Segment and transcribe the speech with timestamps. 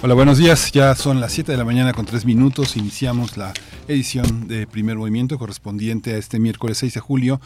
[0.00, 0.70] Hola, buenos días.
[0.70, 2.76] Ya son las 7 de la mañana con 3 minutos.
[2.76, 3.52] Iniciamos la
[3.88, 7.40] edición de Primer Movimiento correspondiente a este miércoles 6 de julio.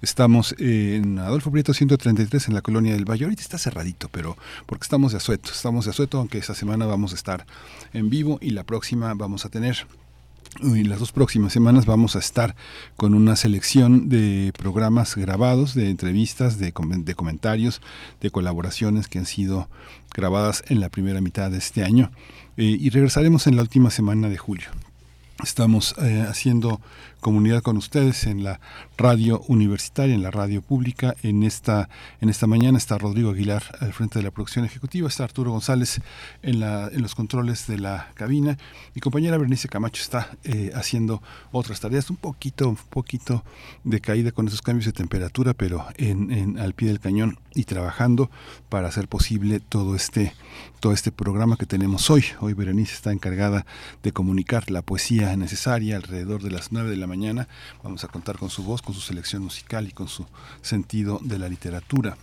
[0.00, 3.24] Estamos en Adolfo Prieto 133 en la colonia del Valle.
[3.24, 5.50] Ahorita está cerradito, pero porque estamos de asueto.
[5.52, 7.44] Estamos de asueto, aunque esta semana vamos a estar
[7.92, 9.86] en vivo y la próxima vamos a tener
[10.60, 12.56] en las dos próximas semanas vamos a estar
[12.96, 17.80] con una selección de programas grabados, de entrevistas, de, de, comentarios,
[18.20, 19.68] de colaboraciones que han sido
[20.14, 22.10] grabadas en la primera mitad de este año.
[22.56, 24.68] Eh, y regresaremos en la última semana de julio.
[25.44, 26.80] Estamos eh, haciendo
[27.20, 28.60] comunidad con ustedes en la
[28.96, 31.14] radio universitaria, en la radio pública.
[31.22, 31.88] En esta,
[32.20, 36.00] en esta mañana está Rodrigo Aguilar al frente de la producción ejecutiva, está Arturo González
[36.42, 38.56] en, la, en los controles de la cabina.
[38.94, 43.44] Mi compañera Bernice Camacho está eh, haciendo otras tareas, un poquito, un poquito
[43.84, 47.64] de caída con esos cambios de temperatura, pero en, en, al pie del cañón y
[47.64, 48.30] trabajando
[48.68, 50.32] para hacer posible todo este,
[50.78, 52.24] todo este programa que tenemos hoy.
[52.40, 53.66] Hoy Berenice está encargada
[54.04, 57.48] de comunicar la poesía necesaria alrededor de las 9 de la mañana.
[57.82, 60.24] Vamos a contar con su voz, con su selección musical y con su
[60.62, 62.16] sentido de la literatura.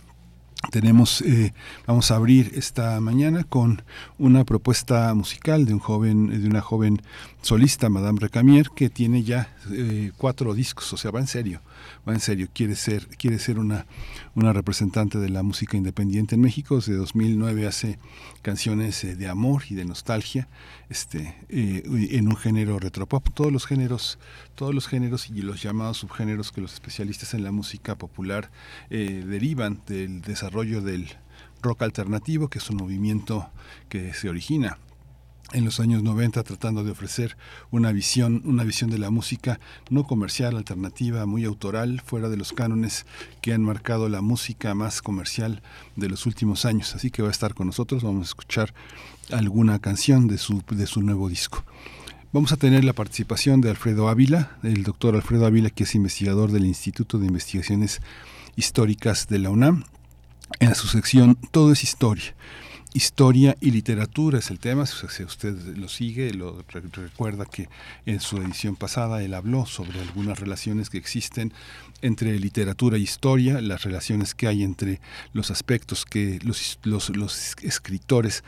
[0.70, 1.52] Tenemos, eh,
[1.86, 3.82] vamos a abrir esta mañana con
[4.18, 7.02] una propuesta musical de un joven, de una joven
[7.42, 11.60] solista, Madame Recamier, que tiene ya eh, cuatro discos, o sea, va en serio
[12.06, 13.86] va en serio, quiere ser, quiere ser una,
[14.34, 16.76] una representante de la música independiente en México.
[16.76, 17.98] Desde 2009 hace
[18.42, 20.48] canciones eh, de amor y de nostalgia,
[20.88, 21.82] este, eh,
[22.12, 23.30] en un género retropop.
[23.34, 24.18] Todos los géneros,
[24.54, 28.50] todos los géneros y los llamados subgéneros que los especialistas en la música popular
[28.90, 31.08] eh, derivan del desarrollo del
[31.62, 33.50] rock alternativo, que es un movimiento
[33.88, 34.78] que se origina
[35.52, 37.36] en los años 90 tratando de ofrecer
[37.70, 42.52] una visión, una visión de la música no comercial, alternativa, muy autoral, fuera de los
[42.52, 43.06] cánones
[43.40, 45.62] que han marcado la música más comercial
[45.94, 46.94] de los últimos años.
[46.94, 48.74] Así que va a estar con nosotros, vamos a escuchar
[49.30, 51.64] alguna canción de su, de su nuevo disco.
[52.32, 56.50] Vamos a tener la participación de Alfredo Ávila, el doctor Alfredo Ávila, que es investigador
[56.50, 58.02] del Instituto de Investigaciones
[58.56, 59.84] Históricas de la UNAM,
[60.60, 62.34] en su sección Todo es Historia
[62.96, 67.68] Historia y literatura es el tema, si usted lo sigue, lo recuerda que
[68.06, 71.52] en su edición pasada él habló sobre algunas relaciones que existen
[72.02, 75.00] entre literatura e historia, las relaciones que hay entre
[75.32, 78.44] los aspectos que los, los, los escritores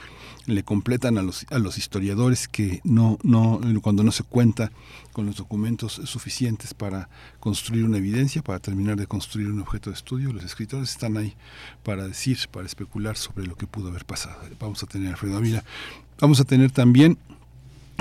[0.47, 4.70] le completan a los, a los historiadores que no, no, cuando no se cuenta
[5.12, 7.09] con los documentos suficientes para
[7.41, 10.32] construir una evidencia, para terminar de construir un objeto de estudio.
[10.32, 11.34] Los escritores están ahí
[11.82, 14.41] para decir, para especular sobre lo que pudo haber pasado.
[14.60, 15.65] Vamos a tener Alfredo Ávila.
[16.20, 17.19] Vamos a tener también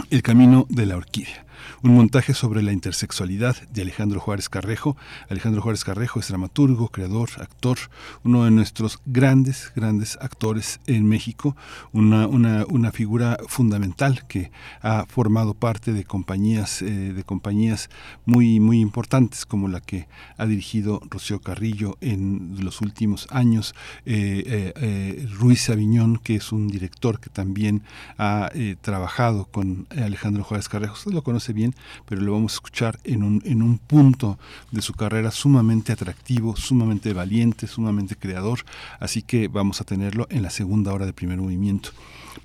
[0.09, 1.46] el camino de la orquídea
[1.83, 4.97] un montaje sobre la intersexualidad de Alejandro Juárez Carrejo.
[5.29, 7.77] Alejandro Juárez Carrejo es dramaturgo, creador, actor,
[8.23, 11.55] uno de nuestros grandes, grandes actores en México,
[11.91, 14.51] una, una, figura fundamental que
[14.81, 17.89] ha formado parte de compañías, eh, de compañías
[18.25, 20.07] muy, muy importantes como la que
[20.37, 23.75] ha dirigido Rocío Carrillo en los últimos años,
[24.05, 27.83] eh, eh, Ruiz Aviñón, que es un director que también
[28.17, 28.49] ha
[28.81, 30.93] trabajado con Alejandro Juárez Carrejo.
[30.93, 31.75] Usted lo conoce bien,
[32.05, 34.37] pero lo vamos a escuchar en un, en un punto
[34.71, 38.59] de su carrera sumamente atractivo, sumamente valiente, sumamente creador,
[38.99, 41.91] así que vamos a tenerlo en la segunda hora de primer movimiento.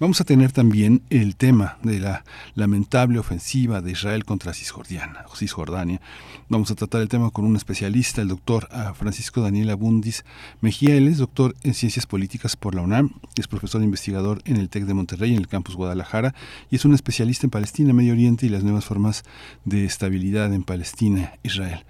[0.00, 5.24] Vamos a tener también el tema de la lamentable ofensiva de Israel contra Cisjordania.
[5.34, 6.00] Cisjordania.
[6.48, 10.24] Vamos a tratar el tema con un especialista, el doctor ah, Francisco Daniel Abundis
[10.60, 10.96] Mejía.
[10.96, 14.84] Él es doctor en Ciencias Políticas por la UNAM, es profesor investigador en el TEC
[14.84, 16.34] de Monterrey, en el campus Guadalajara,
[16.70, 19.24] y es un especialista en Palestina, Medio Oriente y las nuevas formas
[19.64, 21.84] de estabilidad en Palestina, Israel.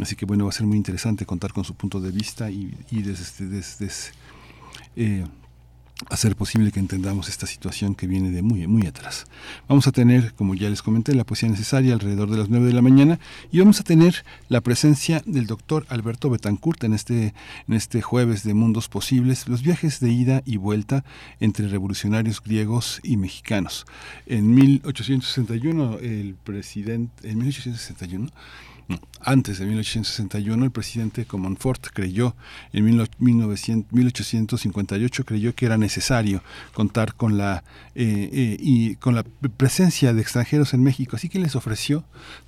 [0.00, 2.76] Así que bueno, va a ser muy interesante contar con su punto de vista y,
[2.90, 3.88] desde, desde,
[4.94, 5.24] eh,
[6.10, 9.26] hacer posible que entendamos esta situación que viene de muy, muy atrás.
[9.68, 12.72] Vamos a tener, como ya les comenté, la poesía necesaria alrededor de las 9 de
[12.74, 13.18] la mañana
[13.50, 17.34] y vamos a tener la presencia del doctor Alberto Betancourt en este,
[17.66, 21.04] en este jueves de Mundos Posibles, los viajes de ida y vuelta
[21.40, 23.86] entre revolucionarios griegos y mexicanos.
[24.26, 28.30] En 1861, el presidente, en 1861,
[29.20, 32.36] antes de 1861, el presidente Comonfort creyó,
[32.72, 37.64] en 1858 creyó que era necesario contar con la,
[37.96, 39.24] eh, eh, y con la
[39.56, 42.04] presencia de extranjeros en México, así que les ofreció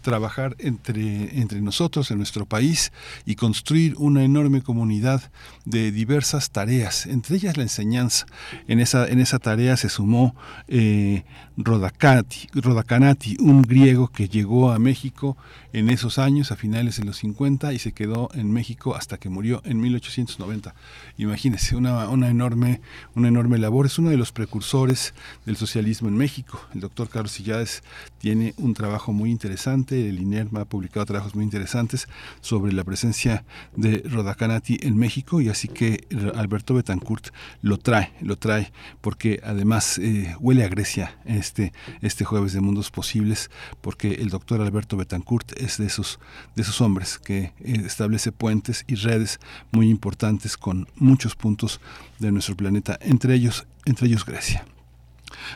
[0.08, 2.92] trabajar entre, entre nosotros, en nuestro país,
[3.26, 5.20] y construir una enorme comunidad
[5.66, 8.24] de diversas tareas, entre ellas la enseñanza.
[8.68, 10.34] En esa, en esa tarea se sumó
[10.66, 11.24] eh,
[11.58, 15.36] Rodacanati, un griego que llegó a México
[15.74, 19.28] en esos años, a finales de los 50, y se quedó en México hasta que
[19.28, 20.74] murió en 1890.
[21.18, 22.80] Imagínense, una, una, enorme,
[23.14, 23.84] una enorme labor.
[23.84, 25.12] Es uno de los precursores
[25.44, 26.60] del socialismo en México.
[26.72, 27.82] El doctor Carlos Sillades
[28.18, 32.08] tiene un trabajo muy interesante, el INERM ha publicado trabajos muy interesantes
[32.40, 33.44] sobre la presencia
[33.76, 37.28] de Rodacanati en México, y así que Alberto Betancourt
[37.62, 42.90] lo trae, lo trae, porque además eh, huele a Grecia este, este jueves de Mundos
[42.90, 43.50] Posibles,
[43.80, 46.18] porque el doctor Alberto Betancourt es de esos,
[46.54, 49.40] de esos hombres que eh, establece puentes y redes
[49.72, 51.80] muy importantes con muchos puntos
[52.18, 54.64] de nuestro planeta, entre ellos, entre ellos Grecia.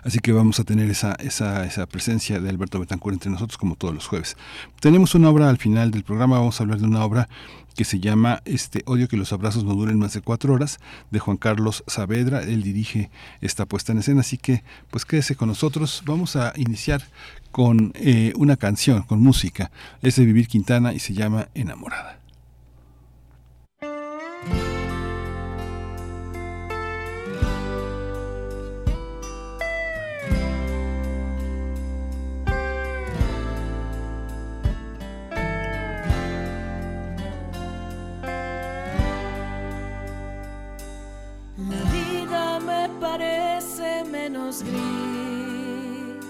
[0.02, 3.76] Así que vamos a tener esa, esa, esa, presencia de Alberto Betancourt entre nosotros como
[3.76, 4.36] todos los jueves.
[4.80, 7.28] Tenemos una obra al final del programa, vamos a hablar de una obra
[7.74, 10.78] que se llama este Odio que los abrazos no duren más de cuatro horas,
[11.10, 12.42] de Juan Carlos Saavedra.
[12.42, 13.10] Él dirige
[13.40, 16.02] esta puesta en escena, así que pues quédese con nosotros.
[16.06, 17.02] Vamos a iniciar
[17.50, 19.70] con eh, una canción, con música.
[20.02, 22.21] Es de Vivir Quintana y se llama Enamorada.
[44.60, 46.28] Gris.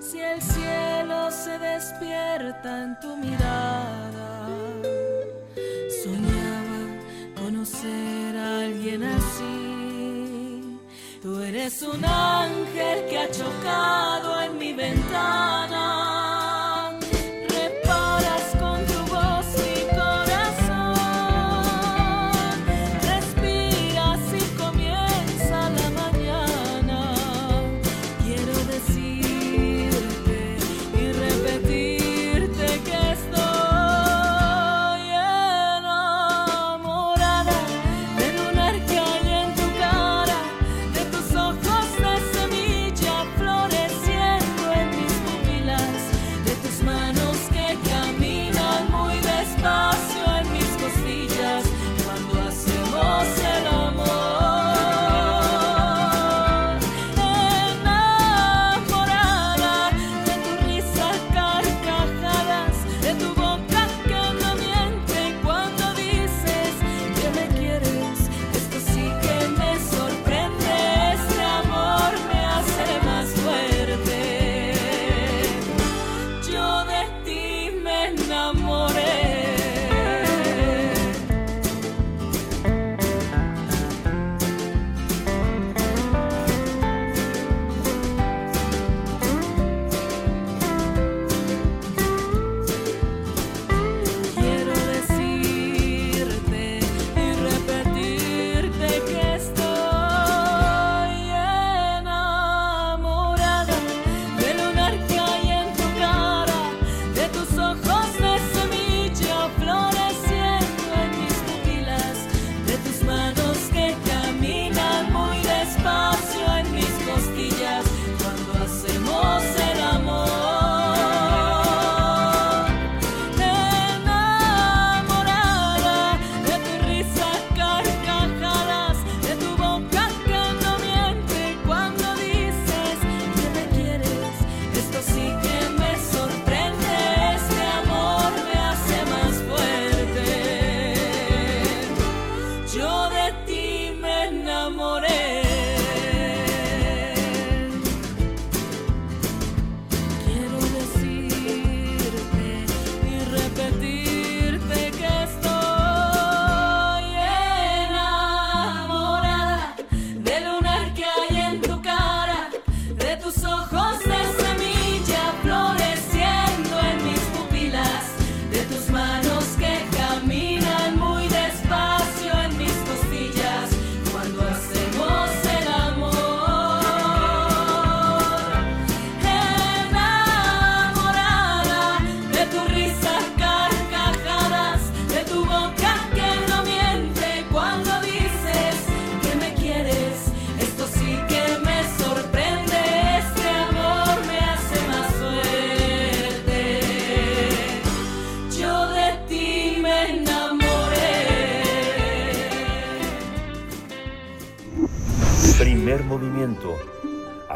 [0.00, 4.48] Si el cielo se despierta en tu mirada,
[6.02, 6.80] soñaba
[7.42, 10.80] conocer a alguien así.
[11.22, 16.05] Tú eres un ángel que ha chocado en mi ventana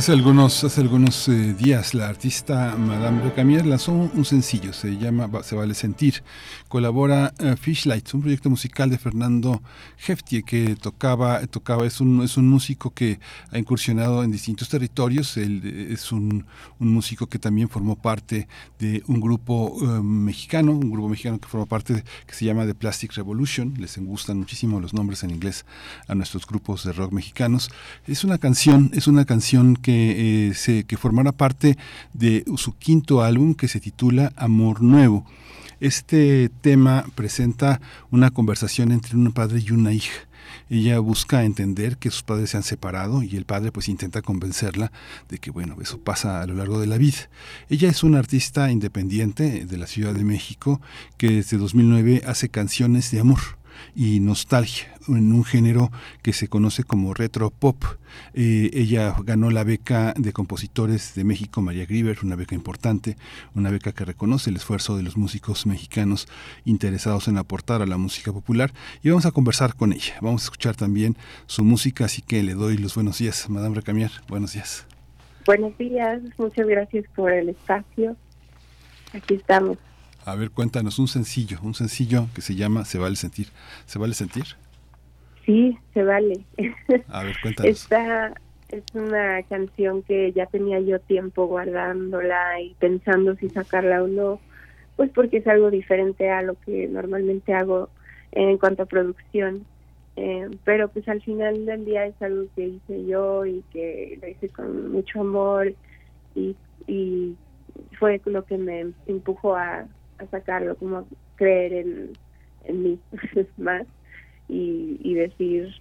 [0.00, 5.28] Hace algunos, hace algunos eh, días la artista Madame Recamier lanzó un, sencillo, se llama
[5.42, 6.22] Se vale sentir.
[6.68, 9.60] Colabora uh, Fishlights, un proyecto musical de Fernando
[9.98, 13.20] Heftie que tocaba, tocaba es, un, es un músico que
[13.52, 15.36] ha incursionado en distintos territorios.
[15.36, 16.46] Él eh, es un,
[16.78, 21.66] un músico que también formó parte de un grupo mexicano, un grupo mexicano que forma
[21.66, 23.74] parte que se llama The Plastic Revolution.
[23.76, 25.66] Les gustan muchísimo los nombres en inglés
[26.08, 27.70] a nuestros grupos de rock mexicanos.
[28.06, 31.76] Es una canción, es una canción que, eh, se, que formará parte
[32.12, 35.26] de su quinto álbum que se titula Amor Nuevo.
[35.80, 37.80] Este tema presenta
[38.10, 40.12] una conversación entre un padre y una hija.
[40.68, 44.92] Ella busca entender que sus padres se han separado y el padre pues intenta convencerla
[45.28, 47.28] de que bueno, eso pasa a lo largo de la vida.
[47.68, 50.80] Ella es una artista independiente de la Ciudad de México
[51.16, 53.59] que desde 2009 hace canciones de amor
[53.94, 55.90] y nostalgia en un género
[56.22, 57.82] que se conoce como retro pop.
[58.34, 63.16] Eh, ella ganó la beca de compositores de México María Grieber, una beca importante,
[63.54, 66.28] una beca que reconoce el esfuerzo de los músicos mexicanos
[66.64, 68.72] interesados en aportar a la música popular
[69.02, 70.14] y vamos a conversar con ella.
[70.20, 74.10] Vamos a escuchar también su música, así que le doy los buenos días, Madame Recamier.
[74.28, 74.86] Buenos días.
[75.46, 78.16] Buenos días, muchas gracias por el espacio.
[79.12, 79.78] Aquí estamos.
[80.26, 83.48] A ver, cuéntanos un sencillo, un sencillo que se llama Se vale sentir.
[83.86, 84.44] ¿Se vale sentir?
[85.46, 86.44] Sí, se vale.
[87.08, 87.82] A ver, cuéntanos.
[87.82, 88.34] Esta
[88.68, 94.40] es una canción que ya tenía yo tiempo guardándola y pensando si sacarla o no,
[94.96, 97.88] pues porque es algo diferente a lo que normalmente hago
[98.32, 99.64] en cuanto a producción.
[100.16, 104.28] Eh, pero pues al final del día es algo que hice yo y que lo
[104.28, 105.72] hice con mucho amor
[106.34, 106.54] y,
[106.86, 107.34] y
[107.98, 109.86] fue lo que me empujó a,
[110.20, 112.12] a sacarlo, como creer en,
[112.64, 112.98] en mí
[113.56, 113.86] más
[114.48, 115.74] y, y decir,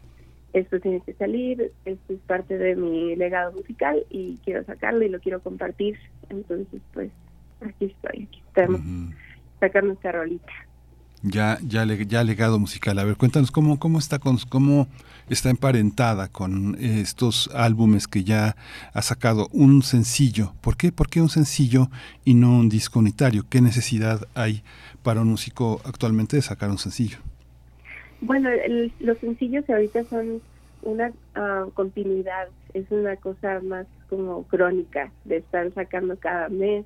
[0.54, 5.10] esto tiene que salir, esto es parte de mi legado musical y quiero sacarlo y
[5.10, 5.98] lo quiero compartir.
[6.30, 7.12] Entonces, pues
[7.62, 8.82] aquí estoy, aquí estamos
[9.60, 10.54] sacando esta rolita.
[11.22, 12.98] Ya, ya, ya legado musical.
[12.98, 14.88] A ver, cuéntanos cómo, cómo está con, cómo
[15.30, 18.56] está emparentada con estos álbumes que ya
[18.94, 20.54] ha sacado un sencillo.
[20.62, 20.92] ¿Por qué?
[20.92, 21.90] ¿Por qué un sencillo
[22.24, 23.46] y no un disco unitario?
[23.50, 24.64] ¿Qué necesidad hay
[25.04, 27.18] para un músico actualmente de sacar un sencillo?
[28.22, 28.50] Bueno,
[29.00, 30.42] los sencillos ahorita son
[30.82, 36.86] una ah, continuidad, es una cosa más como crónica de estar sacando cada mes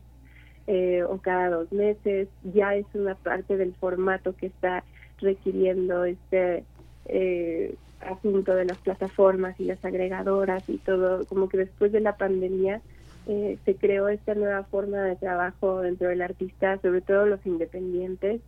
[0.67, 4.83] eh, o cada dos meses, ya es una parte del formato que está
[5.19, 6.63] requiriendo este
[7.05, 12.17] eh, asunto de las plataformas y las agregadoras y todo, como que después de la
[12.17, 12.81] pandemia
[13.27, 18.41] eh, se creó esta nueva forma de trabajo dentro del artista, sobre todo los independientes,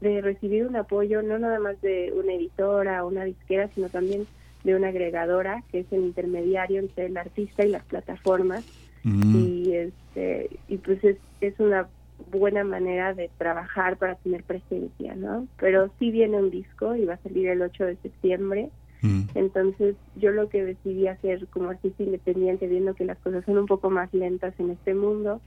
[0.00, 4.26] de recibir un apoyo no nada más de una editora o una disquera, sino también
[4.64, 8.64] de una agregadora, que es el intermediario entre el artista y las plataformas
[9.06, 9.36] Mm.
[9.36, 11.88] Y, este, y pues es, es una
[12.30, 15.46] buena manera de trabajar para tener presencia, ¿no?
[15.58, 18.70] Pero sí viene un disco y va a salir el 8 de septiembre.
[19.02, 19.24] Mm.
[19.34, 23.66] Entonces yo lo que decidí hacer como artista independiente, viendo que las cosas son un
[23.66, 25.40] poco más lentas en este mundo,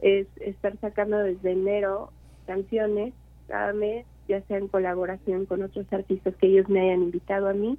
[0.00, 2.10] es estar sacando desde enero
[2.46, 3.14] canciones
[3.46, 7.54] cada mes, ya sea en colaboración con otros artistas que ellos me hayan invitado a
[7.54, 7.78] mí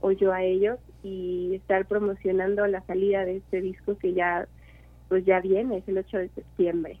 [0.00, 4.48] o yo a ellos, y estar promocionando la salida de este disco que ya
[5.12, 6.98] pues ya viene, es el 8 de septiembre.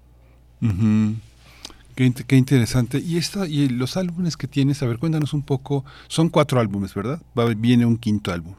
[1.94, 2.98] qué, interesante.
[2.98, 5.86] Y esta, y los álbumes que tienes, a ver, cuéntanos un poco.
[6.08, 7.22] Son cuatro álbumes, ¿verdad?
[7.38, 8.52] Va, viene un quinto álbum.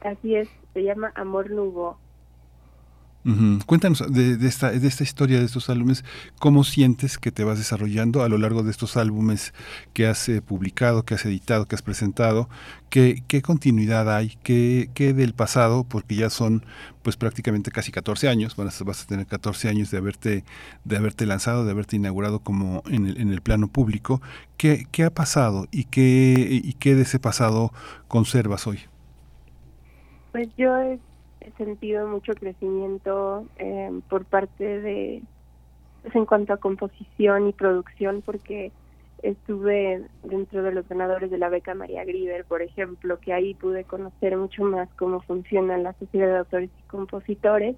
[0.00, 1.98] Así es, se llama Amor Nubo.
[3.66, 6.04] Cuéntanos de, esta, de esta historia de estos álbumes,
[6.38, 9.52] cómo sientes que te vas desarrollando a lo largo de estos álbumes
[9.92, 12.48] que has eh, publicado, que has editado, que has presentado,
[12.88, 16.64] qué, qué continuidad hay, qué, qué, del pasado, porque ya son
[17.02, 20.44] pues prácticamente casi 14 años, vas vas a tener 14 años de haberte,
[20.84, 24.22] de haberte lanzado, de haberte inaugurado como en el, en el plano público,
[24.56, 27.70] ¿qué, qué ha pasado y qué, y qué de ese pasado
[28.08, 28.78] conservas hoy?
[30.32, 30.98] Pues yo he
[31.56, 35.22] sentido mucho crecimiento eh, por parte de,
[36.02, 38.72] pues, en cuanto a composición y producción, porque
[39.22, 43.84] estuve dentro de los ganadores de la beca María Grieber, por ejemplo, que ahí pude
[43.84, 47.76] conocer mucho más cómo funciona la sociedad de autores y compositores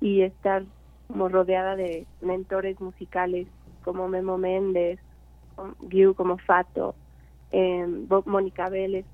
[0.00, 0.64] y estar
[1.08, 3.46] como rodeada de mentores musicales
[3.84, 4.98] como Memo Méndez,
[5.80, 6.94] View como Fato,
[7.50, 7.86] eh,
[8.24, 9.04] Mónica Vélez,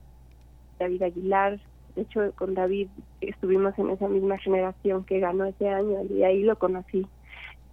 [0.79, 1.61] David Aguilar.
[1.99, 2.87] De hecho, con David
[3.21, 7.05] estuvimos en esa misma generación que ganó ese año y ahí lo conocí.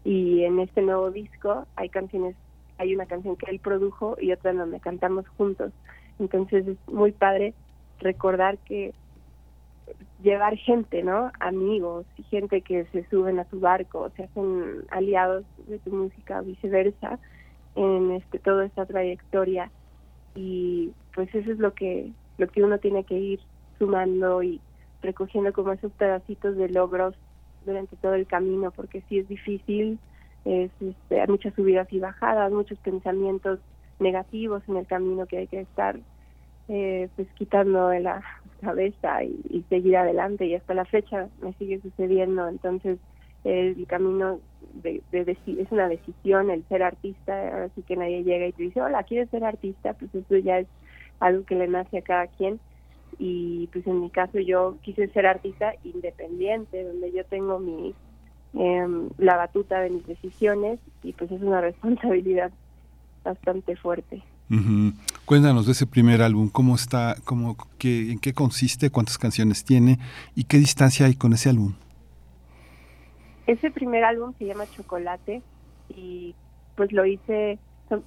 [0.03, 2.35] Y en este nuevo disco hay canciones,
[2.79, 5.71] hay una canción que él produjo y otra donde cantamos juntos.
[6.17, 7.53] Entonces es muy padre
[7.99, 8.95] recordar que
[10.23, 11.31] llevar gente, ¿no?
[11.39, 17.19] Amigos gente que se suben a tu barco, se hacen aliados de tu música, viceversa,
[17.75, 19.69] en este toda esta trayectoria
[20.33, 23.39] y pues eso es lo que lo que uno tiene que ir
[23.77, 24.59] sumando y
[25.01, 27.15] recogiendo como esos pedacitos de logros
[27.65, 29.99] durante todo el camino, porque sí es difícil,
[30.45, 33.59] es, este, hay muchas subidas y bajadas, muchos pensamientos
[33.99, 35.99] negativos en el camino que hay que estar
[36.67, 38.23] eh, pues quitando de la
[38.61, 42.47] cabeza y, seguir adelante y hasta la fecha me sigue sucediendo.
[42.47, 42.99] Entonces
[43.43, 44.39] el camino
[44.73, 49.03] de, es una decisión el ser artista así que nadie llega y te dice hola
[49.03, 50.67] quieres ser artista pues eso ya es
[51.19, 52.59] algo que le nace a cada quien
[53.17, 57.93] y pues en mi caso yo quise ser artista independiente donde yo tengo mi
[58.53, 62.51] em, la batuta de mis decisiones y pues es una responsabilidad
[63.23, 64.21] bastante fuerte
[65.25, 69.97] Cuéntanos de ese primer álbum, cómo está, cómo, qué, en qué consiste, cuántas canciones tiene
[70.35, 71.73] y qué distancia hay con ese álbum.
[73.47, 75.41] Ese primer álbum se llama Chocolate
[75.89, 76.35] y
[76.75, 77.57] pues lo hice,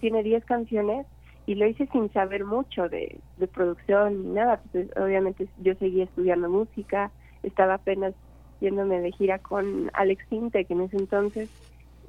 [0.00, 1.06] tiene 10 canciones
[1.48, 3.20] y lo hice sin saber mucho de,
[3.54, 4.60] producción ni nada.
[4.70, 7.10] Pues, obviamente yo seguía estudiando música,
[7.42, 8.12] estaba apenas
[8.60, 11.48] yéndome de gira con Alex Sinte, que en ese entonces,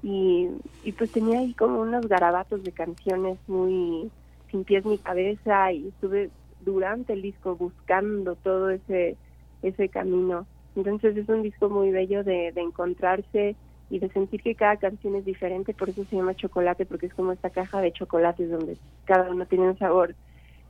[0.03, 0.49] y,
[0.83, 4.11] y pues tenía ahí como unos garabatos de canciones muy
[4.51, 9.15] sin pies ni cabeza y estuve durante el disco buscando todo ese
[9.61, 10.47] ese camino.
[10.75, 13.55] Entonces es un disco muy bello de encontrarse
[13.89, 17.13] y de sentir que cada canción es diferente, por eso se llama chocolate, porque es
[17.13, 20.15] como esta caja de chocolates donde cada uno tiene un sabor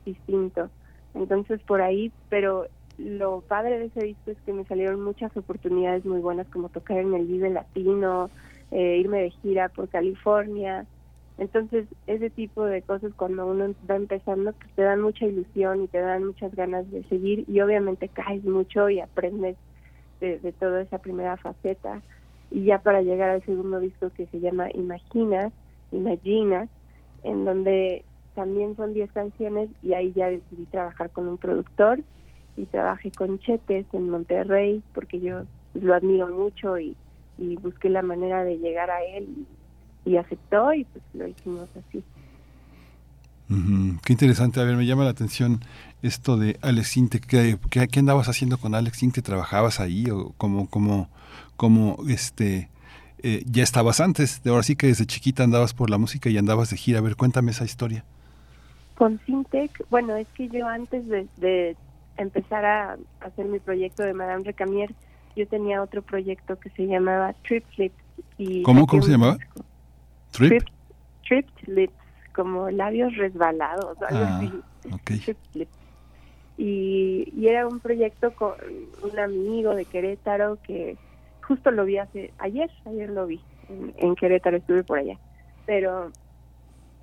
[0.04, 0.70] distinto.
[1.14, 2.66] Entonces por ahí, pero
[2.98, 6.98] lo padre de ese disco es que me salieron muchas oportunidades muy buenas como tocar
[6.98, 8.30] en el Vive Latino,
[8.70, 10.86] eh, irme de gira por California,
[11.40, 15.88] entonces, ese tipo de cosas cuando uno va empezando, pues te dan mucha ilusión y
[15.88, 19.56] te dan muchas ganas de seguir y obviamente caes mucho y aprendes
[20.20, 22.02] de, toda esa primera faceta.
[22.50, 25.52] Y ya para llegar al segundo disco que se llama Imagina,
[25.92, 26.68] Imagina,
[27.22, 32.00] en donde también son 10 canciones y ahí ya decidí trabajar con un productor
[32.56, 35.42] y trabajé con Chetes en Monterrey porque yo
[35.74, 36.96] lo admiro mucho y,
[37.38, 39.46] y busqué la manera de llegar a él
[40.04, 42.02] y aceptó y pues lo hicimos así.
[44.04, 45.60] Qué interesante, a ver, me llama la atención
[46.02, 49.22] esto de Alex Inte, ¿qué, qué, andabas haciendo con Alex Inte?
[49.22, 51.08] ¿Trabajabas ahí o como, como,
[51.60, 52.70] como este,
[53.22, 54.42] eh, ya estabas antes?
[54.42, 57.02] De ahora sí que desde chiquita andabas por la música y andabas de gira, a
[57.02, 58.02] ver, cuéntame esa historia.
[58.94, 61.76] Con Sintec, bueno, es que yo antes de,
[62.16, 64.94] empezar a hacer mi proyecto de Madame Recamier,
[65.36, 67.92] yo tenía otro proyecto que se llamaba Trip Flip.
[68.38, 69.36] Y ¿Cómo, ¿cómo se llamaba?
[70.30, 70.64] Trip.
[71.28, 71.92] Tripped lips,
[72.34, 75.66] como labios resbalados, algo ah, así.
[76.56, 78.54] Y, y era un proyecto con
[79.02, 80.96] un amigo de Querétaro que
[81.50, 83.40] justo lo vi hace ayer, ayer lo vi
[83.96, 85.18] en, Querétaro, estuve por allá.
[85.66, 86.12] Pero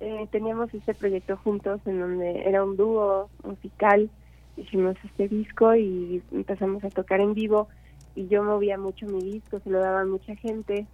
[0.00, 4.08] eh, teníamos este proyecto juntos en donde era un dúo musical,
[4.56, 7.68] hicimos este disco y empezamos a tocar en vivo
[8.14, 10.86] y yo movía mucho mi disco, se lo daba a mucha gente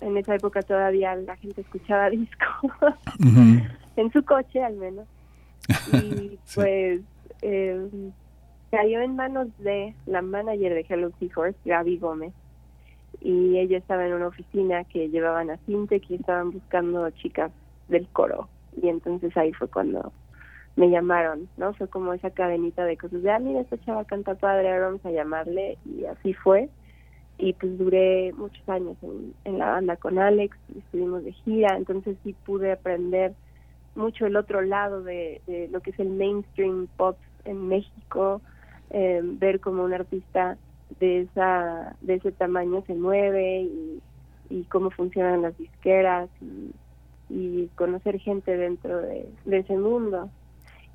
[0.00, 2.46] en esa época todavía la gente escuchaba disco,
[3.96, 5.06] en su coche al menos.
[5.92, 7.00] Y pues
[7.42, 7.88] eh,
[8.70, 12.32] cayó en manos de la manager de Hello Seahorse, Gaby Gómez.
[13.20, 17.50] Y ella estaba en una oficina que llevaban a Cinte, que estaban buscando chicas
[17.88, 18.48] del coro.
[18.80, 20.12] Y entonces ahí fue cuando
[20.76, 21.72] me llamaron, ¿no?
[21.74, 25.06] Fue como esa cadenita de cosas de, ah, mira, esta chava canta padre, ahora vamos
[25.06, 25.78] a llamarle.
[25.86, 26.68] Y así fue
[27.38, 28.96] y pues duré muchos años
[29.44, 33.34] en, la banda con Alex, estuvimos de gira, entonces sí pude aprender
[33.94, 38.40] mucho el otro lado de, lo que es el mainstream pop en México,
[38.90, 40.56] eh, ver cómo un artista
[41.00, 44.00] de esa de ese tamaño se mueve y,
[44.68, 46.30] cómo funcionan las disqueras
[47.28, 50.30] y, conocer gente dentro de ese mundo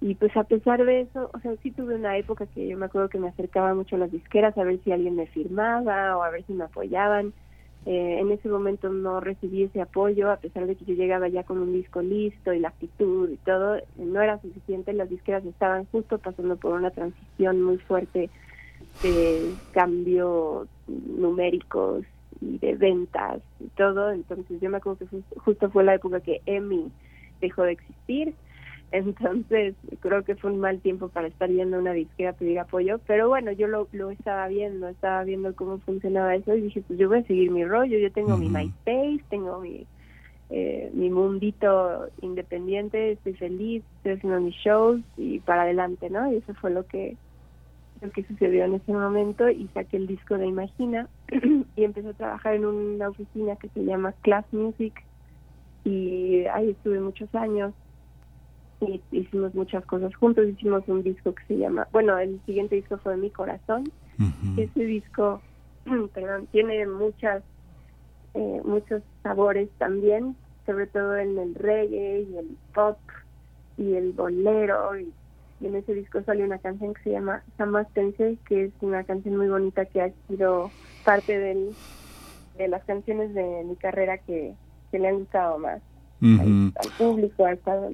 [0.02, 2.88] y pues a pesar de eso, o sea, sí tuve una época que yo me
[2.88, 6.24] acuerdo que me acercaba mucho a las disqueras a ver si alguien me firmaba o
[6.24, 7.34] a ver si me apoyaban.
[7.86, 11.44] Eh, en ese momento no recibí ese apoyo, a pesar de que yo llegaba ya
[11.44, 14.92] con un disco listo y la actitud y todo, no era suficiente.
[14.94, 18.32] Las disqueras estaban justo pasando por una transición muy fuerte
[19.02, 22.06] de cambios numéricos
[22.42, 24.12] y de ventas y todo.
[24.12, 26.92] Entonces yo me acuerdo que justo fue la época que EMI
[27.40, 28.34] dejó de existir.
[28.92, 32.60] Entonces creo que fue un mal tiempo para estar yendo a una disquera a pedir
[32.60, 36.84] apoyo, pero bueno, yo lo, lo estaba viendo, estaba viendo cómo funcionaba eso y dije,
[36.86, 39.88] pues yo voy a seguir mi rollo, yo tengo mi MySpace, tengo mi,
[40.50, 46.30] eh, mi mundito independiente, estoy feliz, estoy haciendo mis shows y para adelante, ¿no?
[46.30, 47.16] Y eso fue lo que
[48.02, 51.08] lo que sucedió en ese momento y saqué el disco de Imagina
[51.76, 54.94] y empecé a trabajar en una oficina que se llama Class Music
[55.84, 57.74] y ahí estuve muchos años
[58.82, 62.98] y hicimos muchas cosas juntos, hicimos un disco que se llama, bueno, el siguiente disco
[62.98, 63.84] fue Mi Corazón,
[64.58, 65.42] ese disco,
[66.14, 67.44] perdón, tiene muchas,
[68.34, 70.36] eh, muchos sabores también,
[70.66, 72.98] sobre todo en el reggae y el pop
[73.78, 75.14] y el bolero y
[75.62, 79.38] y en ese disco salió una canción que se llama Samastense, que es una canción
[79.38, 80.72] muy bonita que ha sido
[81.06, 81.72] parte del,
[82.58, 84.56] de las canciones de mi carrera que,
[84.92, 85.82] que le han gustado más
[86.22, 87.92] al, público, ha estado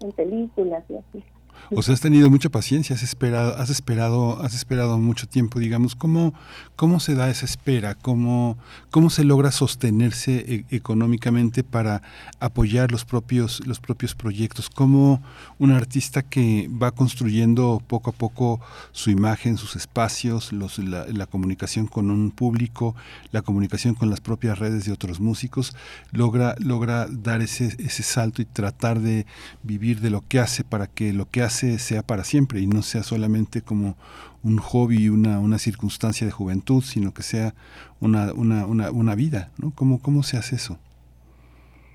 [0.00, 1.24] en películas y así.
[1.70, 5.94] O sea, has tenido mucha paciencia, has esperado, has esperado, has esperado mucho tiempo, digamos,
[5.94, 6.34] ¿cómo,
[6.74, 7.94] cómo se da esa espera?
[7.94, 8.58] ¿Cómo,
[8.90, 12.02] cómo se logra sostenerse e, económicamente para
[12.40, 14.68] apoyar los propios, los propios proyectos?
[14.68, 15.22] ¿Cómo
[15.58, 21.26] un artista que va construyendo poco a poco su imagen, sus espacios, los, la, la
[21.26, 22.96] comunicación con un público,
[23.30, 25.76] la comunicación con las propias redes de otros músicos,
[26.10, 29.26] logra, logra dar ese, ese salto y tratar de
[29.62, 32.82] vivir de lo que hace para que lo que hace sea para siempre y no
[32.82, 33.96] sea solamente como
[34.42, 37.54] un hobby, una, una circunstancia de juventud, sino que sea
[38.00, 39.72] una, una, una, una vida, ¿no?
[39.74, 40.78] ¿Cómo, ¿Cómo se hace eso?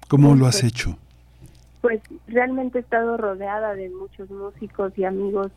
[0.08, 0.98] ¿Cómo lo has pues, hecho?
[1.82, 5.52] Pues realmente he estado rodeada de muchos músicos y amigos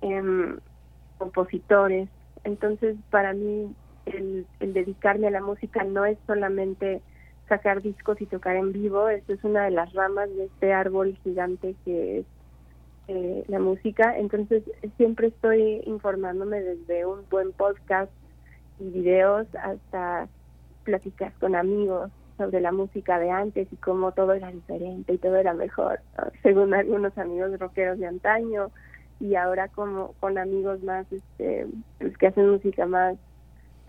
[0.00, 0.56] em,
[1.18, 2.08] compositores,
[2.44, 3.74] entonces para mí
[4.06, 7.02] el, el dedicarme a la música no es solamente
[7.48, 11.18] sacar discos y tocar en vivo, esto es una de las ramas de este árbol
[11.22, 12.26] gigante que es
[13.08, 14.62] eh, la música, entonces
[14.96, 18.10] siempre estoy informándome desde un buen podcast
[18.80, 20.28] y videos hasta
[20.84, 25.36] pláticas con amigos sobre la música de antes y cómo todo era diferente y todo
[25.36, 26.00] era mejor,
[26.42, 28.70] según algunos amigos rockeros de antaño
[29.20, 31.66] y ahora como con amigos más este
[31.98, 33.16] pues, que hacen música más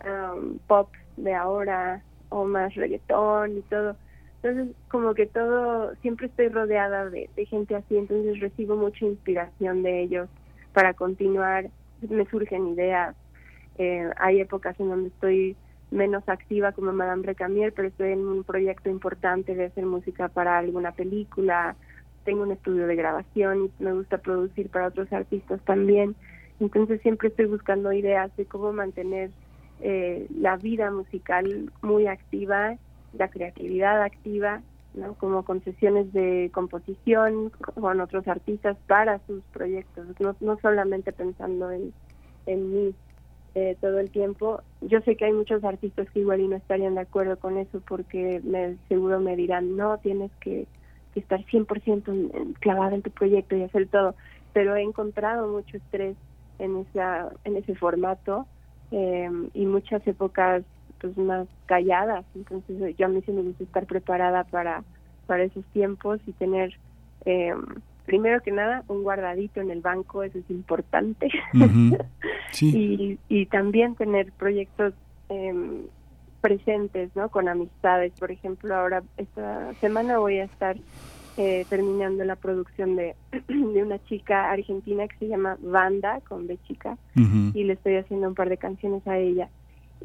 [0.06, 3.96] um, pop de ahora o más reggaetón y todo
[4.46, 10.04] entonces, como que todo, siempre estoy rodeada de, gente así, entonces recibo mucha inspiración de
[10.04, 10.30] ellos
[10.72, 11.72] para continuar,
[12.08, 13.16] me surgen ideas.
[13.80, 15.56] Eh, hay épocas en donde estoy
[15.90, 20.60] menos activa como Madame Recamier, pero estoy en un proyecto importante de hacer música para
[20.60, 21.76] alguna película,
[22.24, 26.16] tengo un estudio de grabación y me gusta producir para otros artistas también.
[26.60, 29.32] Entonces siempre estoy buscando ideas de cómo mantener
[29.82, 32.78] eh, la vida musical muy activa
[33.18, 34.62] la creatividad activa,
[34.94, 35.14] ¿no?
[35.16, 41.94] como concesiones de composición con otros artistas para sus proyectos, no, no solamente pensando en,
[42.46, 42.96] en mí
[43.56, 44.62] eh, todo el tiempo.
[44.82, 47.82] Yo sé que hay muchos artistas que igual y no estarían de acuerdo con eso
[47.88, 50.68] porque me, seguro me dirán, no, tienes que,
[51.14, 54.16] que estar 100% clavada en tu proyecto y hacer todo,
[54.54, 56.18] pero he encontrado mucho estrés
[56.60, 58.46] en, esa, en ese formato
[58.92, 60.64] eh, y muchas épocas
[61.14, 62.26] pues más calladas.
[62.36, 64.84] Entonces yo a mí sí me gusta estar preparada para
[65.28, 66.78] para esos tiempos y tener
[67.26, 67.54] eh,
[68.06, 71.30] primero que nada un guardadito en el banco eso es importante.
[72.62, 74.94] Y, y también tener proyectos
[75.28, 75.54] eh,
[76.40, 78.14] presentes no con amistades.
[78.18, 80.78] Por ejemplo ahora esta semana voy a estar
[81.38, 83.16] eh, terminando la producción de,
[83.50, 86.98] de una chica argentina que se llama Banda con B chica
[87.54, 89.50] y le estoy haciendo un par de canciones a ella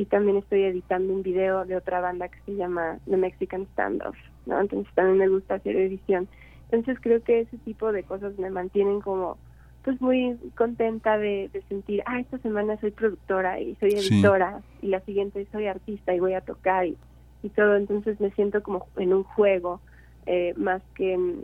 [0.00, 4.16] y también estoy editando un video de otra banda que se llama The Mexican Standoff,
[4.46, 4.58] ¿no?
[4.58, 6.26] Entonces también me gusta hacer edición.
[6.70, 9.36] Entonces creo que ese tipo de cosas me mantienen como
[9.84, 14.86] pues muy contenta de, de sentir, ah, esta semana soy productora y soy editora y
[14.86, 16.96] la siguiente soy artista y voy a tocar y,
[17.42, 19.82] y todo, entonces me siento como en un juego
[20.24, 21.42] eh, más que en,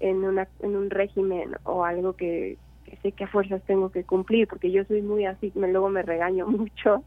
[0.00, 4.02] en, una, en un régimen o algo que, que sé que a fuerzas tengo que
[4.02, 7.04] cumplir, porque yo soy muy así, me, luego me regaño mucho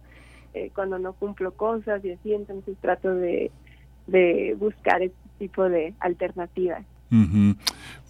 [0.65, 3.51] eh, cuando no cumplo cosas y así, entonces trato de,
[4.07, 6.83] de buscar este tipo de alternativas.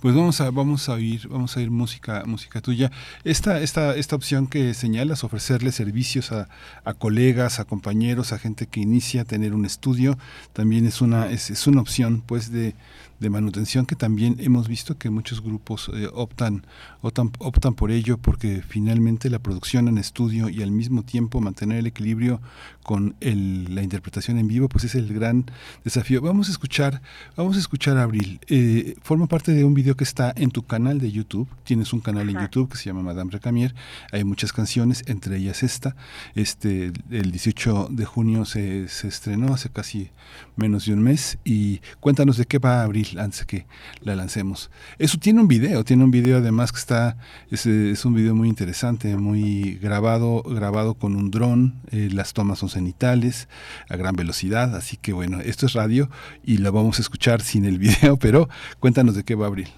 [0.02, 2.92] Pues vamos a vamos a oír vamos a oír música música tuya.
[3.24, 6.50] Esta esta esta opción que señalas ofrecerle servicios a,
[6.84, 10.18] a colegas, a compañeros, a gente que inicia a tener un estudio,
[10.54, 12.74] también es una es, es una opción pues de
[13.20, 16.66] de manutención que también hemos visto que muchos grupos eh, optan,
[17.02, 21.80] optan, optan por ello porque finalmente la producción en estudio y al mismo tiempo mantener
[21.80, 22.42] el equilibrio
[22.84, 25.46] con el, la interpretación en vivo pues es el gran
[25.84, 26.22] desafío.
[26.22, 27.02] Vamos a escuchar,
[27.36, 28.40] vamos a escuchar a Abril.
[28.48, 31.48] Eh, forma parte de un video que está en tu canal de YouTube.
[31.64, 33.74] Tienes un canal en YouTube que se llama Madame Recamier.
[34.12, 35.96] Hay muchas canciones, entre ellas esta.
[36.36, 40.12] Este, el 18 de junio se, se estrenó hace casi
[40.56, 41.40] menos de un mes.
[41.44, 43.65] Y cuéntanos de qué va Abril antes que
[44.02, 44.70] la lancemos.
[44.98, 47.17] Eso tiene un video, tiene un video además que está,
[47.52, 52.60] es, es un video muy interesante, muy grabado, grabado con un dron, eh, las tomas
[52.60, 53.48] son cenitales,
[53.89, 56.10] a gran velocidad, así que bueno, esto es radio
[56.43, 59.70] y lo vamos a escuchar sin el video, pero cuéntanos de qué va Abril.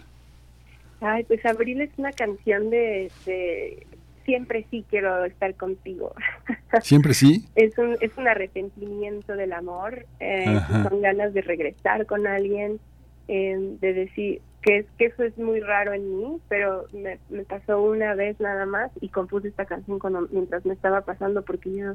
[1.02, 3.88] Ay, pues Abril es una canción de, de
[4.26, 6.14] siempre sí quiero estar contigo.
[6.84, 7.46] Siempre sí.
[7.56, 12.80] es un es un arrepentimiento del amor, eh, son ganas de regresar con alguien,
[13.30, 17.44] eh, de decir que es que eso es muy raro en mí, pero me, me,
[17.44, 21.74] pasó una vez nada más y compuse esta canción cuando mientras me estaba pasando porque
[21.74, 21.94] yo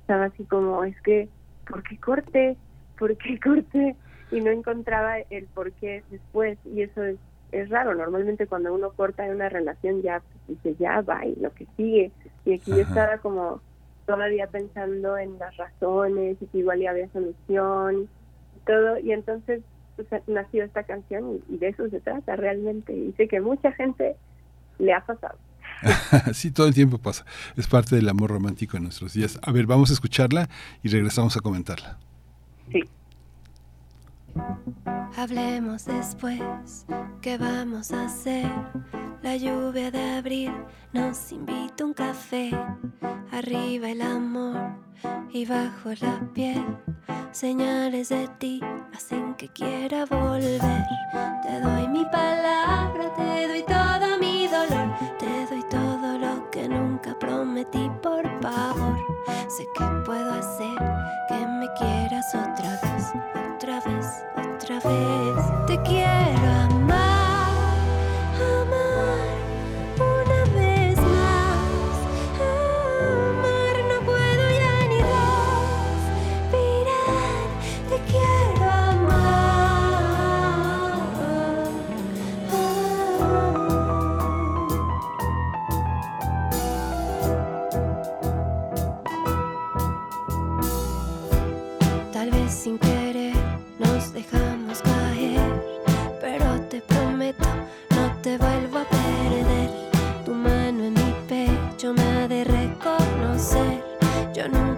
[0.00, 1.28] estaba así como es que
[1.68, 2.56] ¿por qué corté?
[2.98, 3.96] ¿Por qué corté?
[4.30, 7.18] Y no encontraba el por qué después y eso es
[7.52, 7.94] es raro.
[7.94, 11.66] Normalmente cuando uno corta en una relación ya pues, dice ya va y lo que
[11.76, 12.12] sigue.
[12.44, 13.60] Y aquí yo estaba como
[14.06, 18.98] todavía pensando en las razones y que igual ya había solución y todo.
[18.98, 19.62] Y entonces
[20.08, 22.92] pues, nació esta canción y, y, de eso se trata realmente.
[22.92, 24.16] Y sé que mucha gente
[24.78, 25.38] le ha pasado.
[26.34, 27.24] sí, todo el tiempo pasa.
[27.56, 29.38] Es parte del amor romántico en nuestros días.
[29.42, 30.48] A ver, vamos a escucharla
[30.82, 31.98] y regresamos a comentarla.
[32.72, 32.82] Sí.
[35.16, 36.86] Hablemos después,
[37.20, 38.50] ¿qué vamos a hacer?
[39.22, 40.52] La lluvia de abril
[40.92, 42.50] nos invita un café.
[43.32, 44.56] Arriba el amor
[45.30, 46.64] y bajo la piel.
[47.32, 48.60] Señales de ti
[48.94, 50.60] hacen que quiera volver.
[51.42, 54.94] Te doy mi palabra, te doy todo mi dolor.
[55.18, 58.96] Te doy todo lo que nunca prometí por favor.
[59.48, 60.76] Sé que puedo hacer
[61.28, 62.59] que me quieras otra
[64.90, 65.66] vez.
[65.66, 66.19] Te quiero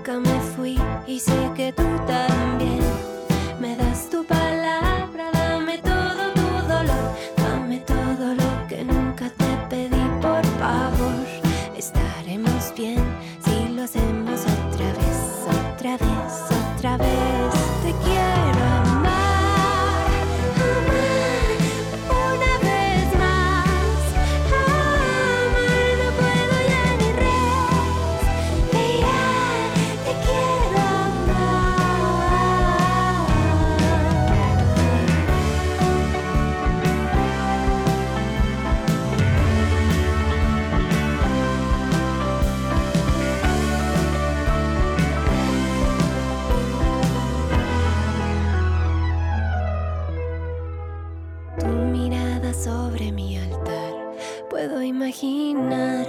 [0.03, 2.81] nunca me fui y sé que tú también.
[3.61, 10.05] Me das tu palabra, dame todo tu dolor, dame todo lo que nunca te pedí,
[10.21, 11.15] por favor.
[11.77, 13.12] Estaremos bien
[55.13, 56.07] imaginar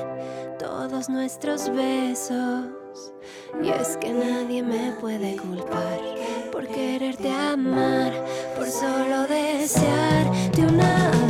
[0.57, 2.67] todos nuestros besos.
[3.61, 5.99] Y es que nadie me puede culpar
[6.51, 8.13] por quererte amar,
[8.55, 11.22] por solo desearte una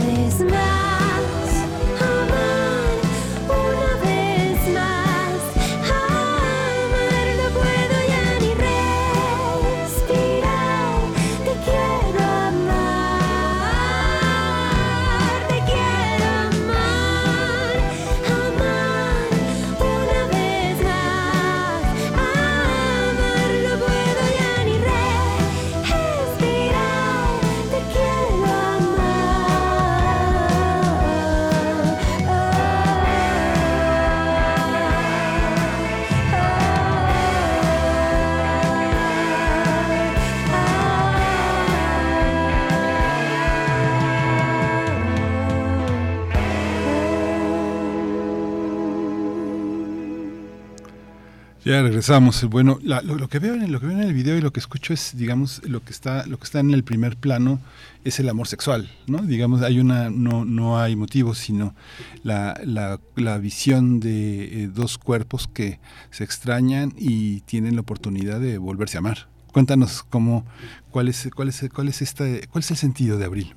[51.66, 52.44] Ya regresamos.
[52.50, 54.60] Bueno, lo, que veo en el, lo que veo en el video y lo que
[54.60, 57.62] escucho es, digamos, lo que está lo que está en el primer plano
[58.04, 59.20] es el amor sexual, ¿no?
[59.20, 61.74] Digamos, hay una no no hay motivos, sino
[62.22, 65.80] la, la, la visión de eh, dos cuerpos que
[66.12, 69.30] se extrañan y tienen la oportunidad de volverse a amar.
[69.54, 70.46] Cuéntanos cómo
[70.92, 73.54] cuál es cuál es cuál es esta cuál es el sentido de abril.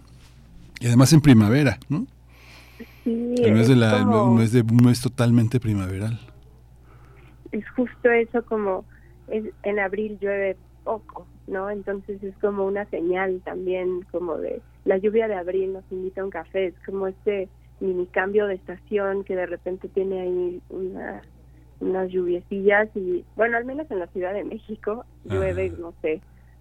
[0.79, 2.07] Y además en primavera, ¿no?
[3.03, 6.21] Sí, el mes de la como- no es de no es totalmente primaveral.
[7.59, 8.85] Es justo eso como
[9.29, 11.71] es, en abril llueve poco, ¿no?
[11.71, 16.25] Entonces es como una señal también como de la lluvia de abril nos invita a
[16.25, 17.49] un café, es como este
[17.81, 21.23] mini cambio de estación que de repente tiene ahí una,
[21.81, 25.77] unas lluviecillas y bueno, al menos en la Ciudad de México llueve, Ajá.
[25.81, 26.21] no sé,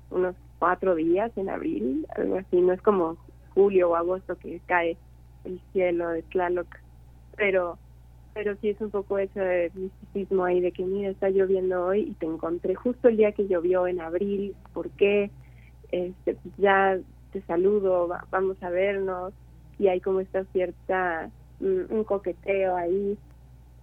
[0.10, 3.18] unos cuatro días en abril, algo así, no es como
[3.54, 4.98] julio o agosto que cae
[5.44, 6.68] el cielo de Tlaloc,
[7.38, 7.78] pero
[8.36, 12.16] pero sí es un poco ese misticismo ahí de que mira está lloviendo hoy y
[12.16, 15.32] te encontré justo el día que llovió en abril ¿por qué?
[15.92, 17.00] este pues ya
[17.32, 19.34] te saludo va- vamos a vernos
[19.80, 23.20] y hay como esta cierta mm, un coqueteo ahí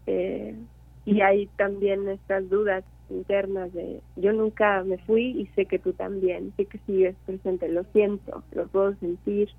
[0.07, 0.57] eh,
[1.05, 5.95] y hay también estas dudas internas de yo nunca me fui y sé que tú
[5.95, 9.51] también sé que sigues presente lo siento lo puedo sentir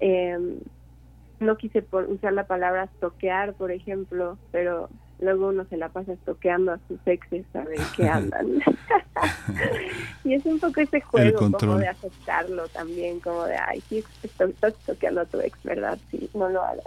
[0.00, 0.38] eh,
[1.40, 4.88] no quise por usar la palabra toquear, por ejemplo, pero
[5.20, 8.46] luego uno se la pasa toqueando a sus exes a ver qué andan.
[10.24, 14.44] y es un poco ese juego como de aceptarlo también, como de, ay, sí, esto-
[14.44, 15.98] estás toqueando a tu ex, ¿verdad?
[16.10, 16.84] Sí, no lo hagas.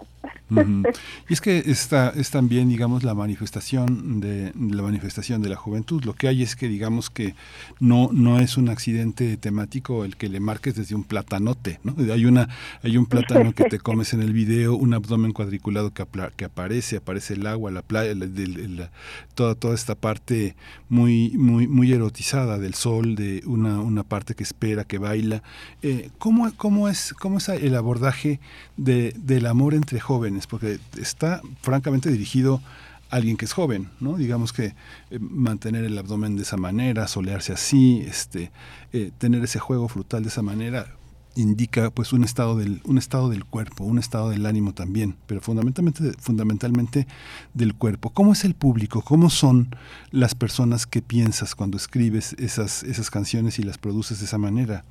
[1.30, 6.04] Y es que esta es también, digamos, la manifestación de la manifestación de la juventud.
[6.04, 7.34] Lo que hay es que, digamos, que
[7.80, 11.96] no no es un accidente temático el que le marques desde un platanote, ¿no?
[12.14, 12.50] Hay una
[12.84, 16.46] hay un plátano que te comes en el video, un abdomen cuadriculado que, apla- que
[16.46, 18.92] aparece, aparece el agua, la playa, la-
[19.36, 20.56] toda toda esta parte
[20.90, 25.44] muy muy muy erotizada del sol, de una una parte que espera, que baila.
[25.82, 28.40] Eh, ¿cómo, cómo es cómo es el abordaje
[28.78, 30.48] de, del amor entre jóvenes?
[30.48, 32.62] Porque está francamente dirigido
[33.10, 34.18] a alguien que es joven, ¿no?
[34.18, 34.66] Digamos que
[35.12, 38.52] eh, mantener el abdomen de esa manera, solearse así, este,
[38.92, 40.88] eh, tener ese juego frutal de esa manera
[41.36, 45.42] indica pues un estado del un estado del cuerpo, un estado del ánimo también, pero
[45.42, 47.08] fundamentalmente fundamentalmente
[47.54, 48.12] del cuerpo.
[48.12, 49.02] ¿Cómo es el público?
[49.02, 49.70] ¿Cómo son
[50.12, 54.84] las personas que piensas cuando escribes esas esas canciones y las produces de esa manera?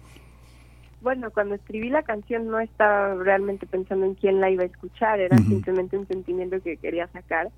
[1.02, 5.18] Bueno, cuando escribí la canción no estaba realmente pensando en quién la iba a escuchar,
[5.18, 7.50] era simplemente un sentimiento que quería sacar.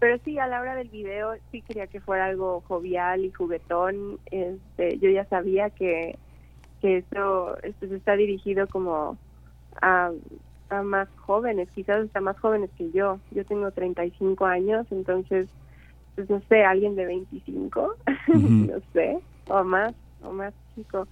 [0.00, 4.18] Pero sí, a la hora del video sí quería que fuera algo jovial y juguetón.
[4.30, 6.18] Este, yo ya sabía que,
[6.80, 9.18] que esto, esto se está dirigido como
[9.80, 10.12] a,
[10.68, 13.20] a más jóvenes, quizás hasta más jóvenes que yo.
[13.30, 15.48] Yo tengo 35 años, entonces,
[16.14, 17.94] pues no sé, alguien de 25,
[18.28, 18.36] Ujú.
[18.72, 21.08] no sé, o más, o más chico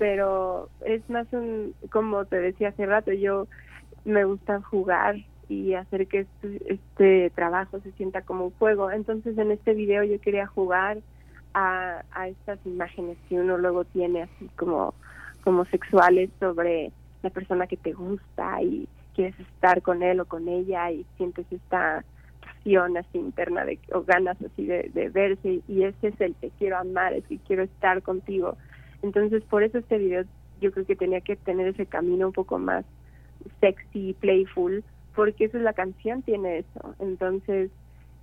[0.00, 3.48] pero es más un, como te decía hace rato, yo
[4.02, 8.90] me gusta jugar y hacer que este, este trabajo se sienta como un juego.
[8.90, 11.02] Entonces en este video yo quería jugar
[11.54, 14.94] a, a estas imágenes que uno luego tiene así como,
[15.42, 20.48] como sexuales sobre la persona que te gusta y quieres estar con él o con
[20.48, 22.04] ella y sientes esta
[22.40, 26.78] pasión así interna de, o ganas así de, verse y ese es el te quiero
[26.78, 28.56] amar, es que quiero estar contigo.
[29.02, 30.24] Entonces, por eso este video
[30.60, 32.84] yo creo que tenía que tener ese camino un poco más
[33.60, 34.84] sexy, playful,
[35.14, 36.94] porque eso es la canción, tiene eso.
[36.98, 37.70] Entonces,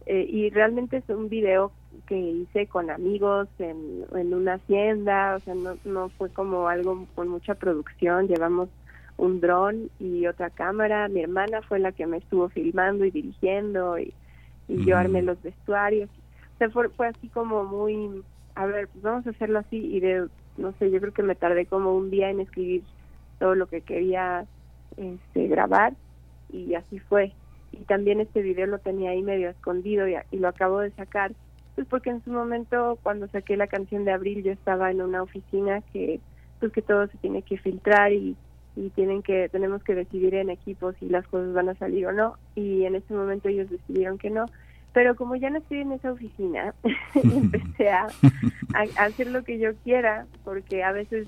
[0.06, 1.72] eh, y realmente es un video
[2.08, 7.06] que hice con amigos en, en una hacienda, o sea, no, no fue como algo
[7.16, 8.70] con mucha producción, llevamos
[9.18, 14.00] un dron y otra cámara, mi hermana fue la que me estuvo filmando y dirigiendo
[14.00, 14.14] y,
[14.68, 16.10] y yo armé los vestuarios.
[16.56, 18.24] O sea, fue, fue así como muy,
[18.56, 21.36] a ver, pues vamos a hacerlo así y de, no sé, yo creo que me
[21.36, 22.84] tardé como un día en escribir
[23.40, 24.46] todo lo que quería
[24.98, 25.94] este, grabar
[26.52, 27.34] y así fue.
[27.72, 31.34] Y también este video lo tenía ahí medio escondido y, y lo acabo de sacar,
[31.78, 35.22] pues porque en su momento cuando saqué la canción de Abril yo estaba en una
[35.22, 36.20] oficina que
[36.60, 38.36] pues que todo se tiene que filtrar y,
[38.76, 42.12] y tienen que tenemos que decidir en equipo si las cosas van a salir o
[42.12, 42.36] no.
[42.56, 44.46] Y en ese momento ellos decidieron que no.
[44.92, 46.74] Pero como ya no estoy en esa oficina
[47.14, 48.12] empecé a,
[48.74, 51.28] a hacer lo que yo quiera porque a veces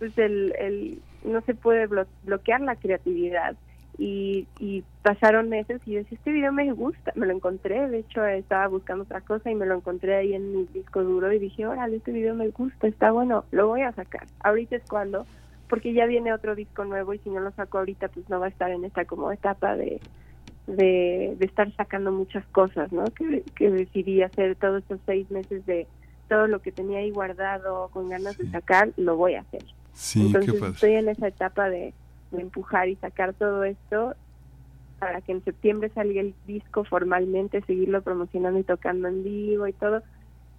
[0.00, 3.56] pues el, el no se puede blo- bloquear la creatividad
[3.98, 8.00] y, y pasaron meses y yo decía, este video me gusta, me lo encontré, de
[8.00, 11.38] hecho estaba buscando otra cosa y me lo encontré ahí en mi disco duro y
[11.38, 14.26] dije, órale, este video me gusta, está bueno, lo voy a sacar.
[14.40, 15.26] Ahorita es cuando,
[15.68, 18.46] porque ya viene otro disco nuevo y si no lo saco ahorita pues no va
[18.46, 20.00] a estar en esta como etapa de,
[20.66, 23.04] de, estar sacando muchas cosas, ¿no?
[23.04, 25.86] Que, que decidí hacer todos estos seis meses de
[26.28, 29.62] todo lo que tenía ahí guardado con ganas de sacar, lo voy a hacer.
[29.94, 31.94] Sí, Entonces estoy en esa etapa de,
[32.32, 34.14] empujar y sacar todo esto
[34.98, 39.72] para que en septiembre salga el disco formalmente, seguirlo promocionando y tocando en vivo y
[39.74, 40.02] todo.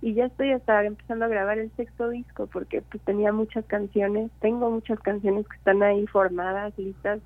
[0.01, 4.32] Y ya estoy hasta empezando a grabar el sexto disco porque pues tenía muchas canciones,
[4.39, 7.22] tengo muchas canciones que están ahí formadas, listas,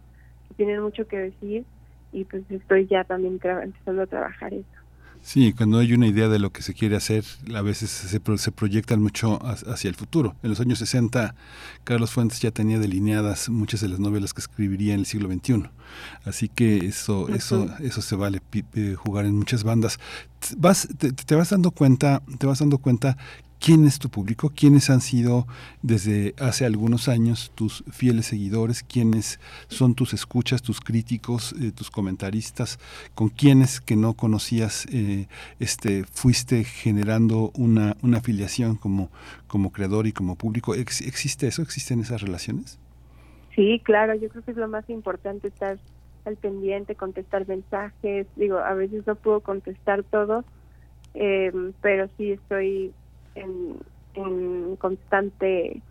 [0.47, 1.65] que tienen mucho que decir
[2.11, 4.80] y pues estoy ya también empezando a trabajar eso.
[5.23, 8.51] Sí, cuando hay una idea de lo que se quiere hacer, a veces se, se
[8.51, 10.35] proyectan mucho hacia el futuro.
[10.41, 11.35] En los años 60,
[11.83, 15.69] Carlos Fuentes ya tenía delineadas muchas de las novelas que escribiría en el siglo XXI.
[16.25, 18.41] Así que eso, eso, eso se vale
[18.97, 19.99] jugar en muchas bandas.
[20.57, 23.15] Vas, te, vas dando cuenta, te vas dando cuenta
[23.61, 25.45] quién es tu público, quiénes han sido
[25.83, 31.91] desde hace algunos años tus fieles seguidores, quiénes son tus escuchas, tus críticos, eh, tus
[31.91, 32.79] comentaristas,
[33.13, 35.27] con quiénes que no conocías eh,
[35.59, 39.11] este, fuiste generando una, una afiliación como,
[39.47, 40.73] como creador y como público.
[40.73, 41.61] ¿Existe eso?
[41.61, 42.79] ¿Existen esas relaciones?
[43.55, 45.77] Sí, claro, yo creo que es lo más importante estar
[46.25, 48.25] al pendiente, contestar mensajes.
[48.35, 50.45] Digo, a veces no puedo contestar todos,
[51.13, 51.51] eh,
[51.81, 52.93] pero sí estoy
[53.35, 53.77] en,
[54.13, 55.81] en constante,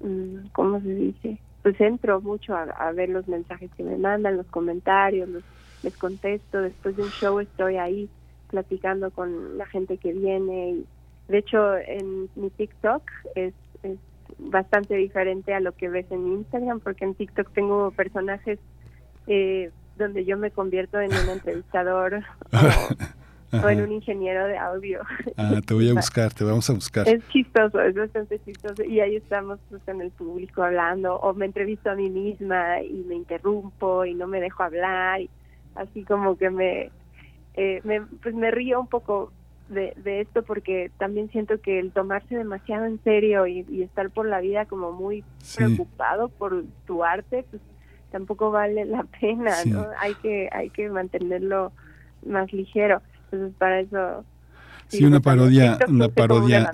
[0.00, 1.38] mm, ¿cómo se dice?
[1.62, 5.42] Pues entro mucho a, ver los mensajes que me mandan, los comentarios, los,
[5.82, 6.62] les contesto.
[6.62, 8.08] Después de un show estoy ahí
[8.48, 10.70] platicando con la gente que viene.
[10.70, 10.86] Y,
[11.28, 13.02] de hecho, en mi TikTok
[13.34, 13.98] es, es
[14.38, 18.58] bastante diferente a lo que ves en Instagram, porque en TikTok tengo personajes
[19.26, 22.22] eh, donde yo me convierto en un entrevistador
[22.52, 23.17] o
[23.52, 25.00] en un ingeniero de audio.
[25.36, 27.08] Ah, te voy a buscar, te vamos a buscar.
[27.08, 28.82] Es chistoso, es bastante chistoso.
[28.84, 33.04] Y ahí estamos pues, con el público hablando, o me entrevisto a mí misma y
[33.06, 35.20] me interrumpo y no me dejo hablar.
[35.74, 36.90] así como que me,
[37.54, 39.32] eh, me, pues me río un poco
[39.68, 44.26] de, de esto porque también siento que el tomarse demasiado en serio y, estar por
[44.26, 45.24] la vida como muy
[45.56, 47.62] preocupado por tu arte, pues
[48.10, 49.86] tampoco vale la pena, ¿no?
[49.98, 51.72] Hay que, hay que mantenerlo
[52.26, 53.02] más ligero.
[53.30, 54.24] Entonces, para eso...
[54.88, 56.72] Sí, una parodia, una parodia,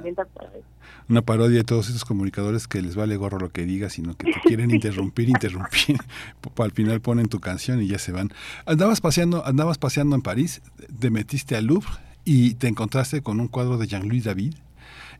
[1.09, 4.33] una parodia de todos esos comunicadores que les vale gorro lo que digas, sino que
[4.33, 5.99] te quieren interrumpir, interrumpir.
[6.59, 8.31] Al final ponen tu canción y ya se van.
[8.67, 10.63] Andabas paseando, andabas paseando en París,
[10.99, 11.89] te metiste al Louvre
[12.25, 14.55] y te encontraste con un cuadro de Jean-Louis David,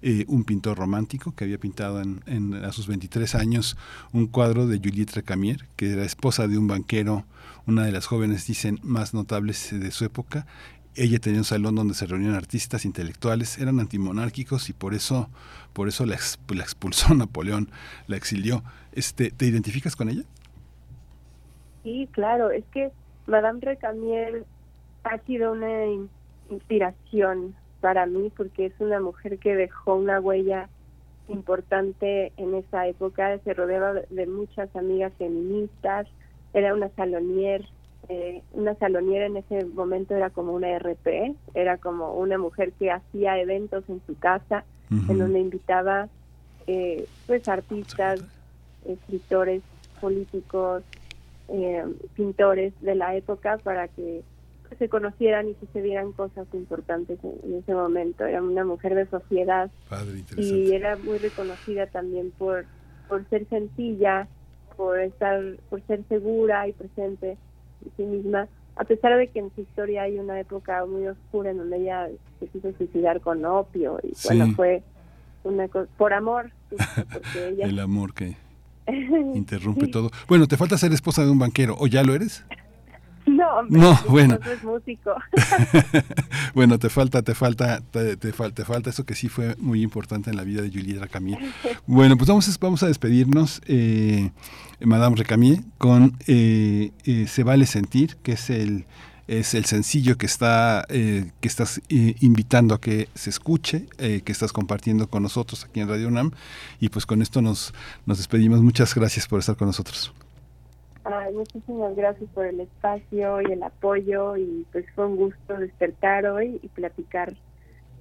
[0.03, 3.77] eh, un pintor romántico que había pintado en, a sus 23 años
[4.13, 7.25] un cuadro de Juliette Recamier, que era esposa de un banquero,
[7.67, 10.47] una de las jóvenes, dicen, más notables de su época,
[10.97, 15.29] ella tenía un salón donde se reunían artistas intelectuales, eran antimonárquicos y por eso,
[15.73, 17.69] por eso la, expulsó Napoleón,
[18.07, 18.63] la exilió.
[18.93, 20.23] Este, ¿Te identificas con ella?
[21.83, 22.91] Sí, claro, es que
[23.27, 24.45] Madame Recamier
[25.05, 25.85] ha sido una
[26.51, 30.69] inspiración para mí porque es una mujer que dejó una huella
[31.29, 36.07] importante en esa época, se rodeaba de muchas amigas feministas,
[36.53, 37.67] era una salonier
[38.09, 42.91] eh, una saloniera en ese momento era como una RP, era como una mujer que
[42.91, 46.09] hacía eventos en su casa, en donde invitaba
[46.67, 48.21] eh, pues artistas,
[48.87, 49.63] escritores,
[50.01, 50.83] políticos,
[51.49, 51.85] eh,
[52.15, 54.23] pintores de la época para que
[54.79, 58.25] se conocieran y se vieran cosas importantes en, ese momento.
[58.25, 59.71] Era una mujer de sociedad
[60.37, 62.67] y era muy reconocida también por
[63.09, 64.29] por ser sencilla,
[64.77, 65.41] por estar,
[65.71, 67.37] por ser segura y presente
[67.97, 71.59] sí misma, a pesar de que en su historia hay una época muy oscura en
[71.59, 72.09] donde ella
[72.41, 74.83] se quiso suicidar con opio y bueno, fue
[75.45, 76.51] una cosa, por amor,
[77.13, 77.67] porque ella...
[77.67, 78.37] El amor que
[79.35, 80.11] interrumpe todo.
[80.29, 82.45] Bueno, te falta ser esposa de un banquero, ¿o ya lo eres?
[83.27, 84.39] No, no bueno.
[84.53, 85.15] es músico.
[86.55, 90.37] bueno, te falta, te falta, te, te, falta eso que sí fue muy importante en
[90.37, 91.39] la vida de Juliette Recamier.
[91.87, 94.31] Bueno, pues vamos, vamos a despedirnos, eh,
[94.81, 98.87] Madame Recamier, con eh, eh, Se vale sentir, que es el
[99.27, 105.09] es el sencillo que está que estás invitando a que se escuche, que estás compartiendo
[105.09, 106.33] con nosotros aquí en Radio UNAM
[106.79, 107.73] y pues con esto nos
[108.05, 108.61] nos despedimos.
[108.61, 110.13] Muchas gracias por estar con nosotros
[111.33, 116.61] muchísimas gracias por el espacio y el apoyo y pues fue un gusto despertar hoy
[116.63, 117.35] y platicar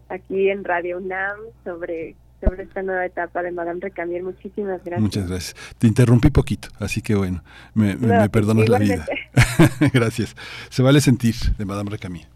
[0.10, 4.22] aquí en Radio UNAM sobre sobre esta nueva etapa de Madame Recamier.
[4.22, 5.02] Muchísimas gracias.
[5.02, 5.76] Muchas gracias.
[5.78, 7.42] Te interrumpí poquito, así que bueno,
[7.74, 9.06] me, me perdonas la vida.
[9.94, 10.36] gracias.
[10.70, 12.28] Se vale sentir de Madame Recamier.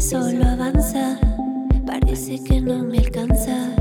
[0.00, 1.18] solo avanza,
[1.84, 3.77] parece que no me alcanza.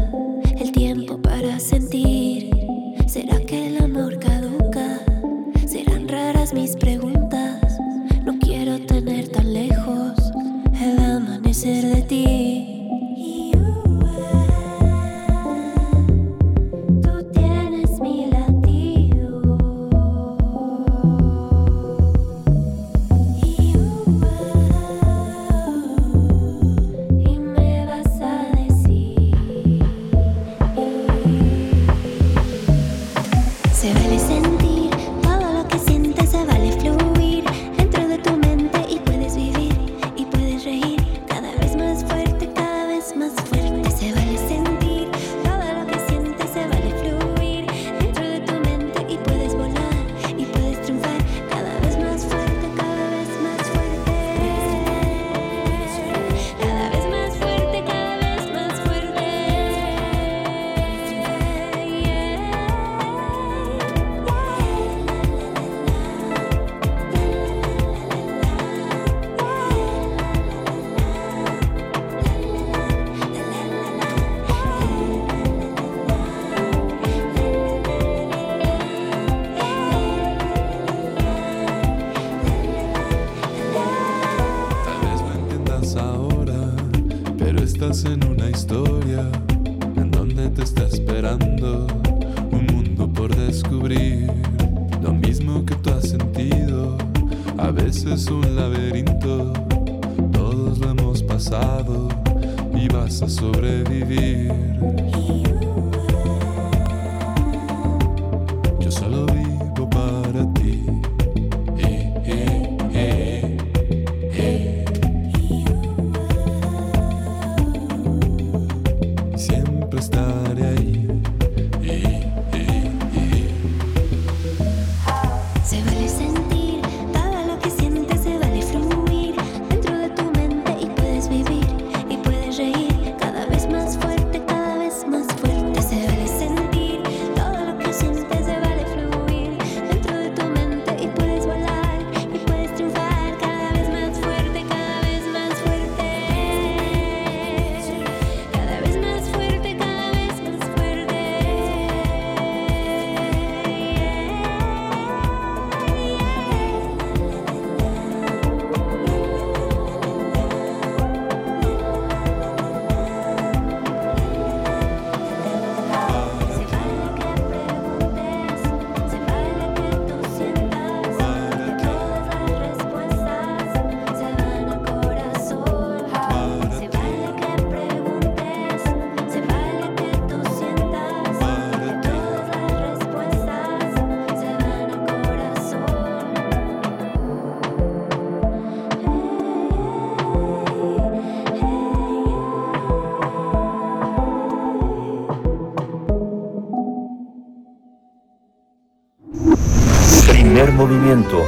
[200.87, 201.43] Movimiento.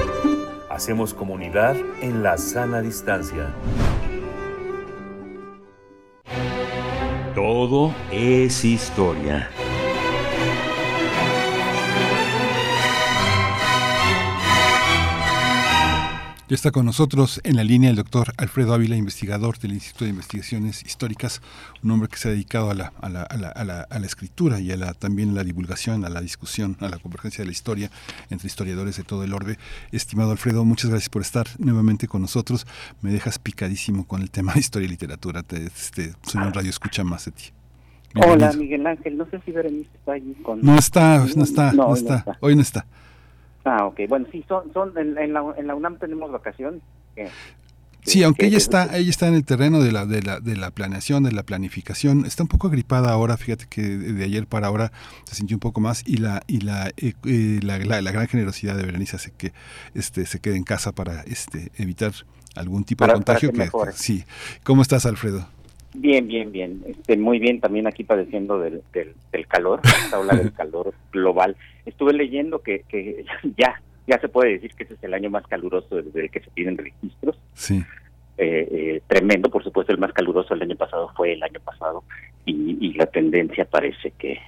[0.70, 3.54] Hacemos comunidad en la sana distancia.
[7.36, 9.50] Todo es historia.
[16.50, 20.10] Ya está con nosotros en la línea el doctor Alfredo Ávila, investigador del Instituto de
[20.10, 21.42] Investigaciones Históricas,
[21.84, 23.97] un hombre que se ha dedicado a la, a la, a la, a la, a
[23.99, 27.41] la escritura y a la, también a la divulgación, a la discusión, a la convergencia
[27.43, 27.89] de la historia
[28.30, 29.57] entre historiadores de todo el orbe.
[29.93, 32.67] Estimado Alfredo, muchas gracias por estar nuevamente con nosotros.
[33.01, 35.43] Me dejas picadísimo con el tema de historia y literatura.
[35.43, 37.43] Te, este, soy un radio escucha más de ti.
[38.15, 38.51] Hola.
[38.51, 39.17] Miguel Ángel.
[39.17, 40.61] No sé si Berenice está allí con...
[40.61, 42.26] No está, no está, no, hoy está.
[42.41, 42.86] Hoy no está.
[43.63, 44.01] Ah, ok.
[44.09, 46.82] Bueno, sí, son, son en, en la, en la UNAM tenemos vacaciones.
[47.15, 47.30] que-
[48.04, 50.39] Sí, que- aunque que- ella está, ella está en el terreno de la, de la,
[50.39, 54.47] de la planeación, de la planificación, está un poco agripada ahora, fíjate que de ayer
[54.47, 54.91] para ahora
[55.26, 58.28] se sintió un poco más y la, y la, eh, eh, la, la- la gran
[58.28, 59.52] generosidad de Berenice hace que
[59.93, 62.14] este se quede en casa para este evitar
[62.56, 63.52] algún tipo Para- de contagio.
[63.52, 63.91] que mejore.
[63.93, 64.24] sí.
[64.64, 65.47] ¿Cómo estás, Alfredo?
[65.93, 66.84] Bien, bien, bien.
[66.88, 71.58] Este, muy bien, también aquí padeciendo del, del, del calor, esta ola del calor global.
[71.86, 73.26] Estuve leyendo que, que
[73.58, 76.49] ya ya se puede decir que ese es el año más caluroso desde que se
[76.51, 77.38] tienen registros.
[77.53, 77.84] Sí.
[78.38, 82.03] Eh, eh, tremendo, por supuesto, el más caluroso el año pasado fue el año pasado
[82.45, 84.39] y, y la tendencia parece que,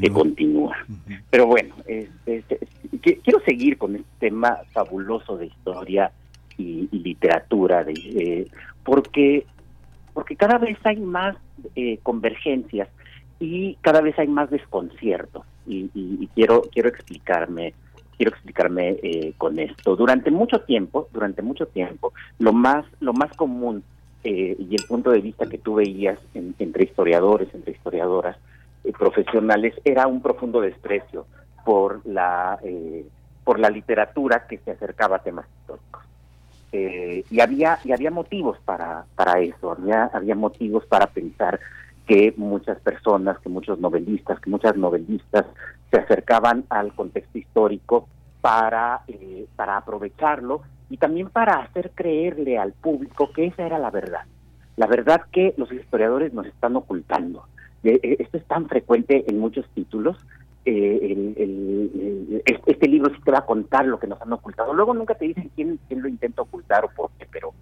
[0.00, 0.76] que continúa.
[1.30, 6.12] Pero bueno, este, este, quiero seguir con este tema fabuloso de historia
[6.56, 8.46] y, y literatura, de, eh,
[8.84, 9.44] porque
[10.14, 11.36] porque cada vez hay más
[11.74, 12.88] eh, convergencias
[13.40, 17.72] y cada vez hay más desconcierto y, y- y quiero quiero explicarme
[18.22, 19.96] quiero explicarme eh, con esto.
[19.96, 23.82] Durante mucho tiempo durante mucho tiempo lo más lo más común
[24.22, 28.36] eh, y el punto de vista que tú veías en- entre historiadores entre historiadoras
[28.84, 31.26] eh, profesionales era un profundo desprecio
[31.64, 33.04] por la eh,
[33.42, 36.02] por la literatura que se acercaba a temas históricos.
[36.74, 39.72] Y había y había motivos para para eso.
[39.72, 41.58] Había había motivos para pensar
[42.06, 45.44] que muchas personas que muchos novelistas que muchas novelistas
[45.92, 48.08] se acercaban al contexto histórico
[48.40, 53.90] para eh, para aprovecharlo y también para hacer creerle al público que esa era la
[53.90, 54.22] verdad.
[54.76, 57.44] La verdad que los historiadores nos están ocultando.
[57.84, 60.16] Eh, eh, esto es tan frecuente en muchos títulos.
[60.64, 64.72] Eh, este libro sí te va a contar lo que nos han ocultado.
[64.72, 67.52] Luego nunca te dicen quién, quién lo intenta ocultar o por qué, pero,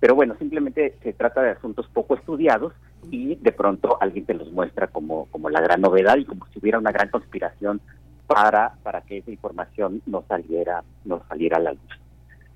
[0.00, 2.72] pero bueno, simplemente se trata de asuntos poco estudiados
[3.10, 6.58] y de pronto alguien te los muestra como, como la gran novedad y como si
[6.58, 7.80] hubiera una gran conspiración
[8.26, 12.00] para, para que esa información no saliera, no saliera a la luz.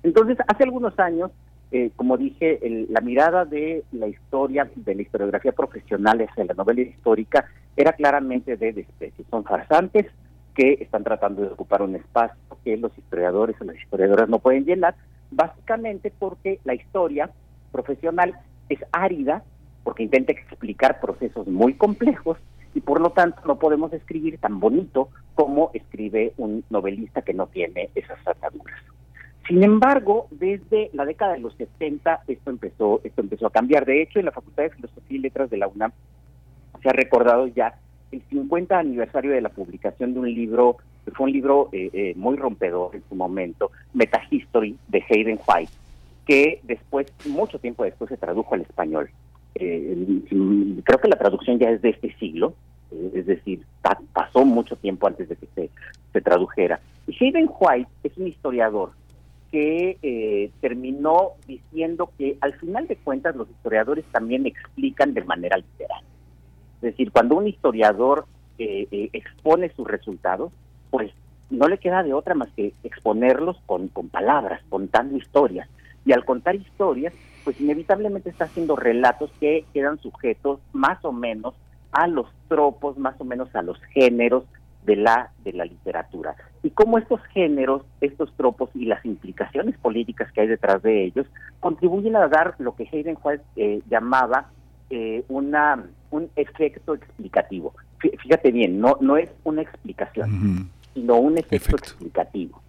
[0.03, 1.31] Entonces, hace algunos años,
[1.71, 6.53] eh, como dije, el- la mirada de la historia, de la historiografía profesional hacia la
[6.53, 9.25] novela histórica era claramente de desprecio.
[9.29, 10.05] Son farsantes
[10.53, 14.65] que están tratando de ocupar un espacio que los historiadores o las historiadoras no pueden
[14.65, 14.95] llenar,
[15.35, 17.29] básicamente porque la historia
[17.71, 18.35] profesional
[18.69, 19.43] es árida,
[19.83, 22.37] porque intenta explicar procesos muy complejos
[22.73, 27.47] y por lo tanto no podemos escribir tan bonito como escribe un novelista que no
[27.47, 28.79] tiene esas ataduras.
[29.47, 33.85] Sin embargo, desde la década de los 70 esto empezó, esto empezó a cambiar.
[33.85, 35.91] De hecho, en la Facultad de Filosofía y Letras de la UNAM
[36.81, 37.77] se ha recordado ya
[38.11, 40.77] el 50 aniversario de la publicación de un libro,
[41.13, 45.71] fue un libro eh, eh, muy rompedor en su momento, Metahistory de Hayden White,
[46.25, 49.09] que después, mucho tiempo después, se tradujo al español.
[49.55, 50.21] Eh,
[50.83, 52.53] creo que la traducción ya es de este siglo,
[53.13, 53.65] es decir,
[54.13, 55.69] pasó mucho tiempo antes de que se,
[56.13, 56.79] se tradujera.
[57.07, 58.91] Hayden White es un historiador
[59.55, 65.55] que eh, terminó diciendo que al final de cuentas los historiadores también explican de manera
[65.55, 66.01] literal.
[66.75, 68.25] Es decir, cuando un historiador
[68.57, 70.51] eh, eh, expone sus resultados,
[70.95, 71.11] pues
[71.49, 75.67] no le queda de otra más que exponerlos con, con palabras, contando historias.
[76.05, 81.53] Y al contar historias, pues inevitablemente está haciendo relatos que quedan sujetos más o menos
[81.91, 84.45] a los tropos, más o menos a los géneros
[84.85, 86.33] de la, de la literatura.
[86.63, 91.27] Y cómo estos géneros, estos tropos y las implicaciones políticas que hay detrás de ellos
[91.59, 94.49] contribuyen a dar lo que Hayden White eh, llamaba
[94.89, 97.73] eh, una, un efecto explicativo.
[97.99, 102.61] Fíjate bien, no, no es una explicación, sino un efecto, explicativo.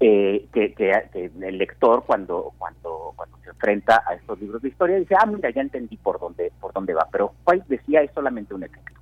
[0.00, 4.96] Eh, que, que, el lector cuando cuando cuando se enfrenta a estos libros de historia
[4.96, 8.52] dice ah mira ya entendí por dónde por dónde va pero White decía es solamente
[8.54, 8.94] un efecto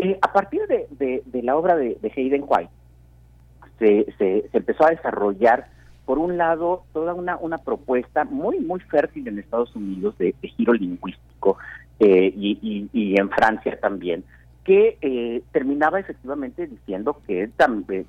[0.00, 2.70] eh, a partir de, la obra de, Hayden White,
[3.80, 5.66] se, empezó a desarrollar,
[6.06, 10.72] por un lado, toda una, una propuesta muy, muy fértil en Estados Unidos de, giro
[10.72, 11.58] lingüístico
[11.98, 14.22] eh, y, en Francia también,
[14.68, 17.48] que eh, terminaba efectivamente diciendo que,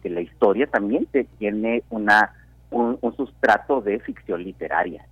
[0.03, 1.07] que la historia también
[1.37, 2.33] tiene una,
[2.69, 5.05] un, sustrato de ficción literaria.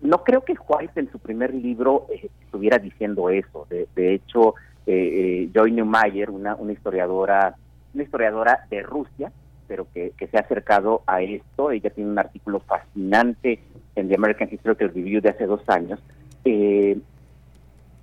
[0.00, 2.08] no creo que White en su primer libro
[2.42, 3.68] estuviera diciendo eso.
[3.70, 7.54] De, de hecho, eh, eh, Joy Neumayer, una, una historiadora,
[7.94, 9.30] una historiadora de Rusia,
[9.68, 11.70] pero que, se ha acercado a esto.
[11.70, 13.60] Ella tiene un artículo fascinante
[13.94, 16.00] en The American Historical Review de hace dos años.
[16.44, 16.98] Eh,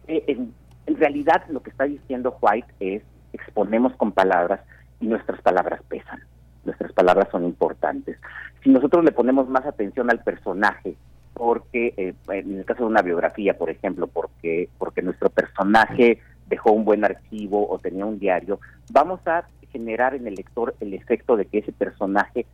[0.08, 0.48] eh,
[0.88, 4.62] en, realidad lo que está diciendo White es exponemos con palabras
[5.00, 6.22] y nuestras palabras pesan,
[6.66, 8.18] nuestras palabras son importantes.
[8.64, 10.96] Si nosotros le ponemos más atención al personaje,
[11.34, 16.86] porque en el caso de una biografía, por ejemplo, porque porque nuestro personaje dejó un
[16.86, 18.60] buen archivo o tenía un diario,
[18.92, 22.46] vamos a generar en el lector el efecto de que ese personaje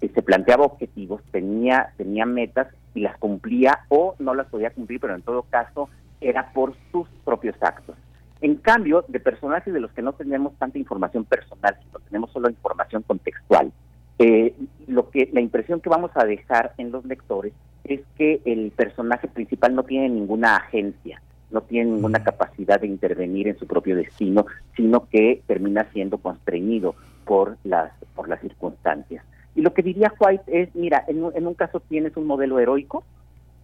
[0.00, 5.00] eh, se planteaba objetivos, tenía, tenía metas y las cumplía o no las podía cumplir,
[5.00, 5.88] pero en todo caso
[6.22, 7.96] era por sus propios actos.
[8.40, 12.50] En cambio, de personajes de los que no tenemos tanta información personal, sino tenemos solo
[12.50, 13.72] información contextual,
[14.18, 14.54] eh,
[14.86, 17.52] lo que la impresión que vamos a dejar en los lectores
[17.84, 23.48] es que el personaje principal no tiene ninguna agencia, no tiene ninguna capacidad de intervenir
[23.48, 24.46] en su propio destino,
[24.76, 26.94] sino que termina siendo constreñido
[27.24, 29.24] por las, por las circunstancias.
[29.54, 32.58] Y lo que diría White es, mira, en un, en un caso tienes un modelo
[32.58, 33.04] heroico,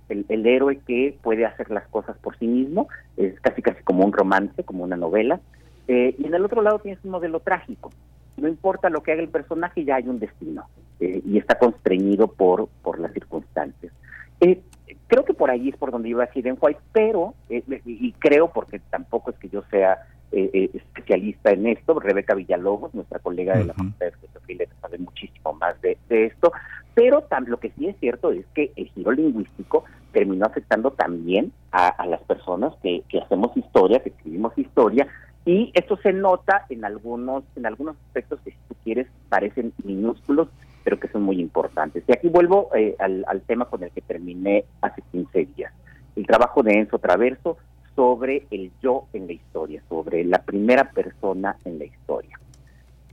[0.08, 4.04] el, el, héroe que puede hacer las cosas por sí mismo, es casi casi como
[4.04, 5.40] un romance, como una novela,
[5.86, 7.90] eh, y en el otro lado tienes un modelo trágico.
[8.36, 10.66] No importa lo que haga el personaje, ya hay un destino,
[11.00, 13.92] eh, y está constreñido por, por las circunstancias.
[14.40, 14.60] Eh,
[15.08, 18.52] Creo que por ahí es por donde iba a en White, pero, eh, y creo
[18.52, 23.64] porque tampoco es que yo sea eh, especialista en esto, Rebeca Villalobos, nuestra colega de
[23.64, 24.06] la Facultad
[24.46, 26.52] de sabe muchísimo más de, esto,
[26.94, 32.06] pero lo que sí es cierto es que el giro lingüístico terminó afectando también a,
[32.06, 35.06] las personas que, que hacemos historia, que escribimos historia,
[35.48, 40.48] y esto se nota en algunos, en algunos aspectos que si tú quieres parecen minúsculos,
[40.84, 42.04] pero que son muy importantes.
[42.06, 45.72] Y aquí vuelvo eh, al, tema con el que terminé hace 15 días,
[46.16, 47.56] el trabajo de Enzo Traverso
[47.96, 52.38] sobre el yo en la historia, sobre la primera persona en la historia.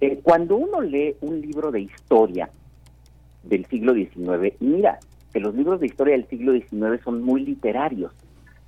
[0.02, 2.50] Eh, cuando uno lee un libro de historia
[3.44, 5.00] del siglo XIX, mira
[5.36, 8.14] que los libros de historia del siglo XIX son muy literarios,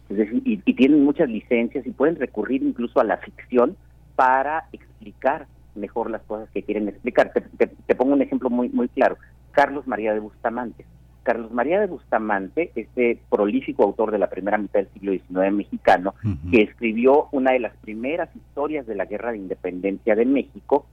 [0.10, 3.78] es decir, y, y tienen muchas licencias y pueden recurrir incluso a la ficción
[4.18, 7.32] para explicar mejor las cosas que quieren explicar.
[7.32, 9.16] Te, pongo un ejemplo muy, muy claro.
[9.52, 10.84] Carlos María de Bustamante.
[11.24, 16.16] Carlos María de Bustamante, este prolífico autor de la primera mitad del siglo XIX mexicano,
[16.52, 20.86] que escribió una de las primeras historias de la Guerra de Independencia de México,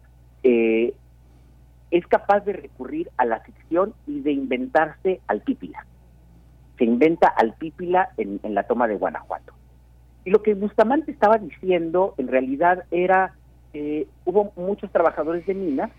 [0.44, 0.94] eh,
[1.96, 5.86] es capaz de recurrir a la ficción y de inventarse al Pípila.
[6.76, 9.52] Se inventa al Pípila en, en la toma de Guanajuato.
[10.24, 13.34] Y lo que Bustamante estaba diciendo en realidad era
[13.74, 15.90] eh, hubo muchos trabajadores de minas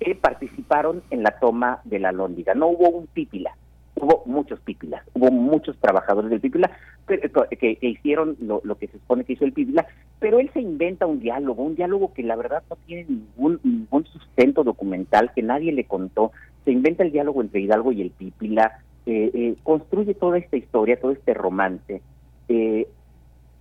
[0.00, 2.54] que participaron en la toma de la Lóndiga.
[2.54, 3.56] No hubo un pípila,
[3.96, 6.70] hubo muchos pípilas, hubo muchos trabajadores del pípila
[7.06, 9.86] que, hicieron lo, que se supone que hizo el pípila,
[10.18, 14.04] pero él se inventa un diálogo, un diálogo que la verdad no tiene ningún, ningún
[14.06, 16.32] sustento documental, que nadie le contó,
[16.64, 20.98] se inventa el diálogo entre Hidalgo y el pípila, eh, eh, construye toda esta historia,
[20.98, 22.00] todo este romance,
[22.48, 22.88] eh,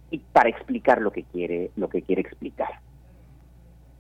[0.10, 2.80] y para explicar lo que quiere, lo que quiere explicar.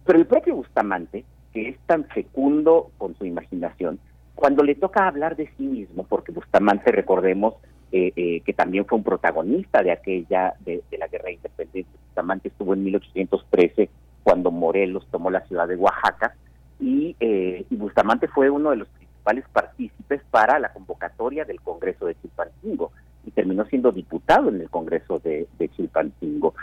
[0.05, 3.99] Pero el propio Bustamante, que es tan fecundo con su imaginación,
[4.35, 7.55] cuando le toca hablar de sí mismo, porque Bustamante, recordemos,
[7.91, 11.93] eh, eh, que también fue un protagonista de aquella, de, la guerra de independencia.
[12.07, 13.89] Bustamante estuvo en 1813
[14.23, 16.35] cuando Morelos tomó la ciudad de Oaxaca
[16.79, 22.07] y, eh, y Bustamante fue uno de los principales partícipes para la convocatoria del Congreso
[22.07, 22.91] de Chilpancingo
[23.25, 26.55] y terminó siendo diputado en el Congreso de, Chilpancingo.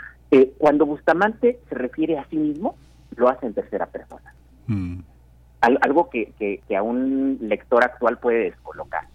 [0.57, 2.75] cuando Bustamante se refiere a sí mismo,
[3.15, 4.35] lo hace en tercera persona.
[4.67, 4.99] Mm
[5.61, 9.05] algo que, que, a un lector actual puede descolocar.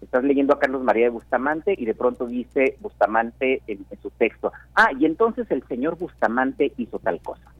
[0.00, 4.52] Estás leyendo a Carlos María de Bustamante y de pronto dice Bustamante en, su texto,
[4.74, 7.52] ah, y entonces el señor Bustamante hizo tal cosa.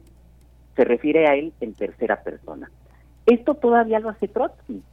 [0.75, 2.69] Se refiere a él en tercera persona.
[3.25, 4.83] Esto todavía lo hace Trotsky.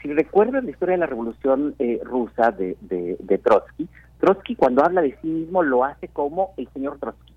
[0.00, 4.82] Si recuerdan la historia de la Revolución eh, Rusa de, de, de Trotsky, Trotsky cuando
[4.84, 7.34] habla de sí mismo lo hace como el señor Trotsky.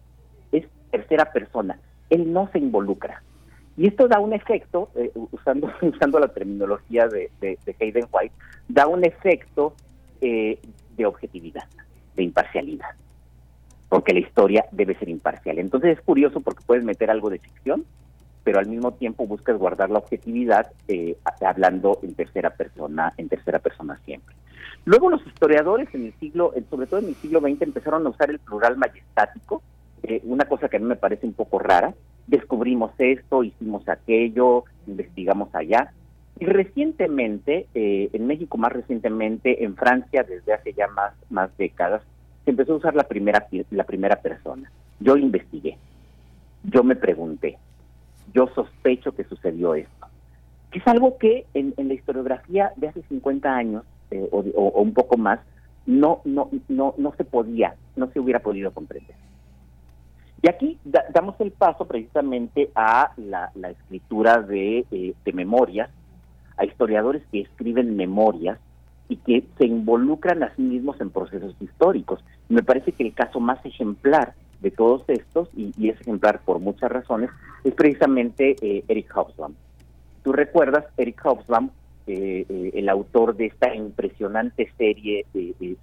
[0.54, 1.78] Es tercera persona.
[2.10, 3.22] Él no se involucra.
[3.78, 8.36] Y esto da un efecto, eh, usando, usando la terminología de, de, Hayden White,
[8.70, 9.74] da un efecto
[10.22, 10.60] eh,
[10.96, 11.68] de objetividad,
[12.16, 12.92] de imparcialidad,
[13.90, 15.60] porque la historia debe ser imparcial.
[15.60, 17.86] Entonces es curioso porque puedes meter algo de ficción,
[18.44, 23.60] pero al mismo tiempo buscas guardar la objetividad eh, hablando en tercera persona, en tercera
[23.60, 24.36] persona siempre.
[24.86, 28.30] Luego los historiadores en el siglo, sobre todo en el siglo XX, empezaron a usar
[28.30, 29.64] el plural majestático,
[30.24, 31.96] una cosa que a mí me parece un poco rara,
[32.28, 35.94] descubrimos esto, hicimos aquello, investigamos allá.
[36.40, 42.02] Y recientemente, eh, en México más recientemente, en Francia desde hace ya más, más décadas,
[42.44, 44.70] se empezó a usar la primera, la primera persona.
[45.00, 45.78] Yo investigué,
[46.64, 47.58] yo me pregunté,
[48.34, 50.08] yo sospecho que sucedió esto.
[50.72, 55.18] Es algo que en, la historiografía de hace 50 años eh, o, o, un poco
[55.18, 55.40] más
[55.86, 59.16] no, no, no, no se podía, no se hubiera podido comprender.
[60.42, 60.78] Y aquí
[61.14, 65.90] damos el paso precisamente a la, escritura eh, de, memorias,
[66.58, 68.60] a historiadores que escriben memorias
[69.08, 72.24] y que se involucran a sí mismos en procesos históricos.
[72.50, 76.92] Me parece que el caso más ejemplar de todos estos, y, es ejemplar por muchas
[76.92, 77.30] razones,
[77.64, 79.54] es precisamente eh, Eric Hobsbawm.
[80.24, 81.70] Tú recuerdas, Eric Hobsbawm
[82.08, 85.26] eh, eh, el autor de esta impresionante serie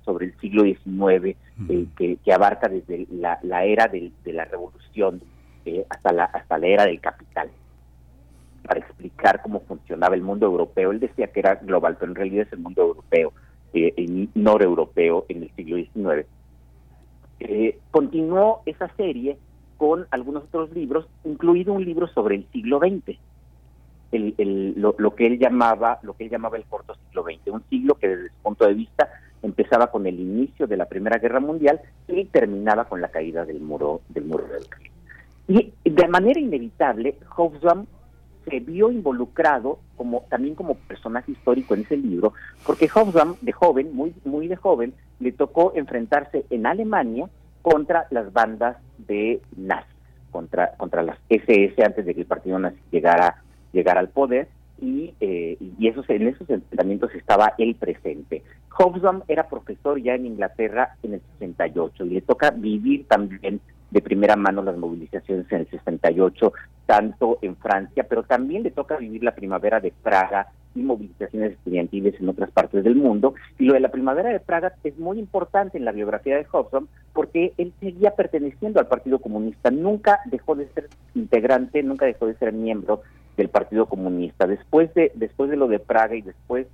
[0.05, 1.37] sobre el siglo XIX
[1.69, 5.21] eh, que, abarca desde la, era de la revolución
[5.89, 7.51] hasta, la, hasta la era del capital
[8.63, 10.93] para explicar cómo funcionaba el mundo europeo.
[10.93, 13.33] Él decía que era global, pero en realidad es el mundo europeo,
[13.75, 16.25] eh, noreuropeo en el siglo XIX.
[17.91, 19.39] continuó esa serie
[19.77, 23.19] con algunos otros libros, incluido un libro sobre el siglo XX
[24.13, 27.95] el, lo, que él llamaba lo que él llamaba el corto siglo XX, un siglo
[27.95, 29.09] que desde su punto de vista
[29.43, 33.61] empezaba con el inicio de la Primera Guerra Mundial y terminaba con la caída del
[33.61, 35.73] muro del muro de Berlín.
[35.85, 37.87] Y de manera inevitable, Hobsbawm
[38.49, 42.35] se vio involucrado como también como personaje histórico en ese libro,
[42.67, 47.29] porque Hobsbawm de joven, muy muy de joven, le tocó enfrentarse en Alemania
[47.63, 49.95] contra las bandas de nazis,
[50.31, 53.43] contra contra las SS antes de que el partido nazi llegara
[53.73, 54.49] llegar al poder
[54.81, 58.43] y, eh, y esos, en esos enfrentamientos estaba él presente.
[58.71, 63.61] Hobsbawm era profesor ya en Inglaterra en el 68 y le toca vivir también
[63.93, 66.53] de primera mano las movilizaciones en el 68,
[66.87, 72.19] tanto en Francia, pero también le toca vivir la primavera de Praga y movilizaciones estudiantiles
[72.19, 73.35] en otras partes del mundo.
[73.59, 76.89] Y lo de la primavera de Praga es muy importante en la biografía de Hobsbawm
[77.13, 82.35] porque él seguía perteneciendo al Partido Comunista, nunca dejó de ser integrante, nunca dejó de
[82.37, 83.03] ser miembro
[83.37, 84.47] del Partido Comunista.
[84.47, 86.67] Después de, después de lo de Praga y después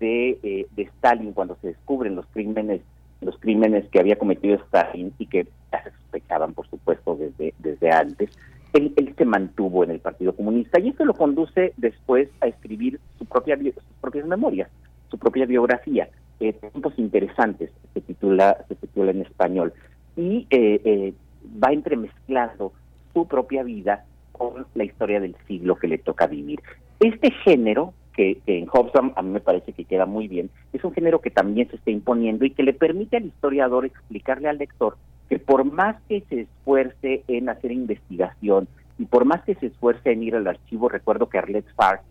[0.00, 2.80] de, eh, de Stalin, cuando se descubren los crímenes,
[3.20, 8.30] los crímenes que había cometido Stalin y que se sospechaban, por supuesto, desde, desde antes,
[8.72, 13.00] él, él, se mantuvo en el Partido Comunista y eso lo conduce después a escribir
[13.18, 14.68] su propia, sus propias memorias,
[15.08, 16.08] su propia biografía.
[16.38, 19.72] Eh, tiempos interesantes se titula, se titula en español
[20.16, 21.14] y eh, eh,
[21.62, 22.74] va entremezclando
[23.14, 24.04] su propia vida
[24.36, 26.60] con la historia del siglo que le toca vivir.
[27.00, 30.92] Este género, que, en Hobson a mí me parece que queda muy bien, es un
[30.92, 34.96] género que también se está imponiendo y que le permite al historiador explicarle al lector
[35.28, 38.68] que por más que se esfuerce en hacer investigación
[38.98, 42.04] y por más que se esfuerce en ir al archivo, recuerdo que Arlette Farge,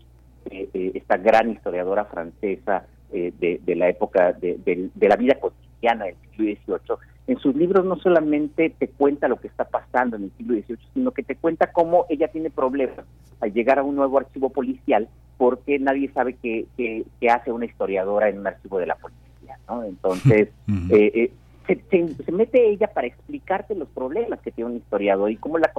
[0.50, 6.16] eh, eh, esta gran historiadora francesa de, la época de, de, la vida cotidiana del
[6.36, 10.32] siglo XVIII, en sus libros no solamente te cuenta lo que está pasando en el
[10.36, 13.04] siglo XVIII, sino que te cuenta cómo ella tiene problemas
[13.40, 18.28] al llegar a un nuevo archivo policial porque nadie sabe qué, qué, hace una historiadora
[18.28, 19.84] en un archivo de la policía, ¿no?
[19.84, 20.48] Entonces,
[20.90, 21.30] eh,
[21.68, 25.72] eh, se, mete ella para explicarte los problemas que tiene un historiador y cómo, la,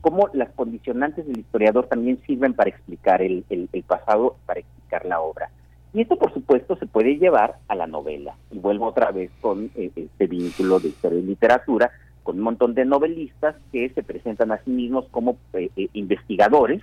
[0.00, 5.04] cómo las condicionantes del historiador también sirven para explicar el, el, el pasado, para explicar
[5.04, 5.50] la obra.
[5.96, 8.34] Y esto, por supuesto, se puede llevar a la novela.
[8.50, 11.90] Y vuelvo otra vez con eh, este vínculo de historia y literatura,
[12.22, 16.82] con un montón de novelistas que se presentan a sí mismos como eh, eh, investigadores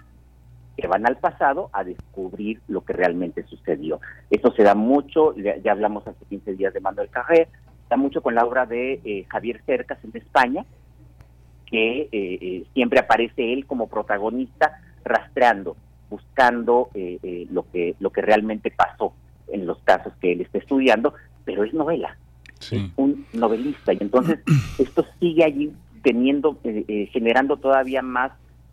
[0.75, 4.01] que van al pasado a descubrir lo que realmente sucedió.
[4.31, 7.49] Eso se da mucho, ya, hablamos hace 15 días de Manuel Carré,
[7.91, 10.65] da mucho con la obra de Javier Cercas en España,
[11.67, 15.75] que siempre aparece él como protagonista rastreando
[16.13, 19.13] buscando eh, eh, lo que lo que realmente pasó
[19.47, 22.15] en los casos que él está estudiando, pero es novela,
[22.59, 23.93] es un novelista.
[23.93, 24.39] Y entonces
[24.77, 28.31] esto sigue allí teniendo eh, generando todavía más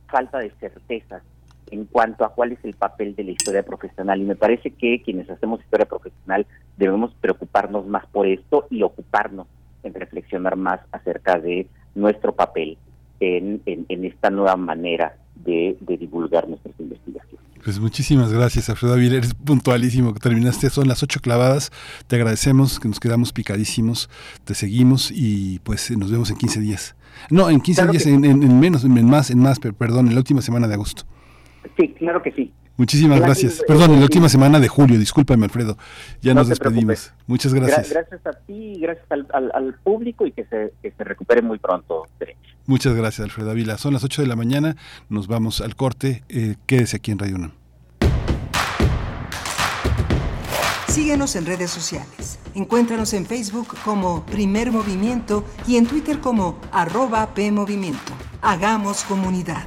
[0.09, 1.23] falta de certezas
[1.71, 4.21] en cuanto a cuál es el papel de la historia profesional.
[4.21, 9.47] Y me parece que quienes hacemos historia profesional debemos preocuparnos más por esto y ocuparnos
[9.83, 12.77] en reflexionar más acerca de nuestro papel
[13.21, 15.15] en, en esta nueva manera
[15.45, 17.41] de, divulgar nuestras investigaciones.
[17.63, 19.17] Pues muchísimas gracias, Alfredo Avila.
[19.17, 20.15] Eres puntualísimo.
[20.15, 21.71] Terminaste, son las ocho clavadas.
[22.07, 24.09] Te agradecemos, que nos quedamos picadísimos.
[24.45, 26.97] Te seguimos y pues nos vemos en 15 días.
[27.29, 30.69] No, en 15 días, en, menos, en más, en más, perdón, en la última semana
[30.69, 31.03] de agosto.
[31.77, 32.53] Sí, claro que sí.
[32.81, 33.63] Muchísimas gracias.
[33.69, 35.77] Perdón, en la última semana de julio, discúlpame Alfredo.
[36.23, 37.13] Ya nos despedimos.
[37.27, 37.91] Muchas gracias.
[37.91, 42.07] gracias a ti, gracias al, público y que se, que se recupere muy pronto.
[42.65, 43.77] Muchas gracias, Alfredo Avila.
[43.77, 44.77] Son las 8 de la mañana,
[45.11, 46.25] nos vamos al corte.
[46.31, 47.53] Eh, quédese aquí en Radio 1.
[50.89, 52.39] Síguenos en redes sociales.
[52.55, 58.15] Encuéntranos en Facebook como Primer Movimiento y en Twitter como arroba PMovimiento.
[58.41, 59.67] Hagamos comunidad.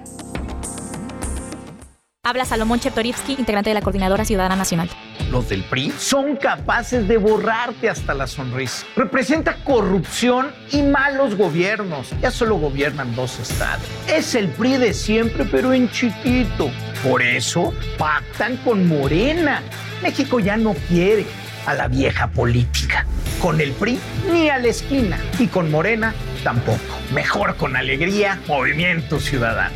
[2.23, 4.87] Habla Salomón Chertorivsky, integrante de la Coordinadora Ciudadana Nacional.
[5.31, 8.85] Los del PRI son capaces de borrarte hasta la sonrisa.
[8.95, 12.11] Representa corrupción y malos gobiernos.
[12.21, 13.83] Ya solo gobiernan dos estados.
[14.07, 16.69] Es el PRI de siempre, pero en chiquito.
[17.03, 19.63] Por eso pactan con Morena.
[20.03, 21.25] México ya no quiere
[21.65, 23.07] a la vieja política.
[23.41, 23.99] Con el PRI
[24.31, 26.13] ni a la esquina y con Morena
[26.43, 26.77] tampoco.
[27.15, 29.73] Mejor con alegría, Movimiento Ciudadano.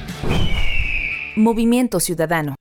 [1.38, 2.56] Movimiento Ciudadano.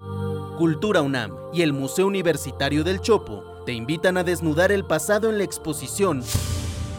[0.59, 5.39] Cultura UNAM y el Museo Universitario del Chopo te invitan a desnudar el pasado en
[5.39, 6.23] la exposición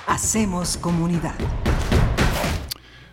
[0.07, 1.35] Hacemos comunidad.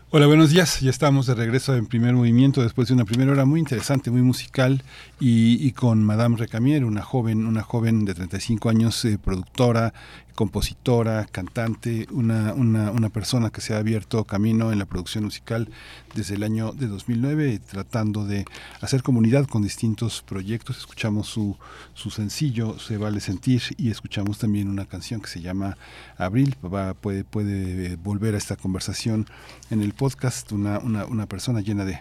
[0.09, 0.79] Hola, buenos días.
[0.81, 4.21] Ya estamos de regreso en primer movimiento después de una primera hora muy interesante, muy
[4.21, 4.83] musical
[5.19, 9.93] y, con Madame Recamier, una joven, una joven de 35 años, eh, productora,
[10.37, 15.67] compositora, cantante, una, una, una persona que se ha abierto camino en la producción musical
[16.13, 18.45] desde el año de 2009, tratando de
[18.79, 20.77] hacer comunidad con distintos proyectos.
[20.77, 21.57] Escuchamos su,
[21.95, 25.75] su sencillo, Se vale sentir, y escuchamos también una canción que se llama
[26.17, 26.55] Abril.
[26.63, 29.25] Va- puede, puede eh, volver a esta conversación
[29.71, 31.99] en el podcast, una, una, una persona llena de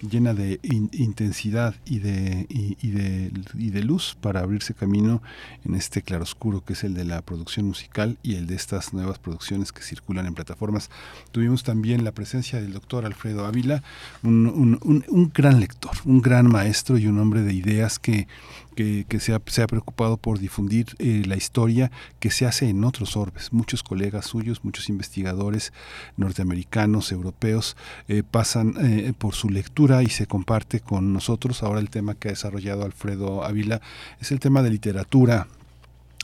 [0.00, 5.22] llena de in- intensidad y de, y, de, y de luz para abrirse camino
[5.64, 9.18] en este claroscuro que es el de la producción musical y el de estas nuevas
[9.18, 10.90] producciones que circulan en plataformas.
[11.32, 13.82] Tuvimos también la presencia del doctor Alfredo Ávila,
[14.22, 18.26] un- un- un gran lector, un gran maestro y un hombre de ideas que,
[18.78, 23.52] que, se, ha, preocupado por difundir eh, la historia que se hace en otros orbes.
[23.52, 25.72] Muchos colegas suyos, muchos investigadores
[26.16, 27.76] norteamericanos, europeos,
[28.06, 31.64] eh, pasan eh, por su lectura y se comparte con nosotros.
[31.64, 33.80] Ahora el tema que ha desarrollado Alfredo Ávila
[34.20, 35.48] es el tema de literatura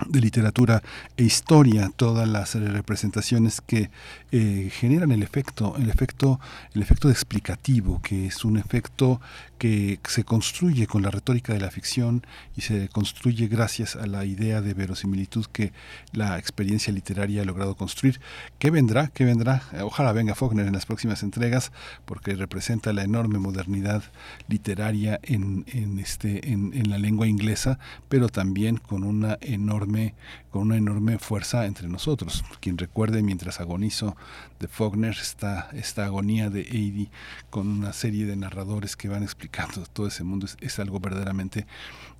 [0.09, 0.82] de literatura
[1.16, 3.90] e historia, todas las representaciones que
[4.32, 6.40] generan el efecto, el efecto,
[6.74, 9.20] el efecto explicativo, que es un efecto
[9.64, 14.26] que se construye con la retórica de la ficción y se construye gracias a la
[14.26, 15.72] idea de verosimilitud que
[16.12, 18.20] la experiencia literaria ha logrado construir.
[18.58, 19.08] ¿Qué vendrá?
[19.08, 19.62] ¿Qué vendrá?
[19.80, 21.72] Ojalá venga Faulkner en las próximas entregas,
[22.04, 24.02] porque representa la enorme modernidad
[24.48, 27.78] literaria en, en este, en, en la lengua inglesa,
[28.10, 30.12] pero también con una enorme
[30.55, 32.44] con una enorme fuerza entre nosotros.
[32.61, 34.16] Quien recuerde mientras agonizo
[34.61, 37.11] de Faulkner esta, esta agonía de Eddie
[37.50, 41.66] con una serie de narradores que van explicando todo ese mundo es, es algo verdaderamente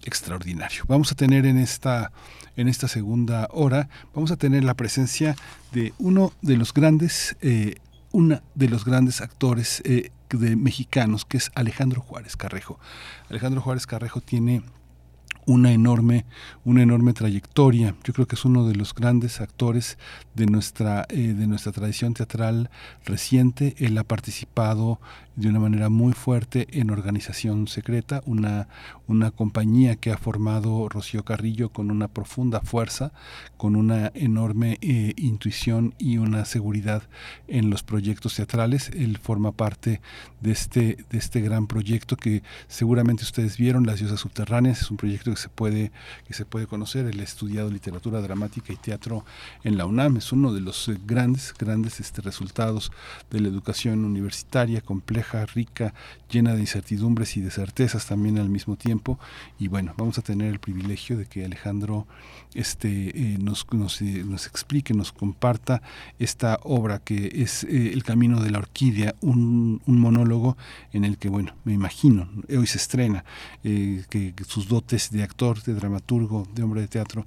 [0.03, 0.83] extraordinario.
[0.89, 2.11] Vamos a tener en esta,
[2.57, 5.37] en esta segunda hora, vamos a tener la presencia
[5.71, 7.77] de uno de los grandes, eh,
[8.11, 12.81] una de los grandes actores eh, de mexicanos, que es Alejandro Juárez Carrejo.
[13.31, 14.65] Alejandro Juárez Carrejo tiene
[15.47, 16.25] una enorme,
[16.65, 17.95] una enorme trayectoria.
[18.05, 19.99] Yo creo que es uno de los grandes actores
[20.35, 22.71] de nuestra, eh, de nuestra tradición teatral
[23.05, 23.75] reciente.
[23.79, 25.01] Él ha participado
[25.37, 28.69] de una manera muy fuerte en Organización Secreta, una,
[29.09, 33.13] una compañía que ha formado Rocío Carrillo con una profunda fuerza,
[33.57, 37.03] con una enorme eh, intuición y una seguridad
[37.49, 38.91] en los proyectos teatrales.
[38.95, 40.01] Él forma parte
[40.41, 44.97] de este, de este gran proyecto que seguramente ustedes vieron, Las Diosas Subterráneas, es un
[44.97, 45.91] proyecto que se puede,
[46.27, 47.07] que se puede conocer.
[47.07, 49.25] Él ha estudiado literatura dramática y teatro
[49.65, 50.19] en la UNAM.
[50.19, 52.93] Es uno de los grandes, grandes este, resultados
[53.31, 55.24] de la educación universitaria, compleja,
[55.55, 55.95] rica,
[56.31, 59.19] llena de incertidumbres y de certezas también al mismo tiempo.
[59.59, 62.07] Y bueno, vamos a tener el privilegio de que Alejandro
[62.55, 65.83] este, eh, nos, nos, eh, nos explique, nos comparta
[66.19, 70.57] esta obra que es eh, El Camino de la Orquídea, un, monólogo
[70.93, 73.25] en el que, bueno, me imagino, hoy se estrena,
[73.63, 77.27] eh, que sus dotes de actor, de dramaturgo, de hombre de teatro,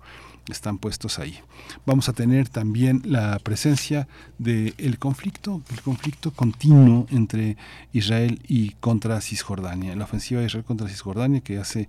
[0.53, 1.39] están puestos ahí.
[1.85, 7.57] Vamos a tener también la presencia del el conflicto, el conflicto continuo entre
[7.93, 11.87] Israel y contra Cisjordania, la ofensiva de Israel contra Cisjordania que hace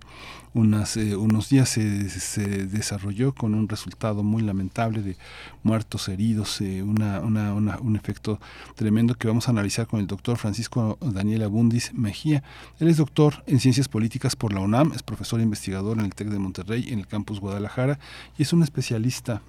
[0.53, 5.15] unas, eh, unos días se, se desarrolló con un resultado muy lamentable de
[5.63, 8.39] muertos, heridos, eh, una- un efecto
[8.75, 12.43] tremendo que vamos a analizar con el doctor Francisco Daniel Abundis Mejía.
[12.79, 16.15] Él es doctor en Ciencias Políticas por la UNAM, es profesor e investigador en el
[16.15, 17.99] TEC de Monterrey, en el campus Guadalajara,
[18.37, 19.41] y es un especialista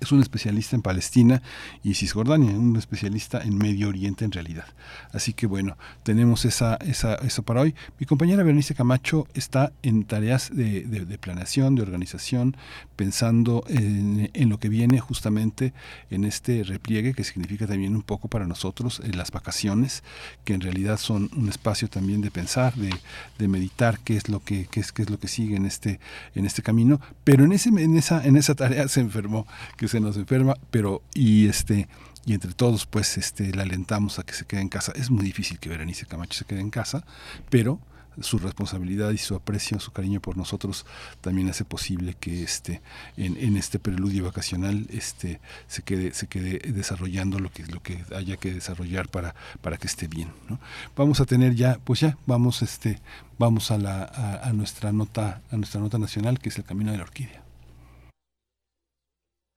[0.00, 1.42] es un especialista en Palestina
[1.82, 4.64] y Cisjordania, un especialista en Medio Oriente en realidad.
[5.12, 7.74] Así que bueno, tenemos esa, esa, eso para hoy.
[7.98, 12.56] Mi compañera Berenice Camacho está en tareas de, de, planeación, de organización,
[12.96, 15.72] pensando en, lo que viene justamente
[16.10, 20.02] en este repliegue, que significa también un poco para nosotros en las vacaciones,
[20.44, 22.90] que en realidad son un espacio también de pensar, de,
[23.38, 26.00] de meditar qué es lo que, qué es, qué es lo que sigue en este,
[26.34, 27.00] en este camino.
[27.24, 29.46] Pero en, ese, en, esa, en esa tarea se enfermó,
[29.76, 31.88] que se nos enferma, pero y este
[32.26, 34.92] y entre todos pues este le alentamos a que se quede en casa.
[34.94, 37.04] Es muy difícil que Berenice Camacho se quede en casa,
[37.48, 37.80] pero
[38.20, 40.84] su responsabilidad y su aprecio, su cariño por nosotros
[41.20, 42.82] también hace posible que este
[43.16, 48.36] en, este preludio vacacional este se quede se quede desarrollando lo que lo que haya
[48.36, 50.58] que desarrollar para para que esté bien ¿no?
[50.96, 53.00] vamos a tener ya pues ya vamos este
[53.38, 54.04] vamos a la
[54.42, 57.39] a nuestra nota a nuestra nota nacional que es el camino de la orquídea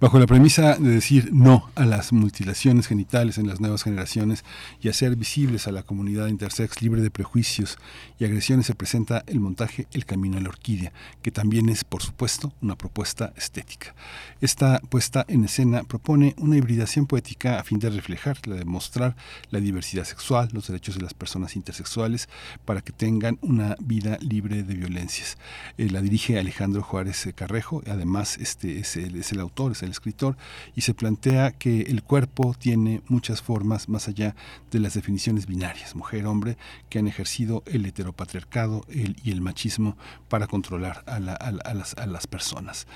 [0.00, 4.44] Bajo la premisa de decir no a las mutilaciones genitales en las nuevas generaciones
[4.80, 7.78] y hacer visibles a la comunidad intersex libre de prejuicios
[8.18, 10.92] y agresiones, se presenta el montaje El Camino a la Orquídea,
[11.22, 13.94] que también es, por supuesto, una propuesta estética.
[14.40, 19.14] Esta puesta en escena propone una hibridación poética a fin de reflejar, de demostrar
[19.50, 22.28] la diversidad sexual, los derechos de las personas intersexuales,
[22.64, 25.38] para que tengan una vida libre de violencias.
[25.78, 29.90] Eh, la dirige Alejandro Juárez Carrejo, además este es el, es el autor, es el
[29.90, 30.36] escritor,
[30.74, 34.34] y se plantea que el cuerpo tiene muchas formas más allá
[34.70, 36.56] de las definiciones binarias, mujer-hombre,
[36.88, 39.96] que han ejercido el heteropatriarcado y el machismo
[40.28, 42.86] para controlar a las personas.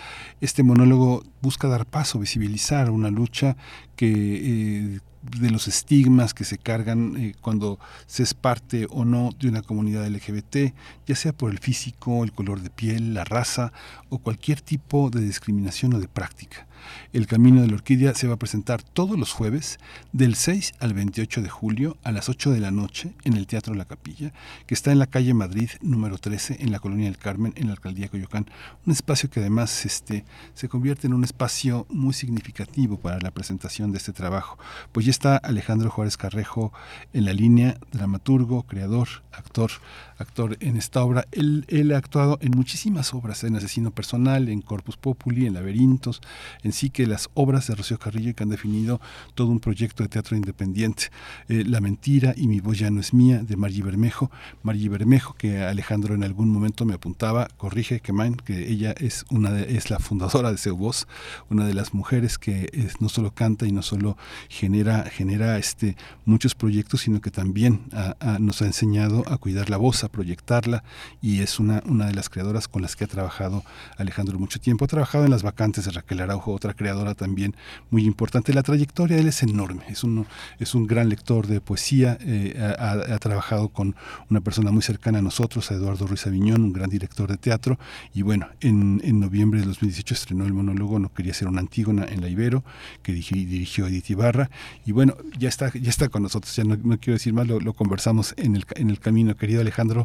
[0.40, 3.56] Este monólogo busca dar paso, visibilizar una lucha
[3.96, 5.00] que eh,
[5.30, 9.62] de los estigmas que se cargan eh, cuando se es parte o no de una
[9.62, 10.74] comunidad LGBT,
[11.06, 13.72] ya sea por el físico, el color de piel, la raza
[14.08, 16.68] o cualquier tipo de discriminación o de práctica.
[17.12, 19.78] El Camino de la Orquídea se va a presentar todos los jueves
[20.12, 23.74] del 6 al 28 de julio a las 8 de la noche en el Teatro
[23.74, 24.32] La Capilla,
[24.66, 27.72] que está en la calle Madrid número 13 en la Colonia del Carmen, en la
[27.72, 28.52] Alcaldía de.
[28.86, 30.24] Un espacio que además este,
[30.54, 34.58] se convierte en un espacio muy significativo para la presentación de este trabajo.
[34.92, 36.72] Pues ya está Alejandro Juárez Carrejo
[37.12, 39.72] en la línea, dramaturgo, creador, actor,
[40.18, 41.26] actor en esta obra.
[41.32, 46.20] Él, él ha actuado en muchísimas obras, en Asesino Personal, en Corpus Populi, en Laberintos,
[46.62, 49.00] en sí que las obras de Rocío Carrillo que han definido
[49.34, 51.04] todo un proyecto de teatro independiente.
[51.48, 54.30] Eh, la mentira y mi voz ya no es mía, de Margie Bermejo.
[54.62, 58.12] Margie Bermejo, que Alejandro en algún momento me apuntaba, corrige que
[58.44, 61.06] que ella es, una de, es la fundadora de Seu Voz,
[61.50, 64.16] una de las mujeres que es, no solo canta y no solo
[64.48, 69.70] genera, genera este, muchos proyectos, sino que también a, a, nos ha enseñado a cuidar
[69.70, 70.82] la voz, proyectarla
[71.22, 73.64] y es una, una de las creadoras con las que ha trabajado
[73.96, 74.84] Alejandro mucho tiempo.
[74.84, 77.54] Ha trabajado en las vacantes de Raquel Araujo, otra creadora también
[77.90, 78.52] muy importante.
[78.52, 80.26] La trayectoria de él es enorme, es un,
[80.58, 83.96] es un gran lector de poesía, eh, ha, ha, trabajado con
[84.30, 87.78] una persona muy cercana a nosotros, a Eduardo Ruiz Aviñón, un gran director de teatro,
[88.14, 92.04] y bueno, en, en noviembre de 2018 estrenó el monólogo No quería ser una Antígona
[92.04, 92.64] en la Ibero,
[93.02, 94.50] que dirigió Edith Ibarra,
[94.86, 97.60] y bueno, ya está, ya está con nosotros, ya no, no quiero decir más, lo,
[97.60, 99.36] lo conversamos en el, en el camino.
[99.36, 99.97] Querido Alejandro,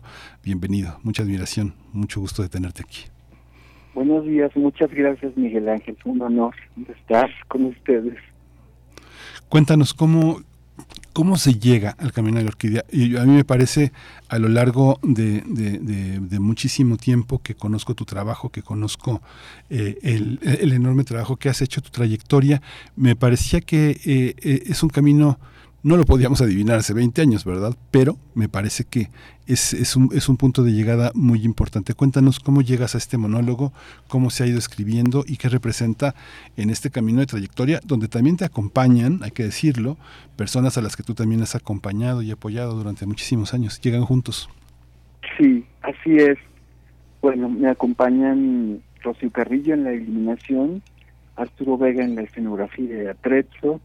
[0.44, 3.04] bienvenido, mucha admiración, mucho gusto de tenerte aquí.
[3.94, 6.56] Buenos días, muchas gracias Miguel Ángel, un honor
[6.88, 8.18] estar con ustedes.
[9.50, 10.42] Cuéntanos cómo,
[11.14, 12.84] cómo se llega al Camino de la Orquídea.
[12.92, 13.92] Y a mí me parece
[14.30, 19.22] a lo largo de, de, de, de muchísimo tiempo que conozco tu trabajo, que conozco
[19.70, 22.64] eh, el, el, enorme trabajo que has hecho, tu trayectoria,
[22.96, 25.38] me parecía que eh, eh, es un camino
[25.84, 27.76] no lo podíamos adivinar hace 20 años, ¿verdad?
[27.92, 29.10] Pero me parece que
[29.48, 31.94] es, es, un, es un punto de llegada muy importante.
[31.94, 33.74] Cuéntanos cómo llegas a este monólogo,
[34.08, 36.16] cómo se ha ido escribiendo y qué representa
[36.56, 39.98] en este camino de trayectoria, donde también te acompañan, hay que decirlo,
[40.38, 43.82] personas a las que tú también has acompañado y apoyado durante muchísimos años.
[43.82, 44.50] Llegan juntos.
[45.38, 46.38] Sí, así es.
[47.22, 50.82] Bueno, me acompañan Rocío Carrillo en la iluminación,
[51.36, 53.82] Arturo Vega en la escenografía de Atrezzo,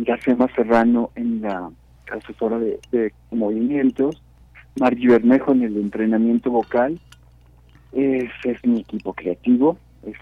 [0.00, 1.70] Iracema Serrano en la
[2.10, 4.22] asesora de, de movimientos,
[4.78, 6.98] Margie Bermejo en el entrenamiento vocal.
[7.92, 10.16] Ese es mi equipo creativo, es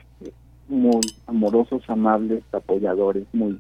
[0.69, 3.59] muy amorosos, amables, apoyadores, muy...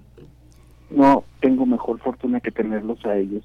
[0.91, 3.43] No tengo mejor fortuna que tenerlos a ellos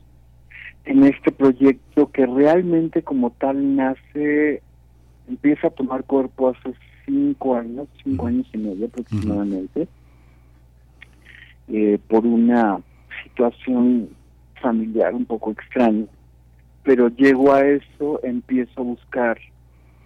[0.88, 4.62] en este proyecto que realmente como tal nace,
[5.28, 6.74] empieza a tomar cuerpo hace
[7.06, 9.88] cinco años, cinco años y medio aproximadamente,
[11.68, 12.80] eh, por una
[13.24, 14.10] situación
[14.62, 16.06] familiar un poco extraña.
[16.84, 19.38] Pero llego a eso, empiezo a buscar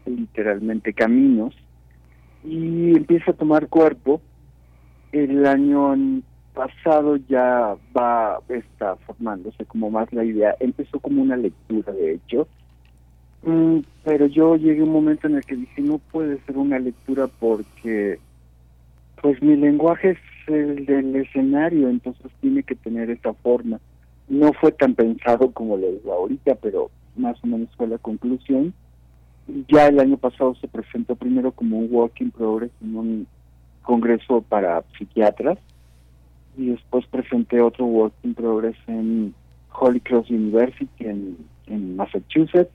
[0.05, 1.55] literalmente caminos
[2.43, 4.21] y empiezo a tomar cuerpo.
[5.11, 6.21] El año
[6.53, 10.55] pasado ya va, está formándose como más la idea.
[10.59, 12.47] Empezó como una lectura, de hecho,
[13.43, 16.77] Mm, pero yo llegué a un momento en el que dije, no puede ser una
[16.77, 18.19] lectura porque,
[19.21, 23.79] pues mi lenguaje es el del escenario, entonces tiene que tener esa forma.
[24.27, 28.73] No fue tan pensado como lo digo ahorita, pero más o menos fue la conclusión.
[29.67, 33.27] Ya el año pasado se presentó primero como un work in progress en un
[33.81, 35.57] congreso para psiquiatras
[36.57, 39.33] y después presenté otro work in progress en
[39.73, 42.71] Holy Cross University en Massachusetts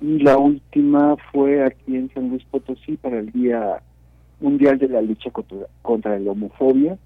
[0.00, 3.82] y la última fue aquí en San Luis Potosí para el Día
[4.40, 5.30] Mundial de la Lucha
[5.82, 6.98] contra, la Homofobia.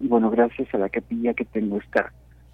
[0.00, 2.12] Y bueno, gracias a la capilla que tengo esta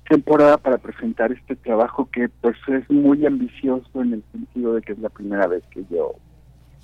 [0.09, 4.93] temporada para presentar este trabajo que pues es muy ambicioso en el sentido de que
[4.93, 6.15] es la primera vez que yo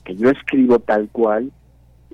[0.05, 1.51] que yo escribo tal cual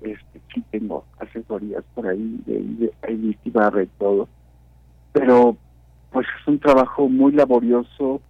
[0.02, 4.28] este sí tengo asesorías por ahí de, de, de todo
[5.12, 5.56] pero
[6.10, 8.20] pues es un trabajo muy laborioso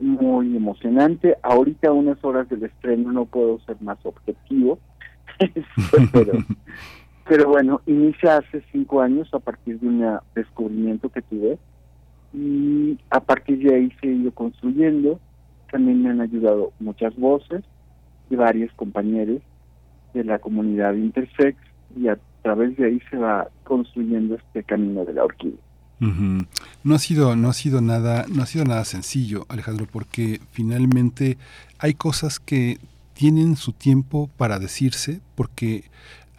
[0.00, 1.36] muy emocionante.
[1.42, 4.78] Ahorita a unas horas del estreno no puedo ser más objetivo,
[6.12, 6.32] pero,
[7.28, 11.58] pero bueno, inicia hace cinco años a partir de un descubrimiento que tuve
[12.32, 15.20] y a partir de ahí se ha ido construyendo.
[15.70, 17.62] También me han ayudado muchas voces
[18.28, 19.40] de varios compañeros
[20.14, 21.56] de la comunidad intersex
[21.96, 25.58] y a través de ahí se va construyendo este camino de la orquídea.
[26.00, 31.36] No ha sido, no ha sido nada, no ha sido nada sencillo, Alejandro, porque finalmente
[31.78, 32.78] hay cosas que
[33.20, 35.84] tienen su tiempo para decirse, porque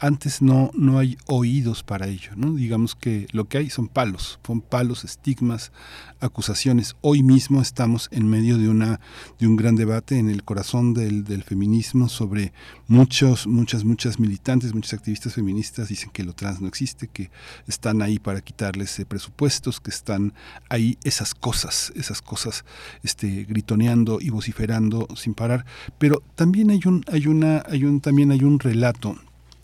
[0.01, 2.55] antes no, no hay oídos para ello, ¿no?
[2.55, 5.71] Digamos que lo que hay son palos, son palos, estigmas,
[6.19, 6.95] acusaciones.
[7.01, 8.99] Hoy mismo estamos en medio de una
[9.37, 12.51] de un gran debate en el corazón del, del feminismo sobre
[12.87, 17.29] muchos, muchas, muchas militantes, muchos activistas feministas dicen que lo trans no existe, que
[17.67, 20.33] están ahí para quitarles eh, presupuestos, que están
[20.69, 22.65] ahí esas cosas, esas cosas
[23.03, 25.63] este gritoneando y vociferando sin parar.
[25.99, 29.15] Pero también hay un, hay una, hay un, también hay un relato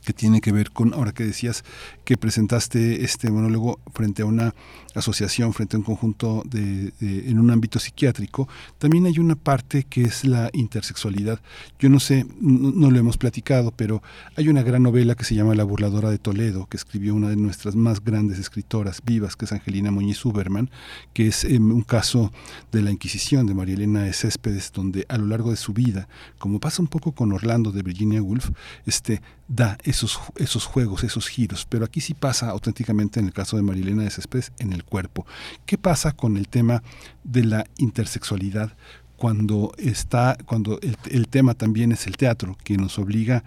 [0.07, 1.65] que tiene que ver con, ahora que decías
[2.05, 4.55] que presentaste este monólogo frente a una
[4.95, 8.47] asociación, frente a un conjunto de, en un ámbito psiquiátrico,
[8.77, 11.41] también hay una parte que es la intersexualidad.
[11.77, 14.01] Yo no sé, no, lo hemos platicado, pero
[14.37, 17.35] hay una gran novela que se llama La burladora de Toledo, que escribió una de
[17.35, 20.69] nuestras más grandes escritoras vivas, que es Angelina Muñiz Uberman,
[21.11, 22.31] que es em, un caso
[22.71, 26.07] de la Inquisición de María Elena de Céspedes, donde a lo largo de su vida,
[26.39, 28.51] como pasa un poco con Orlando de Virginia Woolf,
[28.85, 33.63] este, da esos, juegos, esos giros, pero aquí sí pasa auténticamente en el caso de
[33.63, 35.25] Marilena de Céspedes en el cuerpo.
[35.65, 36.83] ¿Qué pasa con el tema
[37.23, 38.73] de la intersexualidad
[39.15, 43.43] cuando está, cuando el, tema también es el teatro, que nos obliga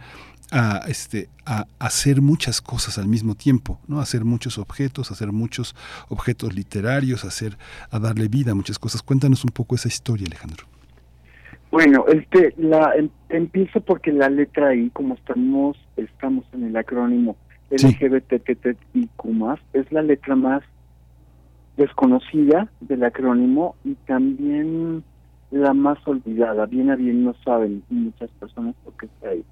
[0.50, 4.00] a, este, a hacer muchas cosas al mismo tiempo, ¿no?
[4.00, 5.76] hacer muchos objetos, hacer muchos
[6.08, 7.56] objetos literarios, hacer,
[7.90, 9.02] a darle vida a muchas cosas.
[9.02, 10.66] Cuéntanos un poco esa historia, Alejandro.
[11.70, 17.36] Bueno, este, la em, empiezo porque la letra I, como estamos, estamos en el acrónimo
[17.70, 18.76] LGBTTIQ+,
[19.72, 20.62] es la letra más
[21.76, 25.04] desconocida del acrónimo y también
[25.50, 26.66] la más olvidada.
[26.66, 29.44] Bien a bien no saben muchas personas por qué está ahí.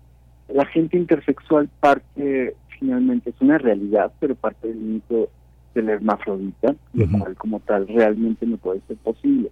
[0.49, 5.29] La gente intersexual parte, finalmente, es una realidad, pero parte del mito
[5.75, 9.51] del hermafrodita, lo cual como tal realmente no puede ser posible.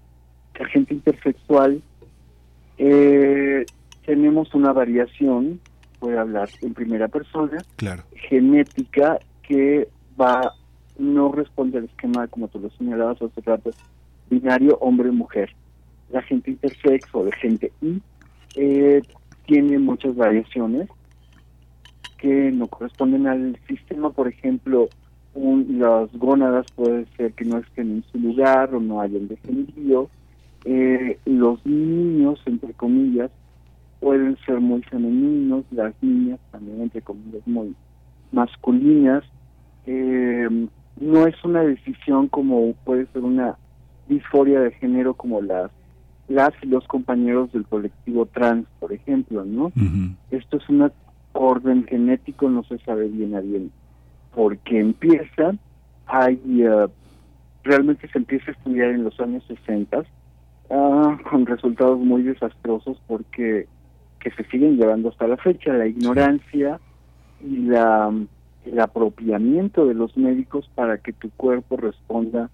[0.59, 1.82] La gente intersexual
[2.78, 3.65] eh,
[4.05, 5.61] tenemos una variación,
[6.01, 7.59] voy a hablar en primera persona,
[8.28, 9.89] genética que
[10.20, 10.53] va
[10.98, 13.70] no responde al esquema como tú lo señalabas hace rato,
[14.31, 15.55] binario hombre-mujer.
[16.11, 18.01] La gente intersex o de gente I
[18.57, 19.03] eh,
[19.47, 20.89] tiene muchas variaciones
[22.19, 24.89] que no corresponden al sistema, por ejemplo,
[25.35, 30.09] las gónadas puede ser que no estén en su lugar o no hayan descendido,
[30.66, 33.30] eh, los niños, entre comillas,
[34.01, 37.74] pueden ser muy femeninos, las niñas también, entre comillas, muy
[38.32, 39.24] masculinas.
[39.86, 40.48] Eh,
[41.01, 43.56] no es una decisión como puede ser una
[44.09, 45.70] disforia de género como las
[46.28, 49.70] las y los compañeros del colectivo trans, por ejemplo, ¿no?
[50.32, 50.90] Esto es un
[51.32, 53.70] orden genético, no se sabe bien a bien
[54.36, 55.55] porque empieza,
[56.06, 56.88] hay, uh,
[57.64, 60.05] realmente se empieza a estudiar en los años 60
[60.70, 63.66] Ah, con resultados muy desastrosos porque
[64.18, 66.80] que se siguen llevando hasta la fecha, la ignorancia
[67.40, 68.12] y la
[68.64, 72.51] el apropiamiento de los médicos para que tu cuerpo responda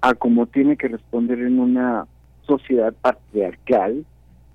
[0.00, 2.06] a como tiene que responder en una
[2.46, 4.04] sociedad patriarcal,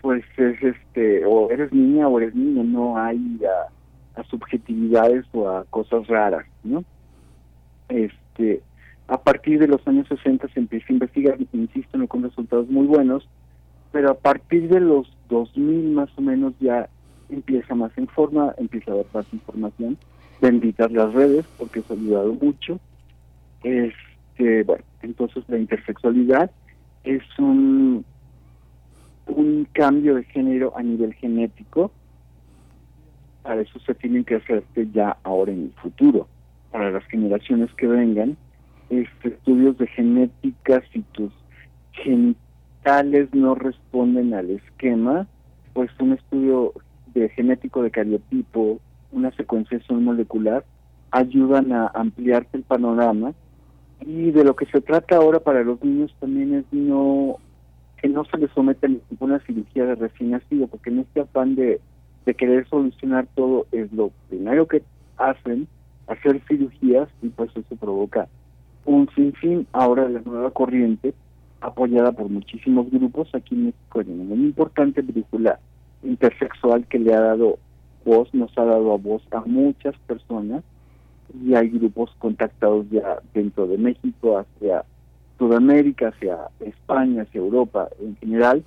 [0.01, 5.49] pues es este, o eres niña o eres niño, no hay a, a subjetividades o
[5.49, 6.85] a cosas raras, ¿no?
[7.89, 8.61] Este,
[9.07, 12.87] a partir de los años 60 se empieza a investigar, insisto, no con resultados muy
[12.87, 13.27] buenos,
[13.91, 16.87] pero a partir de los 2000 más o menos ya
[17.29, 19.97] empieza más en forma, empieza a haber más información,
[20.41, 22.79] benditas las redes porque eso ha ayudado mucho.
[23.63, 26.51] Este, bueno, entonces la intersexualidad
[27.03, 28.05] es un,
[29.27, 31.91] un cambio de género a nivel genético.
[33.43, 36.27] Para eso se tienen que hacerte ya ahora en el futuro.
[36.71, 38.37] Para las generaciones que vengan,
[38.91, 41.31] este, estudios de genética, si tus
[41.93, 45.27] genitales no responden al esquema,
[45.73, 46.73] pues un estudio
[47.13, 48.79] de genético de cariotipo,
[49.13, 50.65] una secuenciación molecular,
[51.11, 53.33] ayudan a ampliarse el panorama.
[54.01, 57.37] Y de lo que se trata ahora para los niños también es no
[58.01, 61.79] que no se les someta ninguna cirugía de recién nacido, porque en este afán de,
[62.25, 64.81] de querer solucionar todo es lo primero que
[65.17, 65.67] hacen,
[66.07, 68.27] hacer cirugías, y pues eso provoca
[68.85, 71.13] un sinfín ahora la nueva corriente,
[71.61, 75.59] apoyada por muchísimos grupos aquí en México, hay una importante película
[76.03, 77.59] intersexual que le ha dado
[78.03, 80.63] voz, nos ha dado a voz a muchas personas
[81.45, 84.83] y hay grupos contactados ya dentro de México, hacia
[85.37, 88.63] Sudamérica, hacia España, hacia Europa en general.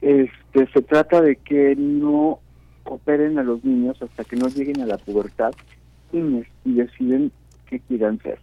[0.00, 2.40] Este, se trata de que no
[2.84, 5.52] operen a los niños hasta que no lleguen a la pubertad
[6.12, 7.32] y deciden
[7.66, 8.38] qué quieran ser.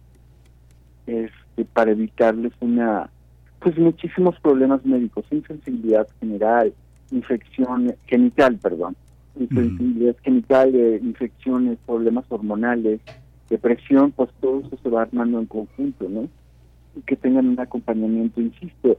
[1.10, 3.10] Este, para evitarles una
[3.58, 6.72] pues muchísimos problemas médicos, insensibilidad general,
[7.10, 8.96] infección genital, perdón,
[9.38, 10.72] insensibilidad genital,
[11.02, 13.00] infecciones, problemas hormonales,
[13.50, 16.28] depresión, pues todo eso se va armando en conjunto, ¿no?
[16.96, 18.96] Y que tengan un acompañamiento, insisto,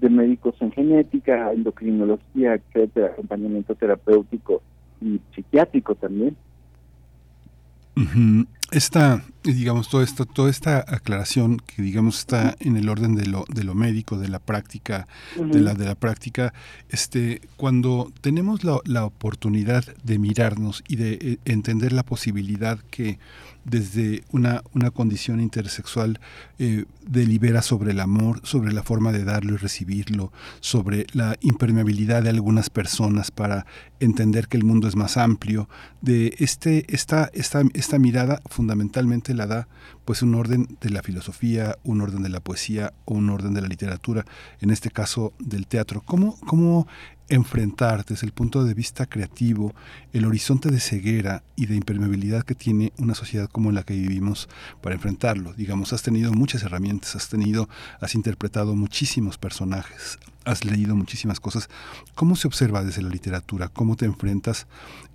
[0.00, 4.62] de médicos en genética, endocrinología, etcétera, acompañamiento terapéutico
[5.02, 6.36] y psiquiátrico también.
[8.72, 13.44] Esta, digamos, toda esta, toda esta aclaración que digamos está en el orden de lo,
[13.48, 15.06] de lo médico, de la práctica,
[15.36, 16.52] de la, de la práctica,
[16.90, 23.18] este, cuando tenemos la, la oportunidad de mirarnos y de eh, entender la posibilidad que
[23.64, 26.18] desde una, una condición intersexual
[26.58, 32.22] eh, delibera sobre el amor, sobre la forma de darlo y recibirlo, sobre la impermeabilidad
[32.22, 33.66] de algunas personas para
[34.00, 35.68] entender que el mundo es más amplio.
[36.00, 39.68] De este, esta, esta, esta mirada fundamentalmente la da
[40.04, 43.62] pues un orden de la filosofía, un orden de la poesía o un orden de
[43.62, 44.24] la literatura,
[44.60, 46.02] en este caso del teatro.
[46.04, 46.86] ¿Cómo, cómo
[47.30, 49.72] enfrentar desde el punto de vista creativo
[50.12, 54.48] el horizonte de ceguera y de impermeabilidad que tiene una sociedad como la que vivimos
[54.82, 55.52] para enfrentarlo.
[55.54, 57.68] Digamos, has tenido muchas herramientas, has tenido,
[58.00, 61.68] has interpretado muchísimos personajes, has leído muchísimas cosas.
[62.14, 63.68] ¿Cómo se observa desde la literatura?
[63.68, 64.66] ¿Cómo te enfrentas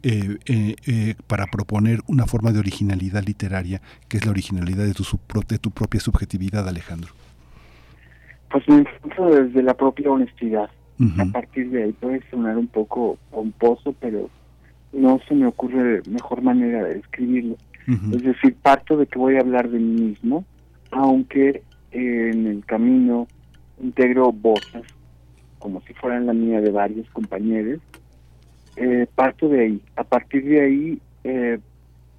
[0.04, 4.94] eh, eh, eh, para proponer una forma de originalidad literaria que es la originalidad de
[4.94, 5.04] tu,
[5.48, 7.12] de tu propia subjetividad, Alejandro?
[8.52, 10.70] Pues me enfrento desde la propia honestidad
[11.18, 14.30] a partir de ahí puede sonar un poco pomposo, pero
[14.94, 17.58] no se me ocurre mejor manera de describirlo.
[17.88, 20.46] Es decir, parto de que voy a hablar de mí mismo,
[20.92, 23.28] aunque en el camino
[23.80, 24.84] integro voces,
[25.60, 27.80] como si fueran la mía de varios compañeros.
[28.76, 29.82] Eh, parto de ahí.
[29.95, 31.60] A partir de ahí, eh,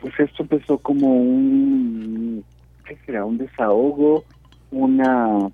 [0.01, 2.45] pues esto empezó como un,
[2.87, 3.25] ¿qué será?
[3.25, 4.25] Un desahogo,
[4.71, 5.51] una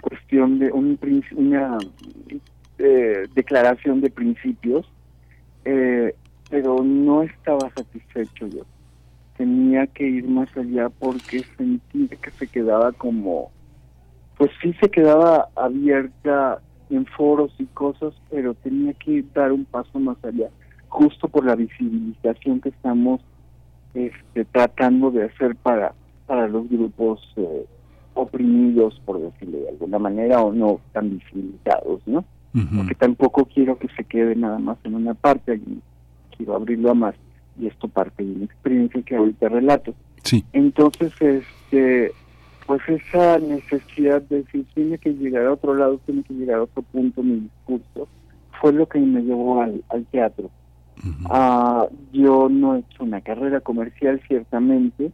[0.00, 0.98] cuestión de un
[1.36, 1.78] una
[2.78, 4.86] eh, declaración de principios,
[5.64, 6.14] eh,
[6.50, 8.62] pero no estaba satisfecho yo.
[9.36, 13.50] Tenía que ir más allá porque sentí que se quedaba como,
[14.36, 16.60] pues sí se quedaba abierta
[16.96, 20.48] en foros y cosas, pero tenía que dar un paso más allá,
[20.88, 23.20] justo por la visibilización que estamos
[23.94, 25.94] este, tratando de hacer para,
[26.26, 27.66] para los grupos eh,
[28.14, 32.24] oprimidos, por decirlo de alguna manera, o no tan visibilizados, ¿no?
[32.76, 35.60] porque tampoco quiero que se quede nada más en una parte,
[36.36, 37.16] quiero abrirlo a más,
[37.58, 39.92] y esto parte de una experiencia que ahorita relato.
[40.22, 40.44] Sí.
[40.52, 42.12] Entonces, este,
[42.66, 46.62] pues esa necesidad de decir, tiene que llegar a otro lado, tiene que llegar a
[46.62, 48.08] otro punto mi discurso,
[48.60, 50.50] fue lo que me llevó al, teatro.
[51.26, 55.10] Ah, yo no he hecho una carrera comercial, ciertamente.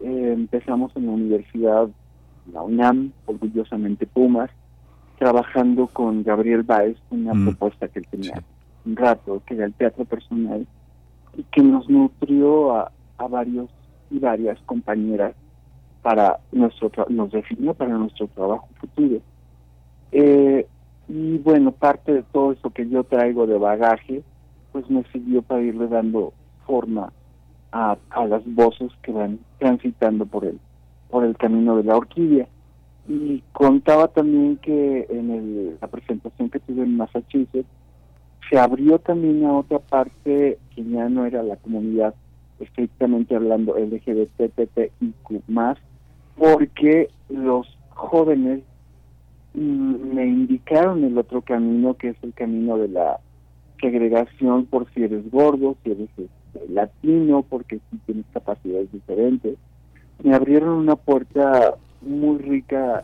[0.00, 1.88] Eh, empezamos en la universidad,
[2.52, 4.50] la UNAM, orgullosamente Pumas,
[5.18, 7.44] trabajando con Gabriel Baez una mm.
[7.44, 8.42] propuesta que él tenía
[8.86, 10.66] un rato, que era el teatro personal,
[11.36, 13.68] y que nos nutrió a, a varios
[14.10, 15.34] y varias compañeras
[16.02, 19.20] para nuestro nos definió para nuestro trabajo futuro.
[20.12, 20.66] Eh,
[21.08, 24.22] y bueno, parte de todo eso que yo traigo de bagaje,
[24.72, 26.32] pues me sirvió para irle dando
[26.66, 27.12] forma
[27.72, 30.58] a, a las voces que van transitando por el,
[31.10, 32.46] por el camino de la orquídea.
[33.08, 37.68] Y contaba también que en el, la presentación que tuve en Massachusetts,
[38.48, 42.14] se abrió también a otra parte que ya no era la comunidad
[42.58, 45.78] estrictamente hablando LGBTTIQ más,
[46.40, 48.62] porque los jóvenes
[49.52, 53.20] me indicaron el otro camino que es el camino de la
[53.78, 59.58] segregación por si eres gordo, si eres este, latino, porque si tienes capacidades diferentes.
[60.22, 63.02] Me abrieron una puerta muy rica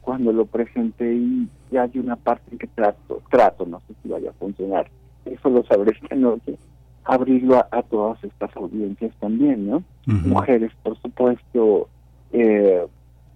[0.00, 4.08] cuando lo presenté y ya hay una parte en que trato, trato, no sé si
[4.08, 4.90] vaya a funcionar,
[5.24, 6.58] eso lo sabré esta noche,
[7.04, 9.84] abrirlo a, todas estas audiencias también, ¿no?
[10.06, 11.88] Mujeres, por supuesto,
[12.32, 12.86] eh,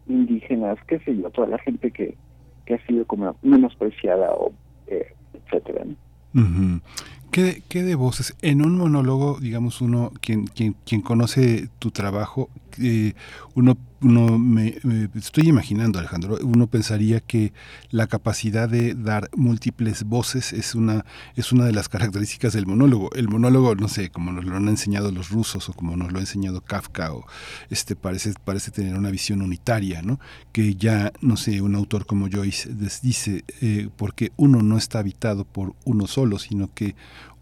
[0.08, 2.16] indígenas, qué sé yo, toda la gente que,
[2.64, 4.52] que ha sido como menospreciada o
[4.86, 5.84] eh, etcétera.
[5.84, 6.80] ¿no?
[7.30, 8.34] ¿Qué, ¿Qué, de voces?
[8.40, 12.48] En un monólogo, digamos, uno, quien, quien, quien conoce tu trabajo,
[12.80, 13.12] eh,
[13.54, 14.78] uno uno me,
[15.14, 17.52] estoy imaginando, Alejandro, uno pensaría que
[17.90, 21.04] la capacidad de dar múltiples voces es una
[21.34, 23.10] es una de las características del monólogo.
[23.14, 26.18] El monólogo, no sé, como nos lo han enseñado los rusos o como nos lo
[26.18, 27.26] ha enseñado Kafka o
[27.70, 30.20] este parece parece tener una visión unitaria, ¿no?
[30.52, 32.70] Que ya no sé, un autor como Joyce
[33.02, 36.94] dice eh, porque uno no está habitado por uno solo, sino que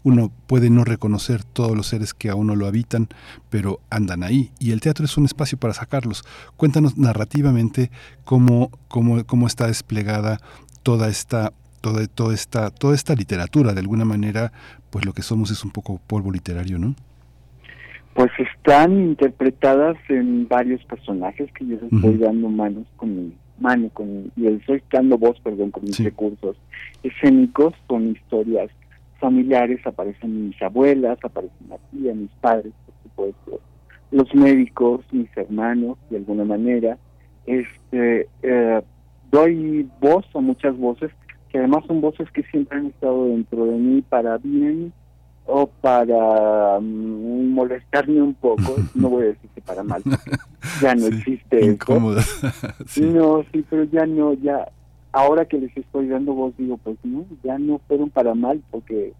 [0.05, 3.07] uno puede no reconocer todos los seres que a uno lo habitan,
[3.49, 4.51] pero andan ahí.
[4.59, 6.23] Y el teatro es un espacio para sacarlos.
[6.57, 7.89] Cuéntanos narrativamente
[8.23, 10.37] cómo, cómo, cómo está desplegada
[10.83, 13.73] toda esta, toda, toda, esta, toda esta literatura.
[13.73, 14.51] De alguna manera,
[14.91, 16.93] pues lo que somos es un poco polvo literario, ¿no?
[18.13, 24.31] Pues están interpretadas en varios personajes que yo estoy dando manos con mi mano, con,
[24.35, 26.55] y estoy dando voz, perdón, con mis recursos
[27.01, 28.69] escénicos, con historias
[29.19, 33.61] familiares, aparecen mis abuelas, aparecen la tía, mis padres, por supuesto,
[34.11, 36.97] los médicos, mis hermanos, de alguna manera.
[37.45, 38.81] Este, eh,
[39.31, 41.11] doy voz a muchas voces,
[41.49, 44.93] que además son voces que siempre han estado dentro de mí para bien
[45.45, 50.01] o para mm, molestarme un poco, no voy a decir que para mal,
[50.81, 52.21] ya no existe incómodo.
[52.97, 54.67] No, sí, pero ya no, ya
[55.15, 59.13] ahora que les estoy dando voz, digo, pues no, ya no fueron para mal porque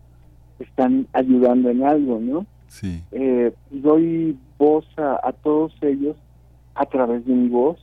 [0.59, 2.45] están ayudando en algo, ¿no?
[2.67, 3.01] Sí.
[3.13, 6.17] Eh, doy voz a, todos ellos
[6.75, 7.79] a través de mi voz.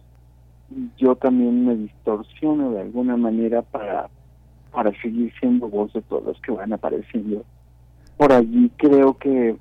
[0.99, 4.11] Yo también me distorsiono de alguna manera para,
[4.73, 7.43] para seguir siendo voz de todos los que van apareciendo.
[8.19, 9.57] Por allí creo que,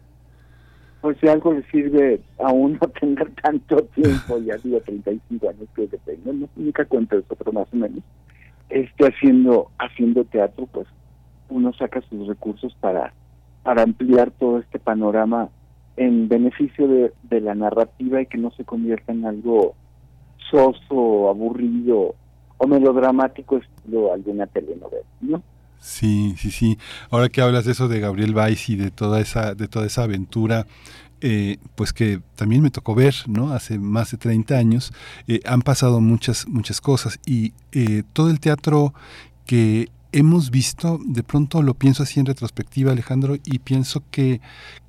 [1.00, 5.88] pues si algo le sirve a uno tener tanto tiempo, ya digo 35 años que
[5.88, 8.04] tengo, no, nunca cuento eso, pero más o menos
[8.72, 10.88] esté haciendo haciendo teatro, pues
[11.50, 13.14] uno saca sus recursos para
[13.64, 15.50] para ampliar todo este panorama
[15.98, 19.76] en beneficio de, de la narrativa y que no se convierta en algo
[20.50, 22.16] soso, aburrido
[22.58, 25.44] o melodramático estilo alguna telenovela, ¿no?
[25.80, 26.78] Sí, sí, sí.
[27.10, 30.04] Ahora que hablas de eso de Gabriel Weiss y de toda esa, de toda esa
[30.04, 30.68] aventura,
[31.22, 33.54] eh, pues que también me tocó ver, ¿no?
[33.54, 34.92] Hace más de 30 años,
[35.28, 38.94] eh, han pasado muchas, muchas cosas y eh, todo el teatro
[39.46, 44.42] que hemos visto, de pronto lo pienso así en retrospectiva, Alejandro, y pienso que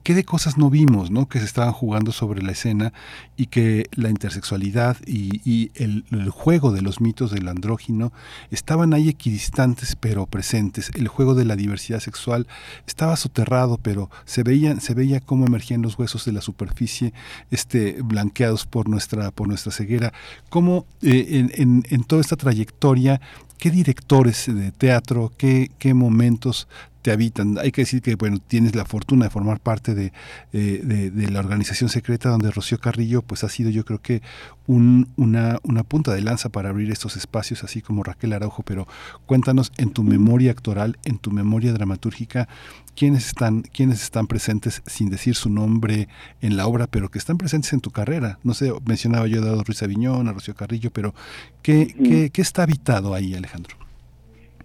[0.03, 1.29] qué de cosas no vimos, ¿no?
[1.29, 2.93] Que se estaban jugando sobre la escena
[3.37, 8.13] y que la intersexualidad y, el, juego de los mitos del andrógino
[8.51, 10.91] estaban ahí equidistantes pero presentes.
[10.95, 12.47] El juego de la diversidad sexual
[12.87, 14.43] estaba soterrado, pero se
[14.81, 17.13] se veía cómo emergían los huesos de la superficie,
[17.51, 20.13] este, blanqueados por nuestra, por nuestra ceguera.
[20.49, 23.21] Cómo eh, en, en toda esta trayectoria
[23.63, 26.67] ¿Qué directores de teatro, qué, qué momentos
[27.03, 27.59] te habitan.
[27.59, 30.13] Hay que decir que bueno, tienes la fortuna de formar parte de,
[30.53, 34.23] eh, de, la organización secreta donde Rocío Carrillo pues ha sido yo creo que
[34.67, 38.87] un, una, una punta de lanza para abrir estos espacios, así como Raquel Araujo, pero
[39.27, 42.49] cuéntanos en tu memoria actoral, en tu memoria dramatúrgica,
[42.95, 46.09] quiénes están, quiénes están presentes sin decir su nombre
[46.41, 48.39] en la obra, pero que están presentes en tu carrera.
[48.45, 51.15] No sé, mencionaba yo a Dado Ruiz Aviñón, a Rocío Carrillo, pero
[51.63, 53.82] ¿qué, qué, ¿qué está habitado ahí, Alejandro?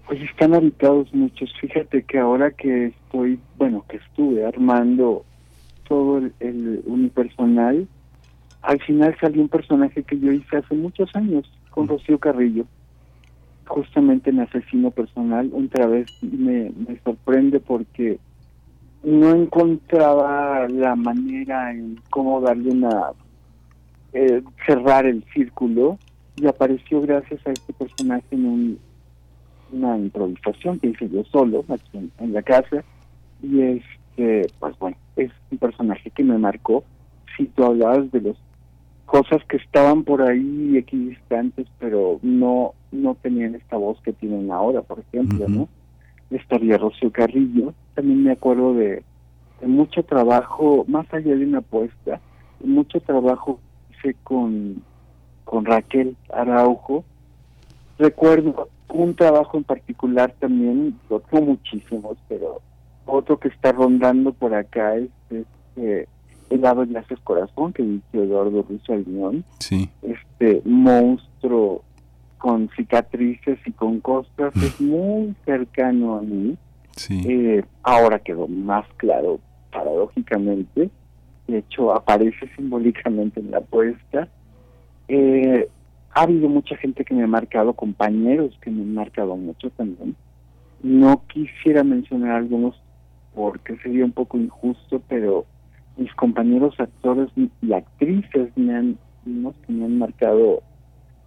[0.08, 1.54] Pues están habitados muchos.
[1.60, 5.26] Fíjate que ahora que estoy, bueno, que estuve armando
[5.86, 7.88] todo el, unipersonal,
[8.62, 12.66] al final salió un personaje que yo hice hace muchos años con Rocío Carrillo.
[13.66, 18.18] justamente en Asesino Personal, otra vez me, me sorprende porque
[19.04, 23.12] no encontraba la manera en cómo darle una
[24.14, 26.00] eh, cerrar el círculo
[26.38, 28.80] y apareció gracias a este personaje en un,
[29.72, 32.84] una improvisación que hice yo solo aquí en, la casa.
[33.42, 36.84] Y este pues bueno es un personaje que me marcó.
[37.36, 38.38] Si tú hablabas de las
[39.06, 44.82] cosas que estaban por ahí equidistantes pero no no tenían esta voz que tienen ahora
[44.82, 45.70] por ejemplo no
[46.30, 47.74] estaría Rocío Carrillo.
[47.96, 49.04] También me acuerdo de,
[49.66, 52.20] mucho trabajo más allá de una apuesta
[52.64, 53.60] mucho trabajo
[53.92, 54.82] hice con
[55.48, 57.06] con Raquel Araujo.
[57.98, 62.62] Recuerdo un trabajo en particular también, otro muchísimos, pero
[63.06, 66.08] otro que está rondando por acá es este
[66.50, 68.82] Helado y Haces Corazón, que dice Eduardo Ruiz.
[69.60, 69.90] Sí.
[70.02, 71.84] Este monstruo
[72.38, 76.58] con cicatrices y con costas es muy cercano a mí.
[76.96, 77.22] Sí.
[77.28, 79.40] Eh, ahora quedó más claro,
[79.72, 80.90] paradójicamente.
[81.48, 84.28] De hecho, aparece simbólicamente en la puesta.
[85.08, 85.68] Eh,
[86.18, 90.16] ha habido mucha gente que me ha marcado, compañeros que me han marcado mucho también.
[90.82, 92.76] No quisiera mencionar algunos
[93.36, 95.46] porque sería un poco injusto, pero
[95.96, 97.30] mis compañeros actores
[97.62, 100.64] y actrices me han, me han marcado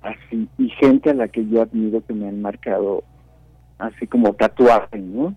[0.02, 3.04] así, y gente a la que yo admiro que me han marcado
[3.78, 5.36] así como tatuaje, ¿no?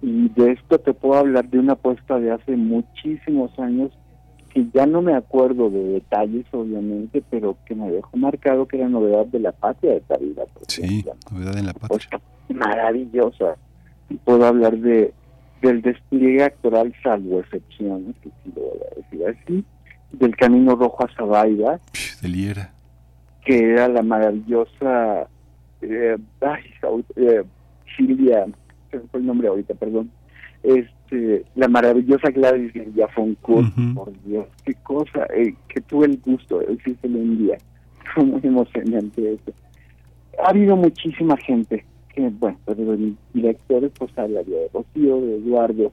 [0.00, 3.92] Y de esto te puedo hablar de una apuesta de hace muchísimos años
[4.54, 8.88] que ya no me acuerdo de detalles, obviamente, pero que me dejó marcado que era
[8.88, 10.44] novedad de la patria de Tarida.
[10.68, 12.20] Sí, novedad en la patria.
[12.48, 13.56] maravillosa.
[14.08, 15.12] Y puedo hablar de
[15.60, 19.64] del despliegue actoral, salvo excepciones, que sí lo voy a decir así,
[20.12, 21.80] del Camino Rojo a Zabaiba.
[22.20, 22.68] De
[23.44, 25.26] Que era la maravillosa
[25.80, 26.16] eh,
[27.16, 27.44] eh,
[27.96, 28.46] Silvia,
[29.10, 30.10] fue el nombre ahorita, perdón.
[30.62, 33.06] Es este, la maravillosa Gladys de
[33.94, 37.58] por Dios, qué cosa, eh, que tuve el gusto de decírselo un día.
[38.14, 39.52] Fue muy emocionante eso.
[40.44, 41.84] Ha habido muchísima gente,
[42.14, 45.92] que bueno, pues, de directores, pues hablaría de Rocío, de Eduardo,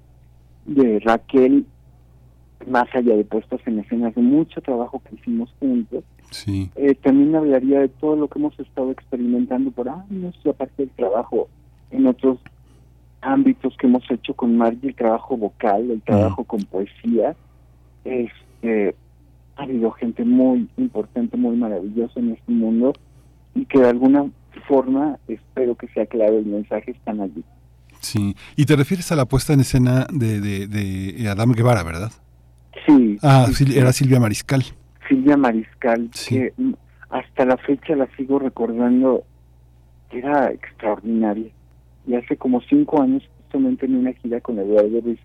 [0.65, 1.65] de Raquel,
[2.67, 6.03] más allá de puestos en escenas, de mucho trabajo que hicimos juntos.
[6.31, 6.69] Sí.
[6.75, 11.49] Eh, también hablaría de todo lo que hemos estado experimentando por años, aparte del trabajo
[11.91, 12.39] en otros
[13.21, 17.35] ámbitos que hemos hecho con Margie, el trabajo vocal, el trabajo con poesía.
[18.03, 18.95] Este,
[19.55, 22.93] ha habido gente muy importante, muy maravillosa en este mundo
[23.53, 24.25] y que de alguna
[24.67, 27.43] forma espero que sea claro el mensaje, están allí.
[27.99, 32.11] Sí, y te refieres a la puesta en escena de, de, de Adam Guevara, ¿verdad?
[32.87, 33.19] Sí.
[33.21, 34.63] Ah, era Silvia Mariscal.
[35.07, 36.53] Silvia Mariscal, que
[37.09, 39.23] hasta la fecha la sigo recordando,
[40.09, 41.51] era extraordinaria
[42.07, 45.19] y hace como cinco años justamente en una gira con Eduardo Ruiz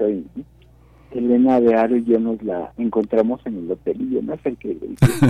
[1.12, 4.76] Elena de Aro y yo nos la encontramos en el hotel y yo me acerqué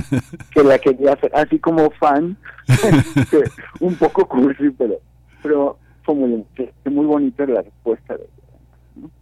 [0.53, 2.37] que la quería hacer así como fan
[3.81, 4.99] un poco cursi pero
[5.43, 6.45] pero fue muy,
[6.85, 8.29] muy bonita la respuesta de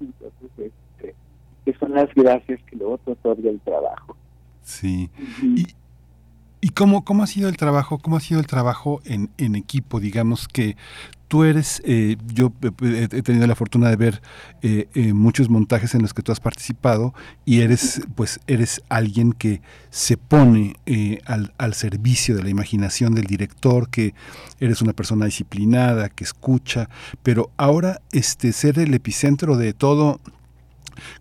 [0.01, 1.14] Entonces, este,
[1.64, 4.16] que son las gracias que luego otorga el trabajo.
[4.62, 5.10] Sí.
[5.42, 5.66] Y,
[6.65, 7.99] ¿Y cómo, cómo ha sido el trabajo?
[7.99, 10.01] ¿Cómo ha sido el trabajo en, en equipo?
[10.01, 10.78] Digamos que
[11.28, 14.23] tú eres, eh, yo he tenido la fortuna de ver
[14.62, 17.12] eh, eh, muchos montajes en los que tú has participado
[17.45, 19.61] y eres, pues, eres alguien que
[19.91, 20.77] se pone
[21.27, 24.15] al, al, servicio de la imaginación del director, que
[24.59, 26.89] eres una persona disciplinada, que escucha,
[27.23, 30.19] pero ahora este ser el epicentro de todo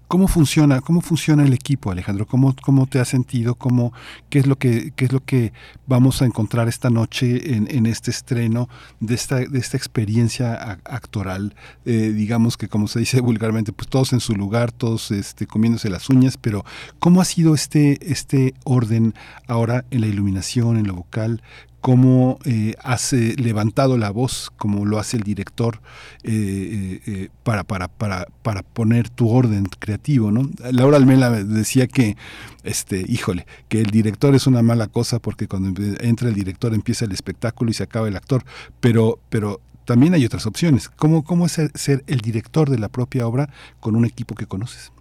[0.08, 2.26] ¿Cómo funciona, cómo funciona el equipo, Alejandro?
[2.28, 3.56] ¿Cómo, cómo te has sentido?
[3.56, 3.94] ¿Cómo,
[4.30, 5.54] qué, es lo que, qué es lo que
[5.88, 8.70] vamos a encontrar esta noche en, este estreno
[9.00, 11.56] de esta, de esta experiencia actoral?
[11.86, 15.90] Eh, digamos que, como se dice vulgarmente, pues todos en su lugar, todos este, comiéndose
[15.90, 16.64] las uñas, pero
[17.00, 19.14] ¿cómo ha sido este, este orden
[19.48, 21.41] ahora en la iluminación, en lo vocal?
[21.84, 25.80] Cómo eh, has levantado la voz, como lo hace el director,
[26.23, 30.31] eh, eh, para, para, para, para poner tu orden creativo.
[30.31, 30.49] ¿no?
[30.72, 32.15] Laura Almela decía que,
[32.64, 37.03] este, híjole, que el director es una mala cosa porque cuando entra el director empieza
[37.03, 38.43] el espectáculo y se acaba el actor,
[38.80, 40.88] pero, pero también hay otras opciones.
[40.88, 43.49] ¿Cómo, cómo es ser el director de la propia obra
[43.81, 44.93] con un equipo que conoces?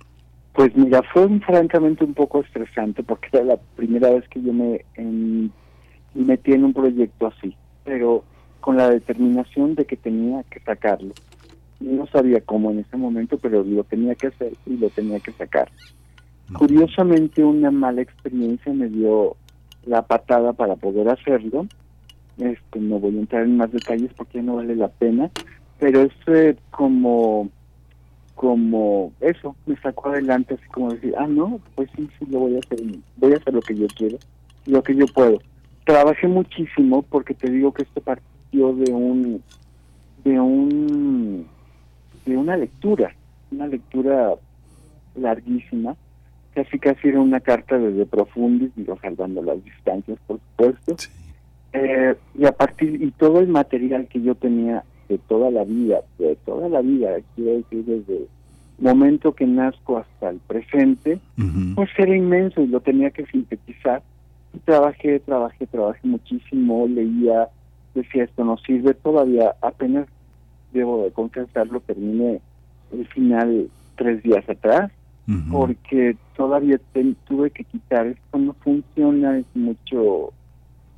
[0.53, 4.85] Pues mira, fue francamente un poco estresante porque era la primera vez que yo me
[6.15, 8.25] metí en un proyecto así, pero
[8.61, 11.13] con la determinación de que tenía que sacarlo.
[11.81, 15.33] No sabía cómo en ese momento, pero lo tenía que hacer y lo tenía que
[15.33, 15.71] sacar.
[16.53, 19.37] Curiosamente, una mala experiencia me dio
[19.85, 21.67] la patada para poder hacerlo
[22.39, 25.31] Este, no voy a entrar en más detalles porque no vale la pena,
[25.79, 27.51] pero es eh, como
[28.35, 32.57] como eso, me sacó adelante así como decir, ah, no, pues sí, sí, lo voy
[32.57, 32.81] a hacer,
[33.17, 34.19] voy a hacer lo que yo quiero,
[34.67, 35.39] lo que yo puedo.
[35.85, 39.43] Trabajé muchísimo porque te digo que esto partió de un,
[40.25, 41.47] de un,
[42.25, 43.15] de una lectura,
[43.51, 44.35] una lectura
[45.15, 45.97] larguísima,
[46.55, 50.97] casi casi era una carta desde profundis, digo, salvando las distancias, por supuesto.
[51.73, 56.01] Eh, y a partir, y todo el material que yo tenía de toda la vida,
[56.19, 58.29] de toda la vida, quiero decir, desde el
[58.79, 61.19] momento que nazco hasta el presente,
[61.75, 64.03] pues era inmenso y lo tenía que sintetizar.
[64.55, 67.49] Y trabajé, trabajé, trabajé muchísimo, leía,
[67.95, 70.07] decía esto no sirve, todavía apenas
[70.73, 72.41] debo de confesarlo, terminé
[72.93, 74.91] el final tres días atrás,
[75.51, 76.79] porque todavía
[77.27, 80.33] tuve que quitar, esto no funciona, es mucho,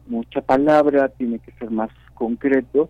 [0.08, 2.88] mucha palabra, tiene que ser más concreto,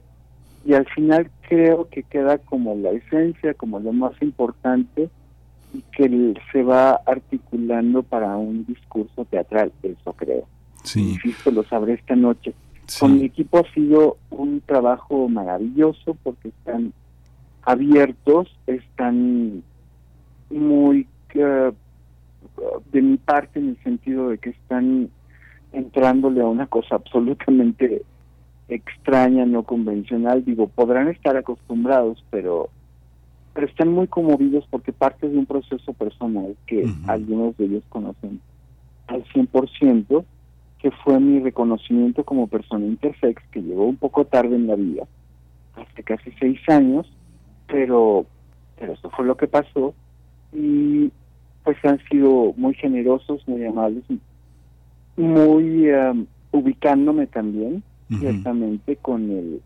[0.65, 5.11] y al final creo que queda como la esencia, como lo más importante,
[5.75, 10.47] y que se va articulando para un discurso teatral, eso creo.
[10.85, 11.13] Sí.
[11.13, 12.55] Insisto, lo sabré esta noche.
[13.01, 16.93] Con mi equipo ha sido un trabajo maravilloso porque están
[17.63, 19.63] abiertos, están
[20.51, 21.73] muy uh,
[22.93, 25.09] de mi parte en el sentido de que están
[25.73, 28.03] entrándole a una cosa absolutamente
[28.69, 30.45] extraña, no convencional.
[30.45, 32.69] Digo, podrán estar acostumbrados, pero
[33.55, 38.41] pero están muy conmovidos porque parte de un proceso personal que algunos de ellos conocen
[39.07, 40.25] al 100%,
[40.85, 45.05] que fue mi reconocimiento como persona intersex, que llegó un poco tarde en la vida,
[45.77, 47.11] hace casi seis años,
[47.67, 48.27] pero,
[48.79, 49.95] pero eso fue lo que pasó.
[50.53, 51.11] Y
[51.65, 54.05] pues han sido muy generosos, muy amables,
[55.17, 57.83] muy um, ubicándome también,
[58.19, 59.63] ciertamente, con el,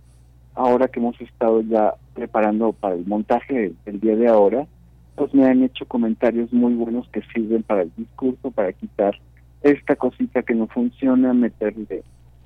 [0.54, 4.68] ahora que hemos estado ya preparando para el montaje del día de ahora,
[5.16, 9.18] pues me han hecho comentarios muy buenos que sirven para el discurso, para quitar
[9.62, 12.02] esta cosita que no funciona, meterle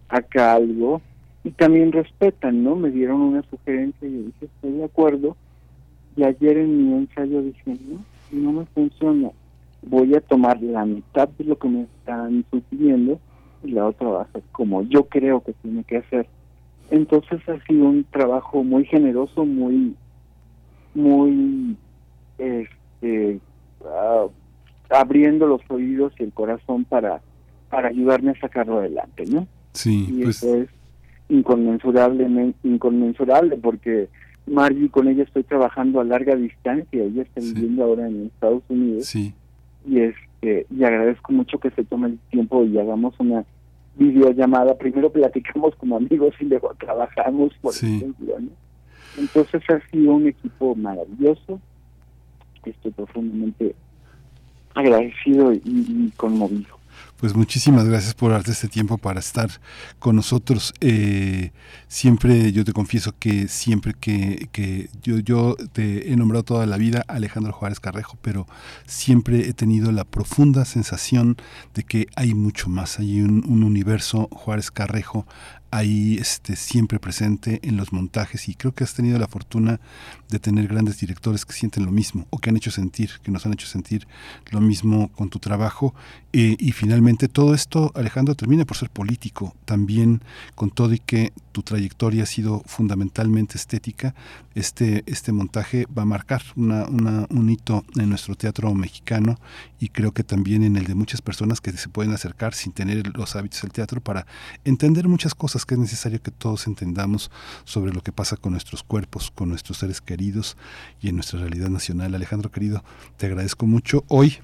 [0.09, 1.01] acá algo,
[1.45, 2.77] y también respetan, ¿no?
[2.77, 5.37] Me dieron una sugerencia y yo dije, estoy de acuerdo,
[6.17, 9.31] y ayer en mi ensayo dije, no, no me funciona,
[9.83, 13.19] voy a tomar la mitad de lo que me están sugiriendo
[13.65, 16.27] y la otra va a ser como yo creo que tiene que hacer.
[16.91, 19.97] Entonces ha sido un trabajo muy generoso, muy,
[20.95, 21.77] muy,
[22.39, 23.41] este,
[23.85, 24.27] ah,
[24.93, 27.21] abriendo los oídos y el corazón para,
[27.71, 29.47] para ayudarme a sacarlo adelante, ¿no?
[29.73, 30.43] Sí, y pues...
[30.43, 30.69] eso es
[31.29, 34.09] inconmensurable, inconmensurable porque
[34.47, 39.07] Margie, con ella estoy trabajando a larga distancia, ella está viviendo ahora en Estados Unidos.
[39.07, 39.35] Sí.
[39.87, 43.45] Y este y agradezco mucho que se tome el tiempo y hagamos una
[43.97, 44.77] videollamada.
[44.77, 48.37] Primero platicamos como amigos y luego trabajamos, por ejemplo.
[49.19, 51.61] Entonces ha sido un equipo maravilloso.
[52.65, 53.75] Estoy profundamente
[54.75, 56.83] agradecido y conmovido.
[57.23, 59.49] Pues muchísimas gracias por darte este tiempo para estar
[60.01, 60.75] con nosotros.
[60.81, 61.53] Eh,
[61.87, 66.77] siempre, yo te confieso que siempre que, que yo, yo te he nombrado toda la
[66.79, 68.49] vida Alejandro Juárez Carrejo, pero
[68.87, 71.37] siempre he tenido la profunda sensación
[71.75, 75.25] de que hay mucho más, hay un, un universo Juárez Carrejo
[75.73, 79.81] ahí este, siempre presente en los montajes y creo que has tenido la fortuna
[80.29, 83.47] de tener grandes directores que sienten lo mismo o que han hecho sentir, que nos
[83.47, 84.07] han hecho sentir
[84.51, 85.95] lo mismo con tu trabajo.
[86.35, 90.23] Eh, y finalmente todo esto, Alejandro, termina por ser político también
[90.55, 94.15] con todo y que tu trayectoria ha sido fundamentalmente estética,
[94.55, 99.39] este, este montaje va a marcar una, un hito en nuestro teatro mexicano
[99.79, 103.17] y creo que también en el de muchas personas que se pueden acercar sin tener
[103.17, 104.27] los hábitos del teatro para
[104.65, 107.31] entender muchas cosas que es necesario que todos entendamos
[107.65, 110.57] sobre lo que pasa con nuestros cuerpos, con nuestros seres queridos
[111.01, 112.15] y en nuestra realidad nacional.
[112.15, 112.83] Alejandro querido,
[113.17, 114.05] te agradezco mucho.
[114.09, 114.39] Hoy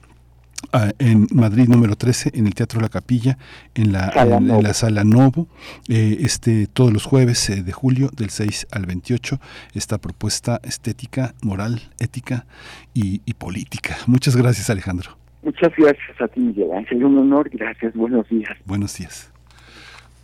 [0.72, 3.38] ah, en Madrid número 13 en el Teatro La Capilla
[3.74, 5.46] en la, en, la sala Novo
[5.88, 9.38] eh, este todos los jueves eh, de julio del 6 al 28
[9.74, 12.46] esta propuesta estética moral ética
[12.94, 13.96] y, y política.
[14.06, 15.16] Muchas gracias Alejandro.
[15.42, 17.04] Muchas gracias a ti Miguel Ángel.
[17.04, 17.48] Un honor.
[17.50, 17.94] Gracias.
[17.94, 18.56] Buenos días.
[18.66, 19.32] Buenos días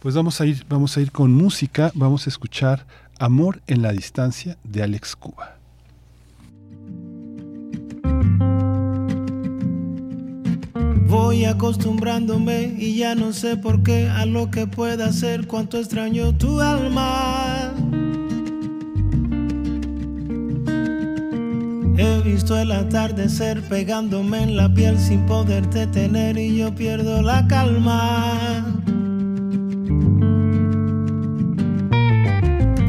[0.05, 2.85] pues vamos a ir, vamos a ir con música, vamos a escuchar
[3.19, 5.57] Amor en la distancia de Alex Cuba.
[11.09, 16.37] Voy acostumbrándome y ya no sé por qué a lo que pueda hacer, cuánto extraño
[16.37, 17.73] tu alma.
[21.97, 27.49] He visto el atardecer pegándome en la piel sin poderte tener y yo pierdo la
[27.49, 28.83] calma.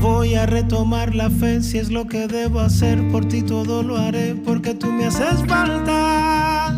[0.06, 3.12] Voy a retomar la fe si es lo que debo hacer.
[3.12, 6.70] Por ti todo lo haré porque tú me haces falta.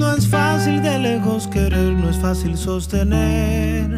[0.00, 3.88] No es fácil de lejos querer, no es fácil sostener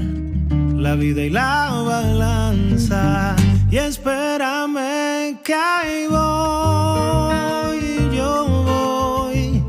[0.76, 3.34] la vida y la balanza.
[3.70, 7.80] Y espérame que ahí voy,
[8.14, 9.62] yo voy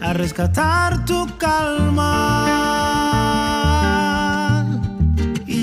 [0.00, 2.67] a rescatar tu calma.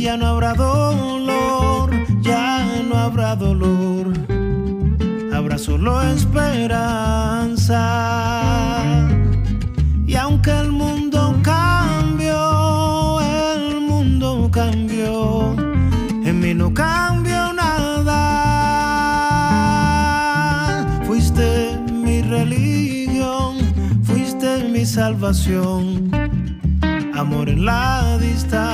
[0.06, 1.90] Ya no habrá dolor,
[2.22, 4.14] ya no habrá dolor,
[5.34, 7.82] habrá solo esperanza.
[10.06, 15.56] Y aunque el mundo cambió, el mundo cambió,
[16.23, 18.22] en mí no cambió nada.
[21.07, 23.57] Fuiste mi religión,
[24.03, 26.11] fuiste mi salvación,
[27.18, 28.66] amor en la distancia.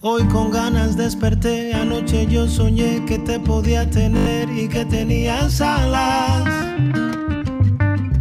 [0.00, 6.44] Hoy con ganas desperté, anoche yo soñé que te podía tener y que tenías alas.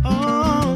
[0.05, 0.75] Oh.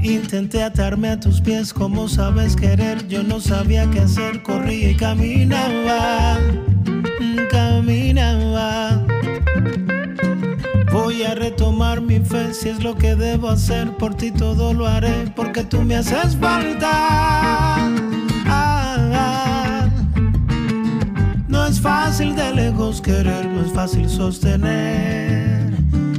[0.00, 4.96] Intenté atarme a tus pies como sabes querer, yo no sabía qué hacer, corría y
[4.96, 6.38] caminaba,
[7.50, 9.06] caminaba.
[10.92, 11.95] Voy a retomar
[12.52, 16.36] si es lo que debo hacer, por ti todo lo haré, porque tú me haces
[16.36, 16.90] falta.
[18.46, 19.88] Ah,
[21.48, 25.72] no es fácil de lejos querer, no es fácil sostener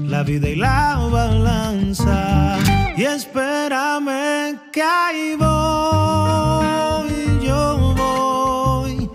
[0.03, 2.57] la vida y la balanza.
[2.95, 7.09] Y espérame que ahí voy,
[7.45, 9.09] yo voy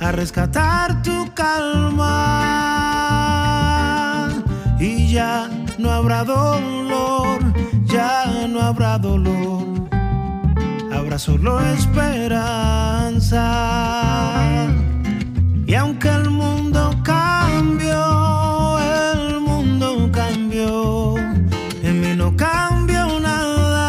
[0.00, 2.22] a rescatar tu calma.
[4.78, 7.40] Y ya no habrá dolor,
[7.84, 9.76] ya no habrá dolor
[10.96, 13.42] habrá solo esperanza.
[15.66, 21.16] Y aunque el mundo cambió, el mundo cambió,
[21.82, 23.80] en mí no cambió nada.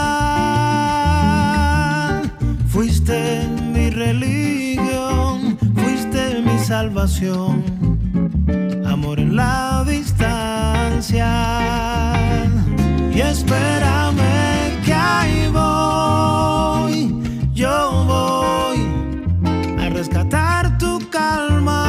[2.68, 7.64] Fuiste mi religión, fuiste mi salvación,
[8.86, 9.77] amor en la
[10.98, 11.00] Y
[13.22, 17.22] espérame que ahí voy,
[17.54, 18.80] yo voy
[19.80, 21.84] a rescatar tu calma.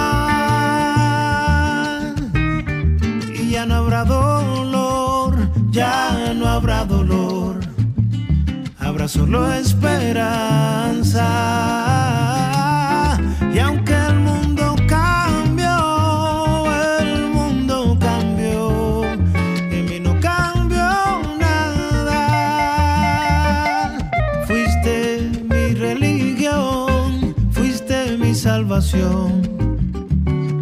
[3.35, 5.39] Y ya no habrá dolor,
[5.71, 7.61] ya no habrá dolor,
[8.79, 10.29] habrá solo esperanza.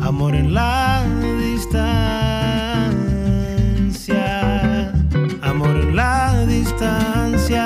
[0.02, 1.04] Amor en la
[1.38, 2.02] distancia,
[5.42, 7.64] amor en la distancia,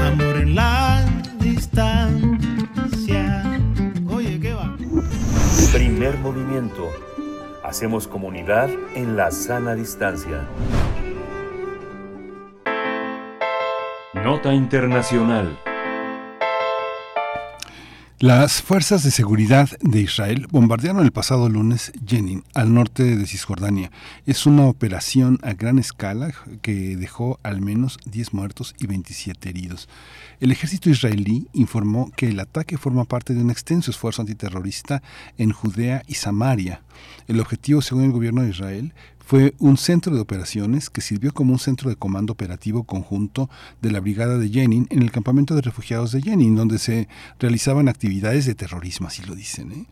[0.00, 1.04] amor en la
[1.40, 2.00] distancia.
[4.08, 4.74] Oye, ¿qué va?
[5.72, 6.90] Primer movimiento.
[7.62, 10.46] Hacemos comunidad en la sana distancia.
[14.14, 15.58] Nota Internacional.
[18.18, 23.90] Las fuerzas de seguridad de Israel bombardearon el pasado lunes Jenin, al norte de Cisjordania.
[24.24, 26.32] Es una operación a gran escala
[26.62, 29.90] que dejó al menos 10 muertos y 27 heridos.
[30.40, 35.02] El ejército israelí informó que el ataque forma parte de un extenso esfuerzo antiterrorista
[35.36, 36.80] en Judea y Samaria.
[37.28, 38.94] El objetivo, según el gobierno de Israel,
[39.26, 43.50] fue un centro de operaciones que sirvió como un centro de comando operativo conjunto
[43.82, 47.08] de la brigada de Jenin en el campamento de refugiados de Jenin, donde se
[47.40, 49.72] realizaban actividades de terrorismo, así lo dicen.
[49.72, 49.86] ¿eh?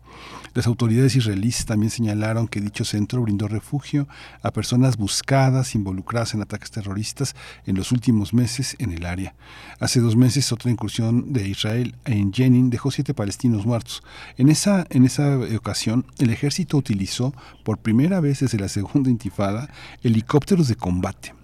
[0.55, 4.07] Las autoridades israelíes también señalaron que dicho centro brindó refugio
[4.41, 9.35] a personas buscadas involucradas en ataques terroristas en los últimos meses en el área.
[9.81, 14.01] Hace dos meses otra incursión de Israel en Jenin dejó siete palestinos muertos.
[14.37, 17.33] En esa, en esa ocasión el ejército utilizó
[17.65, 19.69] por primera vez desde la segunda intifada
[20.03, 21.34] helicópteros de combate.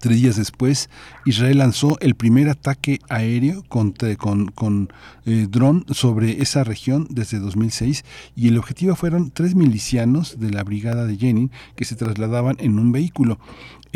[0.00, 0.90] Tres días después,
[1.24, 4.92] Israel lanzó el primer ataque aéreo con, con, con
[5.26, 8.04] eh, dron sobre esa región desde 2006
[8.36, 12.78] y el objetivo fueron tres milicianos de la brigada de Jenin que se trasladaban en
[12.78, 13.38] un vehículo.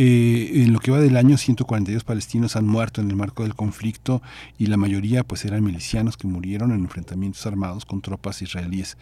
[0.00, 3.56] Eh, en lo que va del año, 142 palestinos han muerto en el marco del
[3.56, 4.22] conflicto
[4.56, 8.96] y la mayoría pues eran milicianos que murieron en enfrentamientos armados con tropas israelíes.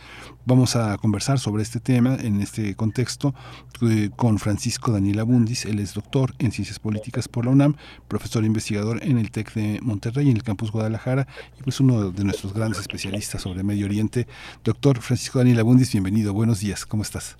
[0.46, 3.34] Vamos a conversar sobre este tema en este contexto
[3.82, 7.74] eh, con Francisco Daniel Abundis, él es doctor en ciencias Políticas por la UNAM,
[8.06, 11.26] profesor investigador en el TEC de Monterrey, en el campus Guadalajara,
[11.58, 14.28] y pues uno de nuestros grandes especialistas sobre Medio Oriente.
[14.62, 17.36] Doctor Francisco Daniel Abundis, bienvenido, buenos días, ¿cómo estás?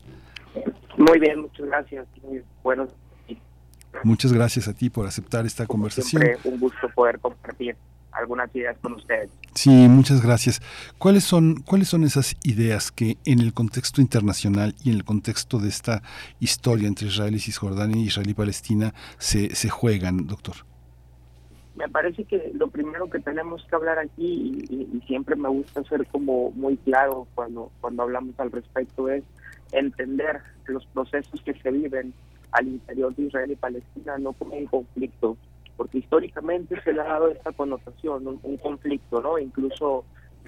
[0.99, 2.07] Muy bien, muchas gracias.
[2.25, 2.91] Muy buenos
[4.03, 6.23] Muchas gracias a ti por aceptar esta conversación.
[6.23, 7.77] Siempre un gusto poder compartir
[8.17, 9.31] algunas ideas con ustedes.
[9.55, 10.61] Sí, muchas gracias.
[10.99, 15.59] ¿Cuáles son, ¿Cuáles son esas ideas que en el contexto internacional y en el contexto
[15.59, 16.03] de esta
[16.41, 20.57] historia entre Israel y Cisjordania y Israel y Palestina se, se juegan, doctor?
[21.77, 26.07] Me parece que lo primero que tenemos que hablar aquí, y, siempre me gusta ser
[26.07, 29.23] como muy claro cuando, cuando hablamos al respecto, es
[29.73, 32.15] entender los procesos que se viven
[32.53, 35.37] al interior de Israel y Palestina no como un conflicto,
[35.77, 39.39] porque históricamente se le ha dado esta connotación, un, conflicto, ¿no?
[39.39, 40.05] Incluso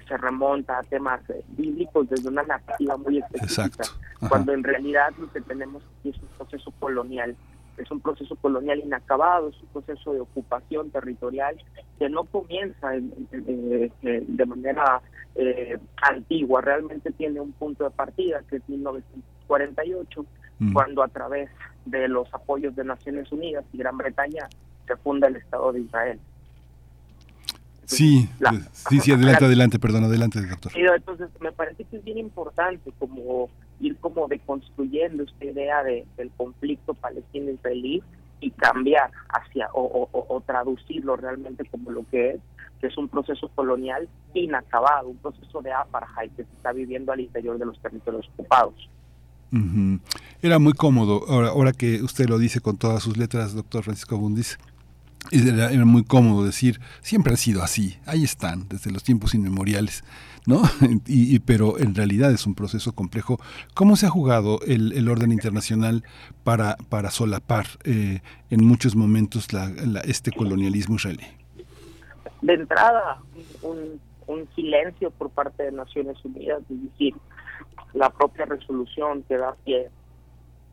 [0.07, 3.83] se remonta a temas eh, bíblicos desde una narrativa muy específica,
[4.27, 7.35] cuando en realidad lo que tenemos aquí es un proceso colonial,
[7.77, 11.55] es un proceso colonial inacabado, es un proceso de ocupación territorial
[11.99, 15.01] que no comienza de manera
[15.35, 20.25] eh, antigua, realmente tiene un punto de partida que es 1948,
[20.59, 20.73] mm.
[20.73, 21.49] cuando a través
[21.85, 24.49] de los apoyos de Naciones Unidas y Gran Bretaña
[24.89, 26.19] se funda el Estado de Israel.
[27.85, 28.27] sí,
[28.89, 30.71] sí, sí, adelante, adelante, perdón, adelante, doctor.
[30.75, 33.49] entonces, me parece que es bien importante como
[33.79, 38.03] ir como deconstruyendo esta idea de, del conflicto palestino-israelí
[38.41, 42.39] y cambiar hacia, o, o, traducirlo realmente como lo que es,
[42.81, 47.19] que es un proceso colonial inacabado, un proceso de apartheid que se está viviendo al
[47.19, 48.89] interior de los territorios ocupados.
[50.41, 54.17] Era muy cómodo, ahora, ahora que usted lo dice con todas sus letras, doctor Francisco
[54.17, 54.59] Bundis,
[55.31, 60.03] era, muy cómodo decir, siempre ha sido así, ahí están, desde los tiempos inmemoriales,
[60.45, 60.61] ¿no?
[61.07, 63.39] Y, pero en realidad es un proceso complejo.
[63.73, 66.03] ¿Cómo se ha jugado el, el orden internacional
[66.43, 69.71] para, para solapar eh, en muchos momentos la,
[70.05, 71.25] este colonialismo israelí?
[72.41, 73.19] De entrada,
[73.61, 77.15] un, un silencio por parte de Naciones Unidas, es decir,
[77.93, 79.89] la propia resolución que da pie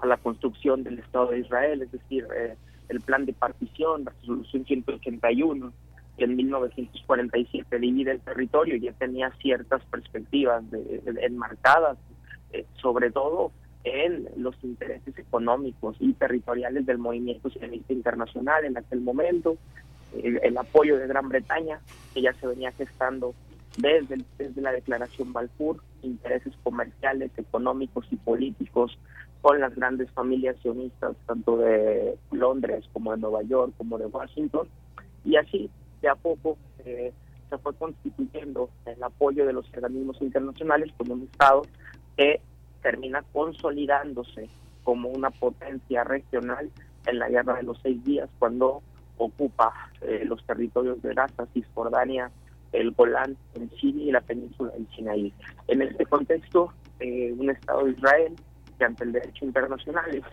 [0.00, 2.56] a la construcción del Estado de Israel, es decir, eh,
[2.88, 5.72] el plan de partición, la resolución 181,
[6.16, 10.64] que en 1947 divide el territorio, ya tenía ciertas perspectivas
[11.22, 11.98] enmarcadas,
[12.52, 13.52] eh, sobre todo
[13.84, 19.56] en los intereses económicos y territoriales del movimiento sionista internacional en aquel momento,
[20.22, 21.80] el, apoyo de Gran Bretaña,
[22.12, 23.34] que ya se venía gestando
[23.78, 28.98] desde, desde la declaración Balfour, intereses comerciales, económicos y políticos
[29.47, 34.66] con las grandes familias sionistas, tanto de Londres como de Nueva York, como de Washington,
[35.24, 35.70] y así
[36.02, 37.12] de a poco eh,
[37.48, 41.62] se fue constituyendo el apoyo de los organismos internacionales como un Estado
[42.16, 42.40] que
[42.82, 44.51] termina consolidándose
[44.82, 46.68] como una potencia regional
[47.06, 48.82] en la guerra de los seis días, cuando
[49.16, 52.32] ocupa eh, los territorios de Gaza, Cisjordania,
[52.73, 55.32] el Golán, en Siria y la península del Sinaí.
[55.68, 58.35] En este contexto, eh, un Estado de Israel
[58.78, 60.24] que ante el derecho internacional es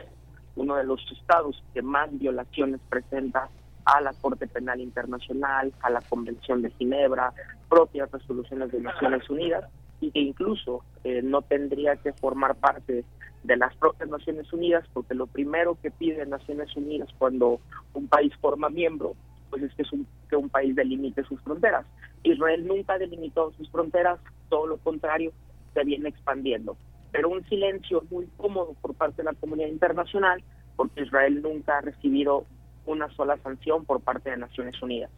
[0.55, 3.49] uno de los estados que más violaciones presenta
[3.85, 7.33] a la Corte Penal Internacional, a la Convención de Ginebra,
[7.69, 13.03] propias resoluciones de Naciones Unidas, y que incluso eh, no tendría que formar parte
[13.43, 17.59] de las propias Naciones Unidas, porque lo primero que pide Naciones Unidas cuando
[17.93, 19.15] un país forma miembro,
[19.49, 21.85] pues es que, es un, que un país delimite sus fronteras.
[22.23, 25.31] Israel nunca delimitó sus fronteras, todo lo contrario,
[25.73, 26.77] se viene expandiendo.
[27.13, 30.43] Pero un silencio muy cómodo por parte de la comunidad internacional,
[30.75, 32.45] porque Israel nunca ha recibido
[32.85, 35.11] una sola sanción por parte de Naciones Unidas.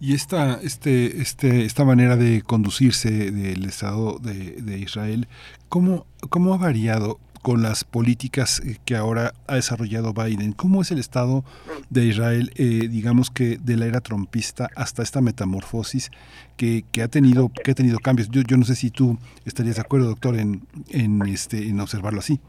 [0.00, 5.26] Y esta, este, este, esta manera de conducirse del Estado de, Israel,
[5.68, 10.50] ¿cómo, ¿cómo ha variado con las políticas eh, que ahora ha desarrollado Biden.
[10.50, 11.44] ¿Cómo es el Estado
[11.90, 16.10] de Israel, eh, digamos que de la era trompista hasta esta metamorfosis
[16.56, 18.28] que, que, ha tenido que ha tenido cambios?
[18.30, 22.18] Yo, yo no sé si tú estarías de acuerdo, doctor, en, en, este, en observarlo
[22.18, 22.40] así.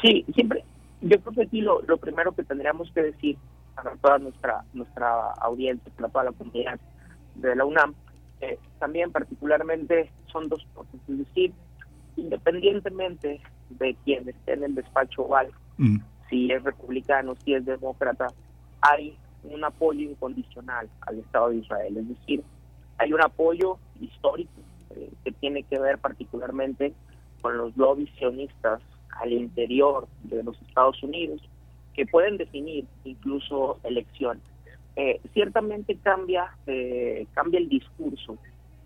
[0.00, 0.62] Sí, siempre.
[1.00, 3.36] Yo creo que aquí lo, primero que tendríamos que decir
[3.74, 6.78] para toda nuestra nuestra audiencia, para toda la comunidad
[7.34, 7.94] de la UNAM,
[8.42, 10.94] eh, también particularmente son dos cosas.
[12.16, 15.98] Independientemente de quien esté en el despacho oval, mm.
[16.28, 18.28] si es republicano, si es demócrata,
[18.80, 21.96] hay un apoyo incondicional al Estado de Israel.
[21.96, 22.42] Es decir,
[22.98, 24.50] hay un apoyo histórico
[24.90, 26.92] eh, que tiene que ver particularmente
[27.40, 28.80] con los lobbies sionistas
[29.20, 31.40] al interior de los Estados Unidos
[31.94, 34.42] que pueden definir incluso elecciones.
[34.96, 38.38] Eh, ciertamente cambia, eh, cambia el discurso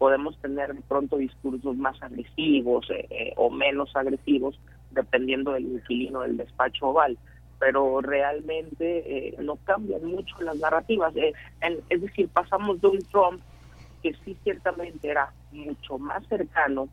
[0.03, 4.59] podemos tener pronto discursos más agresivos eh, eh, o menos agresivos
[4.91, 7.16] dependiendo del inquilino del despacho oval.
[7.61, 11.15] pero realmente eh, no cambian mucho las narrativas.
[11.15, 11.33] Eh,
[11.89, 13.41] es decir, pasamos de un Trump
[14.03, 16.89] que sí ciertamente era mucho más cercano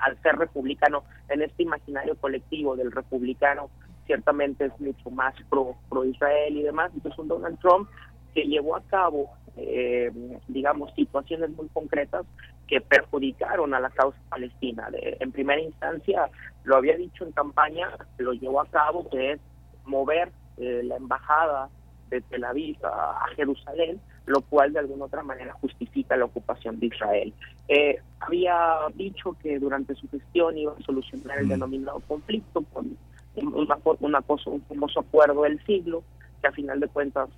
[0.00, 3.68] al ser republicano en este imaginario colectivo del republicano
[4.06, 7.90] ciertamente es mucho más pro pro Israel y demás entonces un Donald Trump
[8.34, 10.10] que llevó a cabo eh,
[10.46, 12.24] digamos situaciones muy concretas
[12.66, 16.28] que perjudicaron a la causa palestina en primera instancia
[16.64, 17.88] lo había dicho en campaña
[18.18, 19.40] lo llevó a cabo que es
[19.84, 21.70] mover eh, la embajada
[22.10, 26.86] de Tel Aviv a, Jerusalén, lo cual de alguna otra manera justifica la ocupación de
[26.86, 27.32] Israel.
[27.68, 31.50] Eh, había dicho que durante su gestión iba a solucionar el mm.
[31.50, 32.96] denominado conflicto con
[33.36, 36.02] una, una cosa, un famoso acuerdo del siglo,
[36.40, 37.28] que a final de cuentas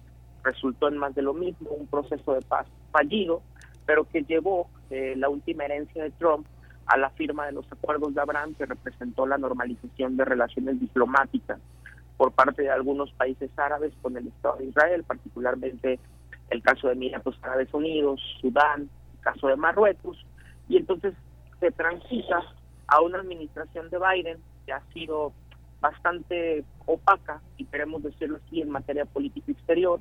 [0.42, 3.42] resultó en más de lo mismo, un proceso de paz fallido,
[3.86, 6.46] pero que llevó eh, la última herencia de Trump
[6.86, 11.58] a la firma de los acuerdos de Abraham, que representó la normalización de relaciones diplomáticas
[12.16, 15.98] por parte de algunos países árabes con el Estado de Israel, particularmente
[16.50, 20.24] el caso de Emiratos Árabes Unidos, Sudán, el caso de Marruecos,
[20.68, 21.14] y entonces
[21.60, 22.42] se transita
[22.88, 25.32] a una administración de Biden que ha sido
[25.80, 30.00] bastante opaca, y queremos decirlo así, en materia política exterior,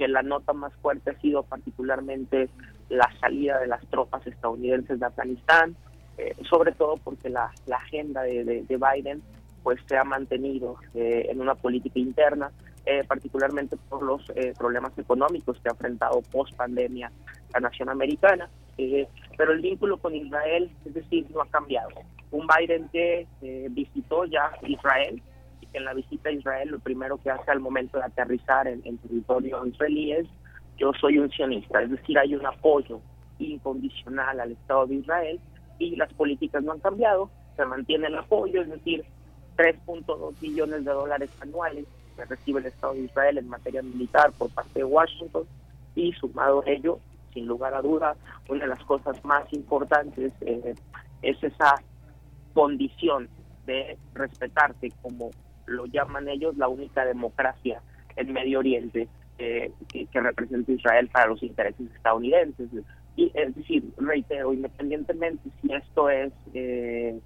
[0.00, 2.48] que la nota más fuerte ha sido particularmente
[2.88, 5.76] la salida de las tropas estadounidenses de Afganistán,
[6.16, 9.22] eh, sobre todo porque la, agenda de, de Biden
[9.62, 12.50] pues se ha mantenido eh, en una política interna,
[12.86, 17.12] eh, particularmente por los eh, problemas económicos que ha enfrentado post pandemia
[17.52, 18.48] la nación americana.
[19.36, 21.90] pero el vínculo con Israel, es decir, no ha cambiado.
[22.30, 23.26] Un Biden que
[23.70, 25.22] visitó ya Israel,
[25.72, 28.98] en la visita a Israel lo primero que hace al momento de aterrizar en, en
[28.98, 30.26] territorio israelí es
[30.80, 33.00] yo soy un sionista, es decir, hay un apoyo
[33.38, 35.38] incondicional al Estado de Israel
[35.78, 39.04] y las políticas no han cambiado, se mantiene el apoyo, es decir,
[39.58, 41.84] 3.2 billones de dólares anuales
[42.16, 45.44] que recibe el Estado de Israel en materia militar por parte de Washington
[45.94, 46.98] y sumado a ello,
[47.34, 48.16] sin lugar a duda,
[48.48, 50.74] una de las cosas más importantes eh,
[51.20, 51.74] es esa
[52.54, 53.28] condición
[53.66, 55.30] de respetarse como
[55.70, 57.80] lo llaman ellos la única democracia
[58.16, 62.68] en Medio Oriente eh, que, representa Israel para los intereses estadounidenses.
[63.16, 67.18] Y es decir, reitero, independientemente si esto es eh,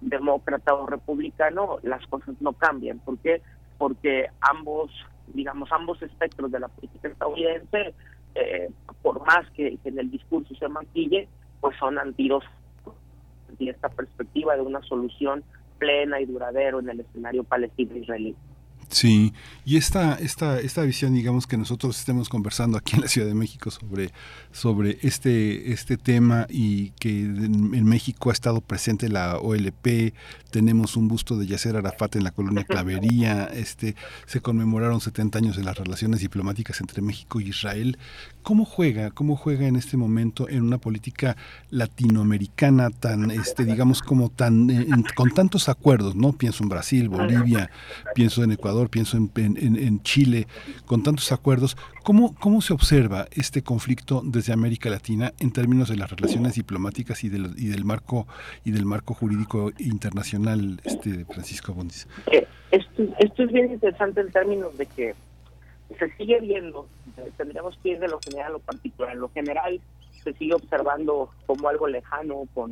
[0.00, 2.98] demócrata o republicano, las cosas no cambian.
[3.00, 3.42] ¿Por qué?
[3.76, 4.90] Porque ambos,
[5.34, 7.94] digamos, ambos espectros de la política estadounidense,
[8.34, 8.70] eh,
[9.02, 11.28] por más que, en el discurso se maquille,
[11.60, 12.44] pues son antidos
[13.58, 15.42] y esta perspectiva de una solución
[15.78, 18.34] plena y duradera en el escenario palestino-israelí.
[18.90, 19.34] Sí,
[19.66, 23.34] y esta, esta, esta visión, digamos, que nosotros estemos conversando aquí en la Ciudad de
[23.34, 24.10] México sobre,
[24.50, 30.14] sobre este, este tema y que en, México ha estado presente la OLP,
[30.50, 33.94] tenemos un busto de Yasser Arafat en la colonia Clavería, este,
[34.24, 37.98] se conmemoraron 70 años de las relaciones diplomáticas entre México y Israel.
[38.48, 41.36] ¿Cómo juega, cómo juega en este momento en una política
[41.68, 44.70] latinoamericana tan, este, digamos, como tan,
[45.14, 46.32] con tantos acuerdos, ¿no?
[46.32, 47.70] Pienso en Brasil, Bolivia,
[48.14, 50.46] pienso en Ecuador, pienso en, Chile,
[50.86, 51.76] con tantos acuerdos.
[52.04, 57.24] ¿Cómo, ¿Cómo se observa este conflicto desde América Latina en términos de las relaciones diplomáticas
[57.24, 58.26] y del, y del marco
[58.64, 62.08] y del marco jurídico internacional, este Francisco Bondis?
[62.32, 65.14] Eh, esto es bien interesante en términos de que
[65.96, 66.86] se sigue viendo,
[67.36, 69.12] tendríamos que ir de lo general a lo particular.
[69.12, 69.80] En lo general
[70.22, 72.70] se sigue observando como algo lejano, con,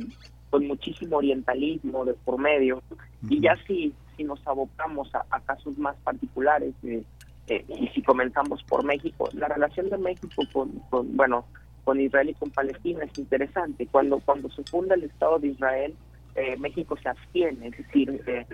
[0.49, 2.81] con muchísimo orientalismo de por medio.
[3.29, 7.03] Y ya si, si nos abocamos a, casos más particulares, eh,
[7.47, 11.45] eh, y si comenzamos por México, la relación de México con, con, bueno,
[11.83, 13.87] con Israel y con Palestina es interesante.
[13.87, 15.95] Cuando, cuando se funda el Estado de Israel,
[16.37, 18.45] eh, México se abstiene, es decir, eh,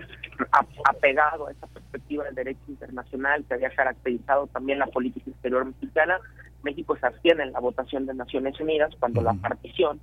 [0.84, 6.18] apegado a esa perspectiva del derecho internacional que había caracterizado también la política exterior mexicana,
[6.62, 10.00] México se abstiene en la votación de Naciones Unidas cuando la partición,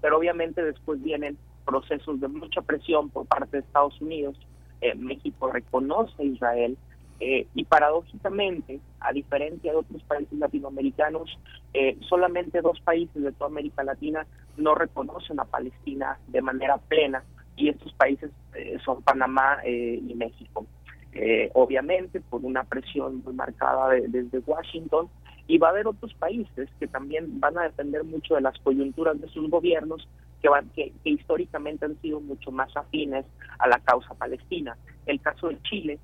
[0.00, 4.36] pero obviamente después vienen procesos de mucha presión por parte de Estados Unidos.
[4.80, 6.76] Eh, México reconoce a Israel
[7.20, 11.38] eh, y paradójicamente, a diferencia de otros países latinoamericanos,
[11.74, 17.24] eh, solamente dos países de toda América Latina no reconocen a Palestina de manera plena
[17.56, 20.66] y estos países eh, son Panamá y México.
[21.54, 25.08] obviamente por una presión muy marcada desde Washington
[25.50, 29.20] y va a haber otros países que también van a depender mucho de las coyunturas
[29.20, 30.06] de sus gobiernos
[30.40, 33.26] que, van, que históricamente han sido mucho más afines
[33.58, 34.76] a la causa palestina.
[35.06, 35.98] El caso de Chile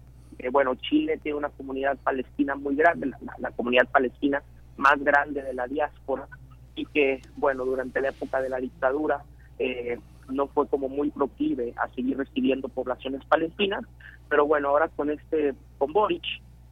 [0.50, 4.42] bueno, Chile tiene una comunidad palestina muy grande, la, comunidad palestina
[4.76, 6.28] más grande de la diáspora,
[6.74, 9.22] y que, bueno, durante la época de la dictadura
[9.58, 9.98] eh,
[10.28, 13.84] no fue como muy proclive a seguir recibiendo poblaciones palestinas,
[14.28, 16.24] pero bueno, ahora con este, con Boric,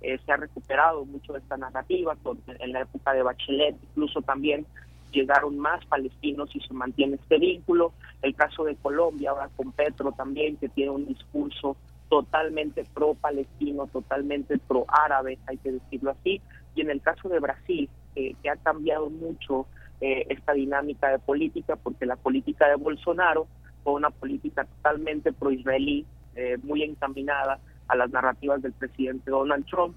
[0.03, 2.15] eh, se ha recuperado mucho de esta narrativa,
[2.59, 4.67] en la época de Bachelet incluso también
[5.15, 7.93] llegaron más palestinos y se mantiene este vínculo.
[8.21, 11.77] El caso de Colombia, ahora con Petro también, que tiene un discurso
[12.15, 16.41] totalmente pro-palestino, totalmente pro-árabe, hay que decirlo así.
[16.77, 19.67] Y en el caso de Brasil, que ha cambiado mucho
[20.01, 23.49] eh, esta dinámica de política, porque la política de Bolsonaro
[23.83, 27.59] fue una política totalmente pro-israelí, eh, muy encaminada
[27.89, 29.97] a las narrativas del presidente Donald Trump.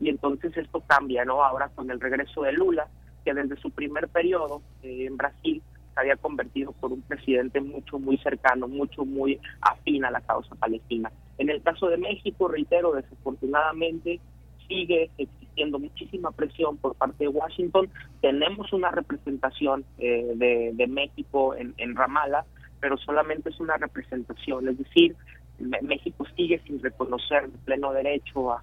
[0.00, 1.42] Y entonces esto cambia, ¿no?
[1.42, 2.88] Ahora con el regreso de Lula,
[3.24, 5.62] que desde su primer periodo eh, en Brasil
[5.94, 10.54] se había convertido por un presidente mucho, muy cercano, mucho, muy afín a la causa
[10.56, 11.10] palestina.
[11.38, 14.20] En el caso de México, reitero, desafortunadamente
[14.68, 17.88] sigue existiendo muchísima presión por parte de Washington.
[18.20, 22.44] Tenemos una representación eh, de, México en, en Ramallah,
[22.80, 25.16] pero solamente es una representación, es decir,
[25.58, 28.62] México sigue sin reconocer pleno derecho a,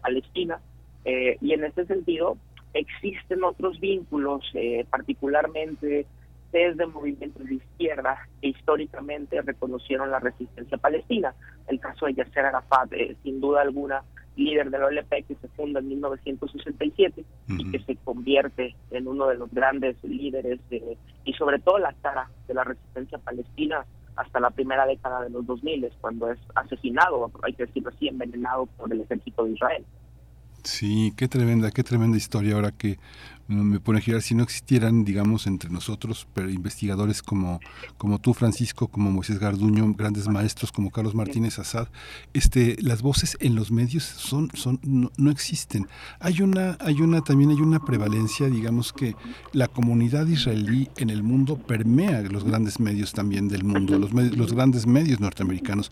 [0.00, 0.60] Palestina
[1.04, 2.36] eh, y en ese sentido
[2.74, 6.06] existen otros vínculos, eh, particularmente
[6.52, 11.34] desde movimientos de izquierda que históricamente reconocieron la resistencia palestina.
[11.66, 14.02] El caso de Yasser Arafat, eh, sin duda alguna,
[14.36, 19.28] líder de la OLP que se funda en 1967 y que se convierte en uno
[19.28, 23.84] de los grandes líderes de, y sobre todo la cara de la resistencia palestina
[24.16, 28.66] hasta la primera década de los 2000, cuando es asesinado, hay que decirlo así, envenenado
[28.66, 29.84] por el ejército de Israel.
[30.64, 32.98] Sí, qué tremenda, qué tremenda historia ahora que
[33.48, 37.60] me pone a girar si no existieran, digamos, entre nosotros, pero investigadores como,
[37.98, 41.88] como tú, Francisco, como Moisés Garduño, grandes maestros como Carlos Martínez Azad,
[42.32, 45.86] este, las voces en los medios son, son, no, existen.
[46.20, 49.16] Hay una, hay una, también hay una prevalencia, digamos que
[49.52, 54.52] la comunidad israelí en el mundo permea los grandes medios también del mundo, los, los
[54.52, 55.90] grandes medios norteamericanos.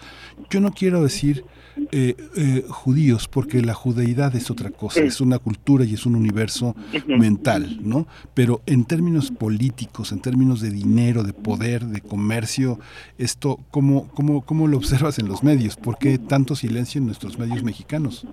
[0.51, 1.45] Yo no quiero decir
[1.93, 6.15] eh, eh, judíos, porque la judeidad es otra cosa, es una cultura y es un
[6.15, 6.75] universo
[7.07, 8.07] mental ¿no?
[8.35, 12.79] Pero en términos políticos, en términos de dinero, de poder, de comercio,
[13.19, 15.77] esto, ¿cómo, cómo, cómo lo observas en los medios?
[15.77, 18.27] ¿Por qué tanto silencio en nuestros medios mexicanos?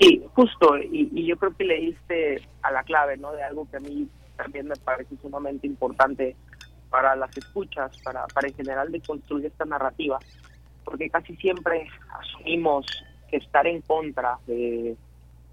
[0.00, 3.32] Sí, justo, y, yo creo que le diste a la clave, ¿no?
[3.32, 6.36] De algo que a mí también me parece sumamente importante
[6.90, 10.18] para las escuchas, para, para en general de construir esta narrativa,
[10.84, 11.88] porque casi siempre
[12.18, 12.86] asumimos
[13.30, 14.96] que estar en contra de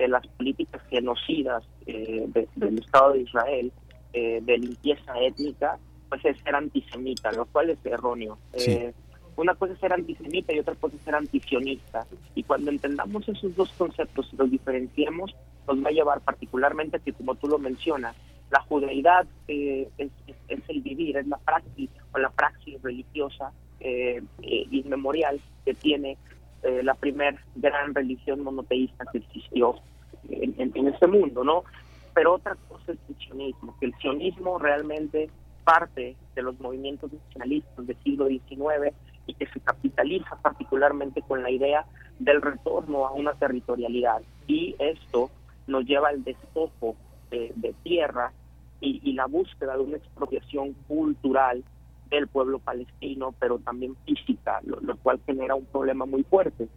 [0.07, 3.71] las políticas genocidas eh, del Estado de Israel,
[4.13, 5.77] eh, de limpieza étnica,
[6.09, 8.37] pues es ser antisemita, lo cual es erróneo.
[8.53, 8.93] Eh,
[9.35, 12.05] una cosa es ser antisemita y otra cosa es ser antisionista.
[12.35, 15.35] Y cuando entendamos esos dos conceptos y los diferenciemos,
[15.67, 18.15] nos va a llevar particularmente que, como tú lo mencionas,
[18.49, 23.51] la judeidad es, el vivir, es la praxis o la praxis religiosa
[24.41, 26.17] inmemorial que tiene
[26.63, 29.75] eh, la primer gran religión monoteísta que existió
[30.29, 31.63] en, en, este mundo, ¿no?
[32.13, 35.29] Pero otra cosa es el sionismo, que el sionismo realmente
[35.63, 38.95] parte de los movimientos nacionalistas del siglo XIX
[39.25, 41.85] y que se capitaliza particularmente con la idea
[42.19, 44.21] del retorno a una territorialidad.
[44.47, 45.29] Y esto
[45.67, 46.95] nos lleva al despojo
[47.29, 48.31] de, tierra
[48.79, 51.63] y, y, la búsqueda de una expropiación cultural
[52.09, 56.67] del pueblo palestino, pero también física, lo, cual genera un problema muy fuerte,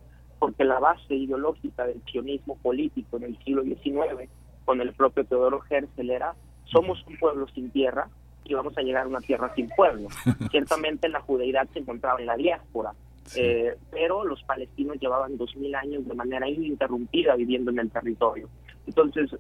[0.41, 4.29] porque la base ideológica del sionismo político en el siglo XIX,
[4.65, 6.35] con el propio Teodoro Herzl, era
[6.65, 8.09] somos un pueblo sin tierra
[8.45, 10.09] y vamos a llegar a una tierra sin pueblo.
[10.51, 12.95] Ciertamente la judeidad se encontraba en la diáspora,
[13.37, 18.49] eh, pero los palestinos llevaban dos mil años de manera ininterrumpida viviendo en el territorio.
[18.87, 19.31] Entonces,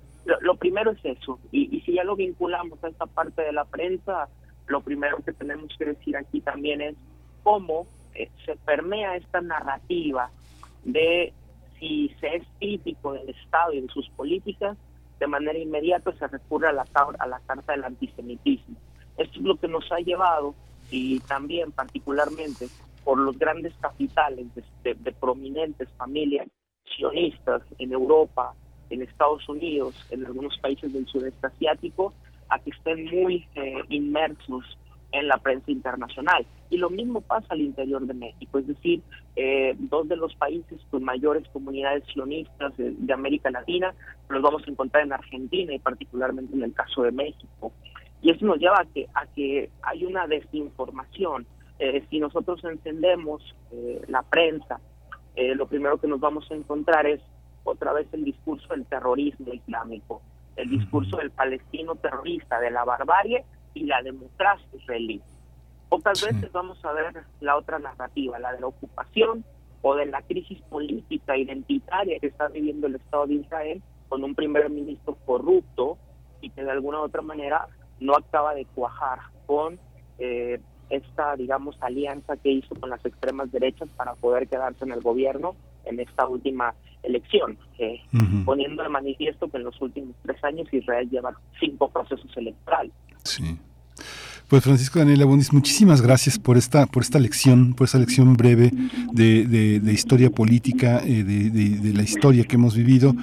[0.42, 3.64] lo, primero es eso, y, y si ya lo vinculamos a esta parte de la
[3.64, 4.28] prensa,
[4.66, 6.94] lo primero que tenemos que decir aquí también es
[7.42, 10.30] cómo eh, se permea esta narrativa
[10.84, 11.32] de
[11.78, 14.76] si se es crítico del Estado y de sus políticas,
[15.18, 16.84] de manera inmediata se recurre a la,
[17.18, 18.76] a la carta del antisemitismo.
[19.16, 20.54] Esto es lo que nos ha llevado,
[20.90, 22.68] y también particularmente
[23.04, 24.46] por los grandes capitales
[24.82, 26.48] de, de prominentes familias
[26.96, 28.54] sionistas en Europa,
[28.90, 32.12] en Estados Unidos, en algunos países del sudeste asiático,
[32.48, 34.76] a que estén muy eh, inmersos
[35.12, 36.46] en la prensa internacional.
[36.70, 39.02] Y lo mismo pasa al interior de México, es decir,
[39.36, 43.92] eh, dos de los países con mayores comunidades sionistas de, América Latina
[44.28, 47.72] los vamos a encontrar en Argentina y particularmente en el caso de México.
[48.22, 51.46] Y eso nos lleva a que, a que hay una desinformación.
[51.78, 53.42] Eh, si nosotros encendemos
[54.08, 54.80] la prensa,
[55.36, 57.20] lo primero que nos vamos a encontrar es
[57.64, 60.20] otra vez el discurso del terrorismo islámico
[60.60, 63.44] el discurso del palestino terrorista, de la barbarie
[63.74, 65.20] y la democracia israelí.
[65.88, 69.44] Pocas veces vamos a ver la otra narrativa, la de la ocupación
[69.82, 74.34] o de la crisis política identitaria que está viviendo el Estado de Israel con un
[74.34, 75.98] primer ministro corrupto
[76.40, 77.66] y que de alguna u otra manera
[77.98, 79.78] no acaba de cuajar con
[80.18, 80.60] eh,
[80.90, 85.54] esta, digamos, alianza que hizo con las extremas derechas para poder quedarse en el gobierno
[85.84, 88.00] en esta última elección, eh,
[88.44, 92.92] poniendo de manifiesto que en los últimos tres años Israel lleva cinco procesos electorales.
[93.24, 93.58] Sí.
[94.50, 98.72] Pues Francisco Daniel Abundis, muchísimas gracias por esta, por esta lección, por esta lección breve
[99.12, 103.14] de, de, historia política, eh, de, de, la historia que hemos vivido.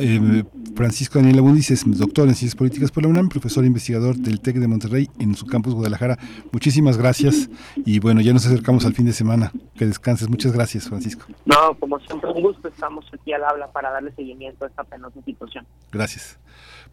[0.00, 0.44] Eh,
[0.76, 4.40] Francisco Daniel Abundis es doctor en Ciencias Políticas por la UNAM, profesor e investigador del
[4.40, 6.18] TEC de Monterrey en su campus Guadalajara.
[6.52, 9.50] Muchísimas gracias y bueno, ya nos acercamos al fin de semana.
[9.76, 10.28] Que descanses.
[10.28, 11.24] Muchas gracias, Francisco.
[11.46, 12.68] No, como siempre, un gusto.
[12.68, 15.66] Estamos aquí al habla para darle seguimiento a esta penosa situación.
[15.90, 16.38] Gracias.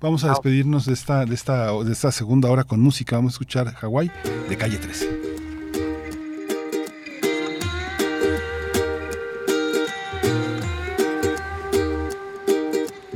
[0.02, 3.16] Vamos a despedirnos de esta, de esta, de esta segunda hora con música.
[3.16, 4.12] Vamos a escuchar Hawái
[4.50, 5.45] de calle 13.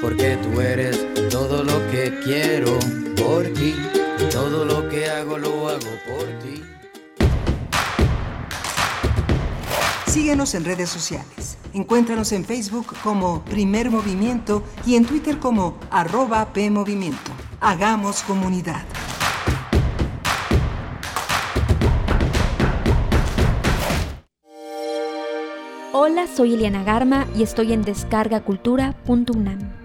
[0.00, 2.78] porque tú eres todo lo que quiero
[3.16, 3.74] por ti,
[4.30, 6.62] todo lo que hago lo hago por ti.
[10.06, 11.58] Síguenos en redes sociales.
[11.74, 17.30] Encuéntranos en Facebook como Primer Movimiento y en Twitter como arroba PMovimiento.
[17.60, 18.84] Hagamos comunidad.
[25.92, 29.77] Hola, soy Eliana Garma y estoy en descargacultura.unam.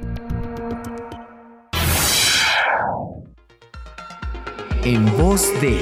[4.85, 5.77] En voz de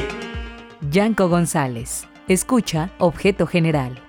[0.92, 2.04] Yanko González.
[2.28, 4.00] Escucha Objeto General.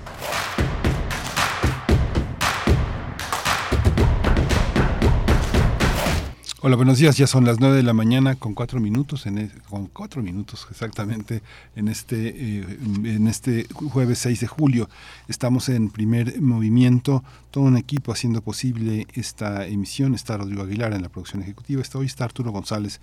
[6.63, 7.17] Hola, buenos días.
[7.17, 10.67] Ya son las nueve de la mañana con cuatro minutos, en e- con cuatro minutos
[10.69, 11.41] exactamente
[11.75, 14.87] en este eh, en este jueves 6 de julio.
[15.27, 20.13] Estamos en primer movimiento, todo un equipo haciendo posible esta emisión.
[20.13, 21.81] Está Rodrigo Aguilar en la producción ejecutiva.
[21.81, 23.01] Está hoy está Arturo González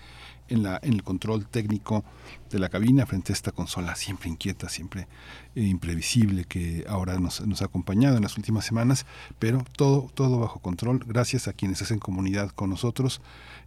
[0.48, 2.04] en la en el control técnico
[2.50, 5.06] de la cabina frente a esta consola siempre inquieta, siempre
[5.54, 9.06] eh, imprevisible que ahora nos, ha acompañado en las últimas semanas,
[9.38, 11.04] pero todo todo bajo control.
[11.06, 13.20] Gracias a quienes hacen comunidad con nosotros.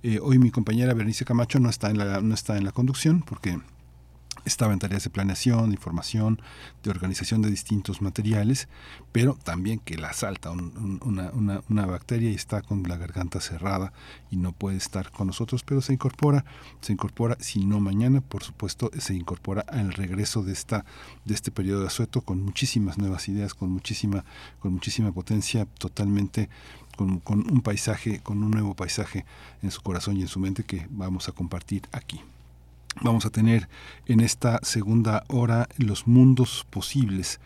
[0.03, 3.21] Eh, hoy mi compañera Bernice Camacho no está en la, no está en la conducción
[3.21, 3.59] porque
[4.45, 6.41] estaba en tareas de planeación, de información,
[6.83, 8.67] de organización de distintos materiales,
[9.11, 12.97] pero también que la asalta un- un- una, una- una bacteria y está con la
[12.97, 13.93] garganta cerrada
[14.29, 16.45] y no puede estar con nosotros, pero se incorpora,
[16.81, 20.85] se incorpora, si no mañana, por supuesto, se incorpora al regreso de esta,
[21.25, 24.23] de este periodo de asueto con muchísimas nuevas ideas, con muchísima,
[24.59, 26.49] con muchísima potencia, totalmente
[26.97, 29.25] con, con un paisaje, con un nuevo paisaje
[29.61, 32.21] en su corazón y en su mente que vamos a compartir aquí.
[32.99, 33.69] Vamos a tener
[34.05, 37.39] en esta segunda hora los mundos posibles.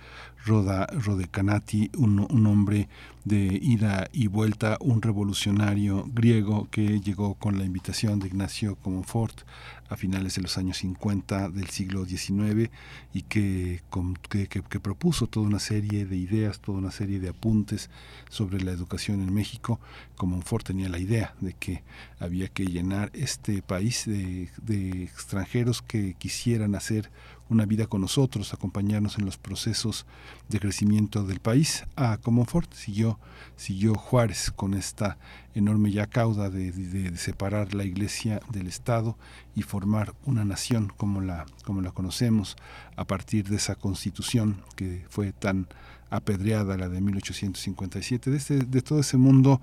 [0.43, 2.87] Roda Rodecanati, un, hombre
[3.23, 9.41] de ida y vuelta, un revolucionario griego que llegó con la invitación de Ignacio Comonfort
[9.89, 12.69] a finales de los años 50 del siglo XIX
[13.13, 13.81] y que,
[14.29, 17.89] que, que- propuso toda una serie de ideas, toda una serie de apuntes
[18.29, 19.79] sobre la educación en México.
[20.15, 21.83] Comonfort tenía la idea de que
[22.19, 27.09] había que llenar este país de extranjeros que quisieran hacer
[27.49, 30.05] una vida con nosotros, acompañarnos en los procesos
[30.49, 31.83] de crecimiento del país.
[31.95, 33.19] A Comonfort siguió,
[33.55, 35.17] siguió Juárez con esta
[35.53, 39.17] enorme ya cauda de separar la iglesia del Estado
[39.55, 42.55] y formar una nación como la, como la conocemos
[42.95, 45.67] a partir de esa constitución que fue tan
[46.09, 48.31] apedreada, la de 1857.
[48.31, 49.61] De, este- de todo ese mundo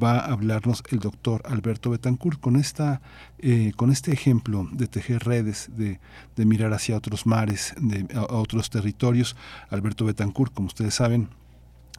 [0.00, 3.00] va a hablarnos el doctor Alberto Betancourt con, esta,
[3.38, 6.00] eh, con este ejemplo de tejer redes, de,
[6.36, 9.36] de mirar hacia otros mares, de, a, otros territorios.
[9.70, 11.28] Alberto Betancourt, como ustedes saben,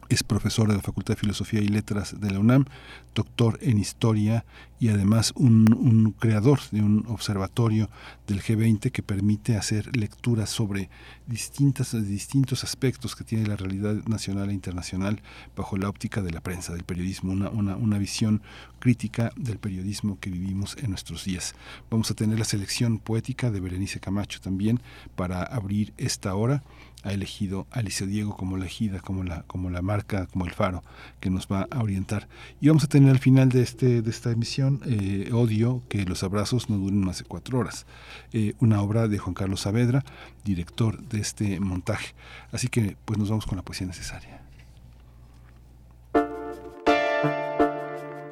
[0.08, 2.66] es profesor de la Facultad de Filosofía y Letras de la UNAM,
[3.14, 4.44] doctor en Historia
[4.80, 7.88] y además un, creador de un observatorio
[8.26, 10.90] del G20 que permite hacer lecturas sobre
[11.26, 15.22] distintas, distintos aspectos que tiene la realidad nacional e internacional
[15.56, 18.42] bajo la óptica de la prensa, del periodismo, una, una, una visión
[18.78, 21.54] crítica del periodismo que vivimos en nuestros días.
[21.90, 24.80] Vamos a tener la selección poética de Berenice Camacho también
[25.16, 26.62] para abrir esta hora
[27.04, 30.52] ha elegido a Liceo Diego como la ejida, como la, como la marca, como el
[30.52, 30.82] faro
[31.20, 32.28] que nos va a orientar.
[32.60, 36.24] Y vamos a tener al final de, este, de esta emisión eh, Odio, que los
[36.24, 37.86] abrazos no duren más de cuatro horas.
[38.32, 40.04] Eh, una obra de Juan Carlos Saavedra,
[40.44, 42.14] director de este montaje.
[42.50, 44.40] Así que pues nos vamos con la poesía necesaria.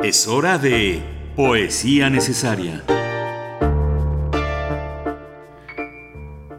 [0.03, 1.01] Es hora de
[1.37, 2.83] Poesía Necesaria.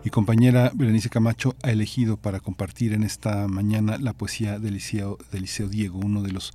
[0.04, 5.18] Mi compañera Berenice Camacho ha elegido para compartir en esta mañana la poesía del Liceo,
[5.32, 6.54] Liceo Diego, uno de los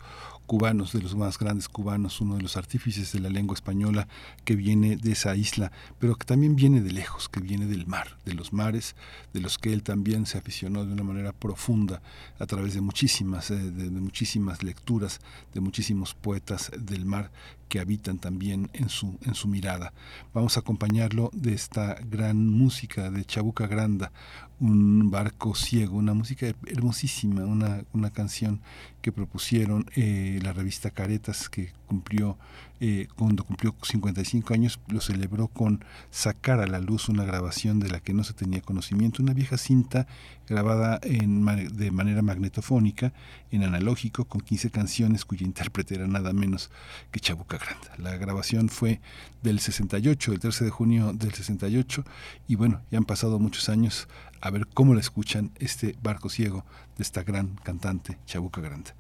[0.49, 4.09] cubanos, de los más grandes cubanos, uno de los artífices de la lengua española
[4.47, 8.17] que viene de esa isla, pero que también viene de lejos, que viene del mar,
[8.25, 8.97] de los mares,
[9.35, 12.01] de los que él también se aficionó de una manera profunda
[12.39, 15.21] a través de muchísimas, eh, de, muchísimas lecturas,
[15.53, 17.31] de muchísimos poetas del mar
[17.69, 19.93] que habitan también en su, en su mirada.
[20.33, 24.11] Vamos a acompañarlo de esta gran música de Chabuca Granda,
[24.61, 28.61] un barco ciego, una música hermosísima, una, una canción
[29.01, 32.39] que propusieron eh, la revista Caretas, que cumplió
[32.81, 37.89] eh, cuando cumplió 55 años, lo celebró con sacar a la luz una grabación de
[37.89, 40.07] la que no se tenía conocimiento, una vieja cinta
[40.47, 41.45] grabada en,
[41.77, 43.13] de manera magnetofónica,
[43.51, 46.71] en analógico, con 15 canciones cuya intérprete era nada menos
[47.11, 47.91] que Chabuca Granda.
[47.99, 49.01] La grabación fue
[49.43, 52.05] del 68, el 13 de junio del 68,
[52.47, 54.07] y bueno, ya han pasado muchos años
[54.41, 56.65] a ver cómo la escuchan este barco ciego
[56.97, 58.95] de esta gran cantante Chabuca Granda.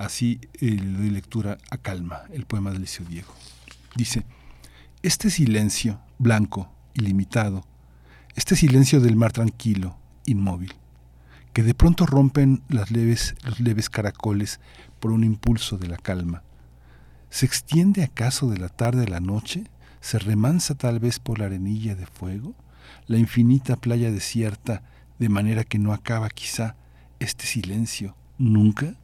[0.00, 3.34] Así eh, le doy lectura a Calma, el poema de Licio Diego.
[3.94, 4.24] Dice,
[5.02, 7.66] este silencio, blanco, ilimitado,
[8.34, 10.72] este silencio del mar tranquilo, inmóvil,
[11.52, 14.58] que de pronto rompen las leves, los leves caracoles
[15.00, 16.44] por un impulso de la calma,
[17.28, 19.64] ¿se extiende acaso de la tarde a la noche?
[20.00, 22.54] ¿Se remansa tal vez por la arenilla de fuego?
[23.06, 24.82] La infinita playa desierta,
[25.18, 26.74] de manera que no acaba quizá
[27.18, 28.94] este silencio nunca?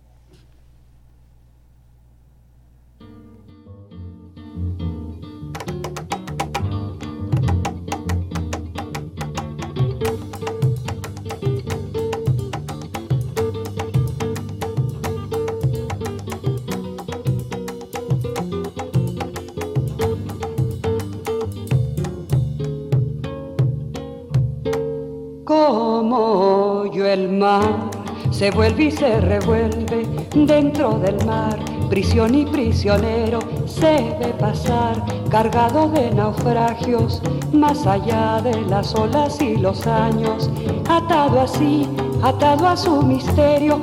[25.67, 27.91] Como yo el mar
[28.31, 31.59] se vuelve y se revuelve dentro del mar.
[31.91, 37.21] Prisión y prisionero se ve pasar cargado de naufragios
[37.53, 40.49] más allá de las olas y los años,
[40.89, 41.89] atado así,
[42.23, 43.81] atado a su misterio,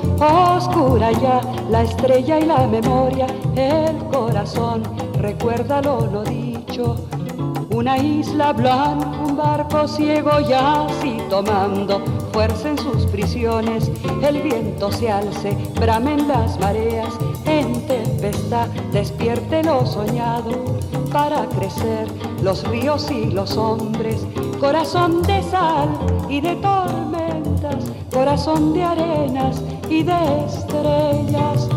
[0.56, 3.28] oscura ya la estrella y la memoria,
[3.58, 4.84] el corazón
[5.20, 6.96] recuerda lo dicho,
[7.72, 12.02] una isla blanca, barco ciego ya así tomando
[12.32, 13.92] fuerza en sus prisiones,
[14.22, 17.14] el viento se alce, bramen las mareas,
[17.46, 20.52] en tempestad despierte lo soñado
[21.12, 22.08] para crecer
[22.42, 24.26] los ríos y los hombres,
[24.60, 25.90] corazón de sal
[26.30, 31.70] y de tormentas, corazón de arenas y de estrellas,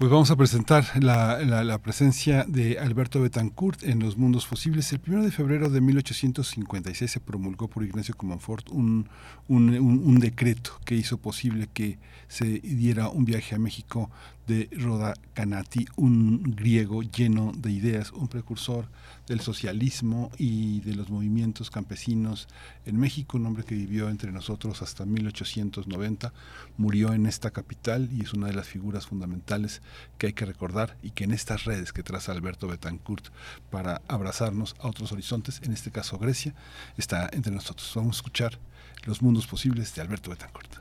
[0.05, 4.93] Pues vamos a presentar la, presencia de Alberto Betancourt en Los Mundos Posibles.
[4.93, 9.09] El 1 de febrero de 1856 se promulgó por Ignacio Comonfort un,
[9.49, 11.97] un, decreto que hizo posible que
[12.29, 14.11] se diera un viaje a México
[14.47, 18.89] de Roda Canati, un griego lleno de ideas, un precursor
[19.27, 22.47] del socialismo y de los movimientos campesinos
[22.85, 26.33] en México, un hombre que vivió entre nosotros hasta 1890,
[26.77, 29.81] murió en esta capital y es una de las figuras fundamentales
[30.19, 33.29] que hay que recordar y que en estas redes que traza Alberto Betancourt
[33.71, 36.55] para abrazarnos a otros horizontes, en este caso Grecia,
[36.99, 37.91] está entre nosotros.
[37.95, 38.59] Vamos a escuchar
[39.05, 40.75] Los Mundos Posibles de Alberto Betancourt.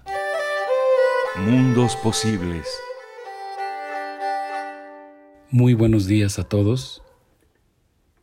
[1.37, 2.67] Mundos Posibles.
[5.53, 7.03] Muy buenos días a todos.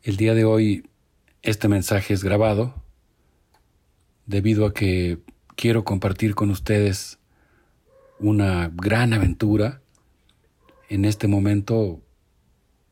[0.03, 0.89] El día de hoy
[1.43, 2.83] este mensaje es grabado
[4.25, 5.17] debido a que
[5.55, 7.19] quiero compartir con ustedes
[8.19, 9.81] una gran aventura.
[10.89, 12.01] En este momento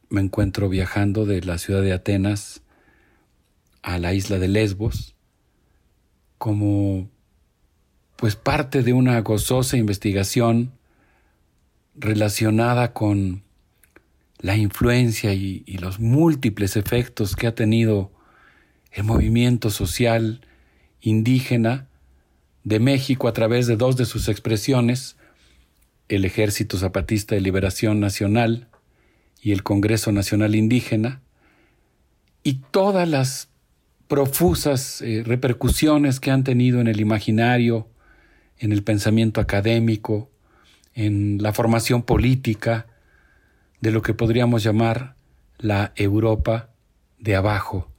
[0.08, 2.62] me encuentro viajando de la ciudad de Atenas
[3.82, 5.18] a la isla de Lesbos
[6.38, 7.10] como
[8.16, 10.72] pues parte de una gozosa investigación
[11.94, 13.49] relacionada con
[14.40, 18.12] la influencia y, los múltiples efectos que ha tenido
[18.92, 20.42] el movimiento social
[21.02, 21.88] indígena
[22.64, 25.18] de México a través de dos de sus expresiones,
[26.08, 28.68] el Ejército Zapatista de Liberación Nacional
[29.42, 31.22] y el Congreso Nacional Indígena,
[32.44, 33.50] y todas las
[34.08, 37.88] profusas eh, repercusiones que han tenido en el imaginario,
[38.58, 40.32] en el pensamiento académico,
[40.96, 42.88] en la formación política
[43.82, 45.16] de lo que podríamos llamar
[45.58, 46.70] la Europa
[47.18, 47.92] de abajo.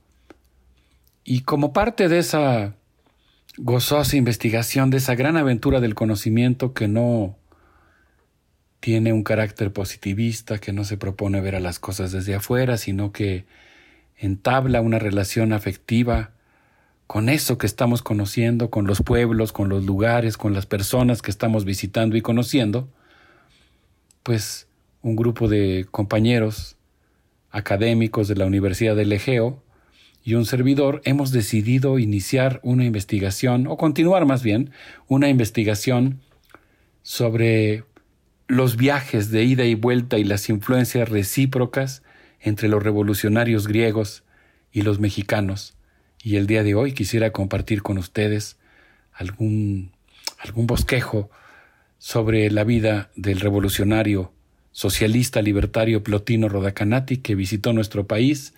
[1.25, 2.75] Y como parte de esa
[3.57, 7.37] gozosa investigación, de esa gran aventura del conocimiento que no
[8.81, 13.13] tiene un carácter positivista, que no se propone ver a las cosas desde afuera, sino
[13.13, 13.45] que
[14.17, 16.33] entabla una relación afectiva
[17.07, 21.31] con eso que estamos conociendo, con los pueblos, con los lugares, con las personas que
[21.31, 22.89] estamos visitando y conociendo,
[24.23, 24.69] pues
[25.03, 26.77] un grupo de compañeros
[27.51, 29.63] académicos de la Universidad del Egeo
[30.23, 34.71] y un servidor hemos decidido iniciar una investigación, o continuar más bien,
[35.09, 36.21] una investigación
[37.03, 37.85] sobre
[38.47, 42.03] los viajes de ida y vuelta y las influencias recíprocas
[42.41, 44.25] entre los revolucionarios griegos
[44.73, 45.75] y los mexicanos.
[46.23, 48.59] Y el día de hoy quisiera compartir con ustedes
[49.13, 49.93] algún,
[50.39, 51.31] algún bosquejo
[51.99, 54.33] sobre la vida del revolucionario
[54.73, 58.55] socialista libertario Plotino Rodacanati que visitó nuestro país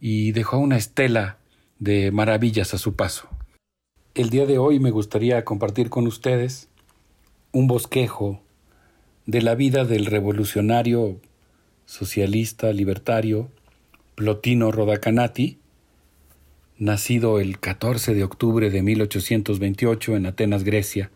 [0.00, 1.38] y dejó una estela
[1.78, 3.28] de maravillas a su paso.
[4.14, 6.68] El día de hoy me gustaría compartir con ustedes
[7.52, 8.40] un bosquejo
[9.26, 11.20] de la vida del revolucionario
[11.86, 13.48] socialista libertario
[14.14, 15.58] Plotino Rodacanati,
[16.78, 21.10] nacido el 14 de octubre de 1828 en Atenas, Grecia,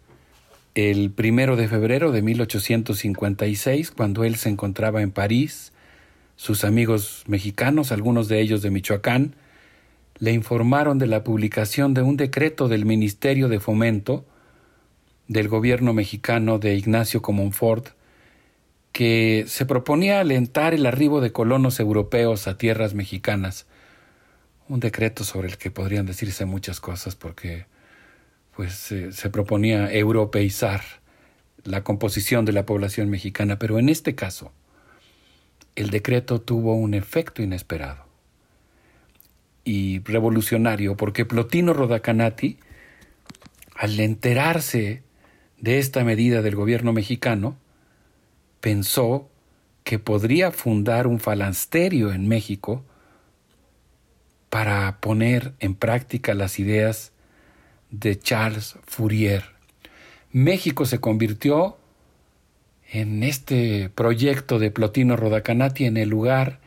[0.74, 5.72] el primero de febrero de 1856, cuando él se encontraba en París,
[6.36, 9.36] sus amigos mexicanos, algunos de ellos de Michoacán,
[10.18, 14.24] le informaron de la publicación de un decreto del Ministerio de Fomento
[15.28, 17.88] del gobierno mexicano de Ignacio Comonfort
[18.92, 23.66] que se proponía alentar el arribo de colonos europeos a tierras mexicanas.
[24.68, 27.66] Un decreto sobre el que podrían decirse muchas cosas porque
[28.56, 30.82] pues se proponía europeizar
[31.64, 34.52] la composición de la población mexicana, pero en este caso
[35.74, 38.04] el decreto tuvo un efecto inesperado
[39.64, 42.58] y revolucionario porque Plotino Rodacanati,
[43.74, 45.02] al enterarse
[45.58, 47.56] de esta medida del gobierno mexicano,
[48.60, 49.30] pensó
[49.84, 52.84] que podría fundar un falansterio en México
[54.50, 57.11] para poner en práctica las ideas
[57.92, 59.44] de Charles Fourier.
[60.32, 61.76] México se convirtió
[62.90, 66.60] en este proyecto de Plotino Rodacanati en el lugar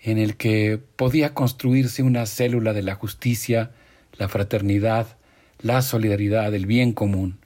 [0.00, 3.70] en el que podía construirse una célula de la justicia,
[4.16, 5.16] la fraternidad,
[5.60, 7.38] la solidaridad, el bien común.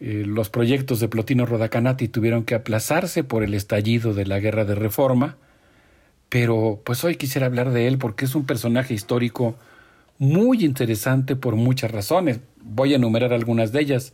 [0.00, 4.64] Eh, los proyectos de Plotino Rodacanati tuvieron que aplazarse por el estallido de la Guerra
[4.64, 5.36] de Reforma,
[6.28, 9.56] pero pues hoy quisiera hablar de él porque es un personaje histórico
[10.18, 12.40] muy interesante por muchas razones.
[12.62, 14.12] Voy a enumerar algunas de ellas.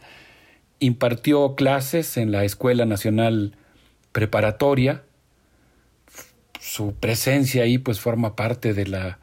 [0.78, 3.56] Impartió clases en la Escuela Nacional
[4.12, 5.02] Preparatoria.
[6.59, 9.18] Su presencia ahí pues forma parte de la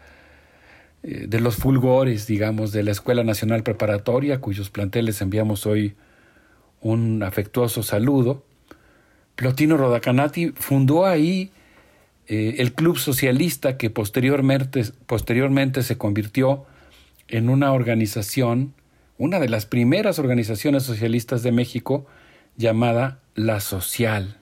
[1.04, 5.96] eh, de los fulgores, digamos, de la Escuela Nacional Preparatoria, cuyos planteles enviamos hoy
[6.82, 8.44] un afectuoso saludo.
[9.36, 11.52] Plotino Rodacanati fundó ahí
[12.28, 16.66] eh, el Club Socialista que posteriormente, posteriormente se convirtió
[17.28, 18.74] en una organización,
[19.18, 22.06] una de las primeras organizaciones socialistas de México
[22.58, 24.38] llamada La Social.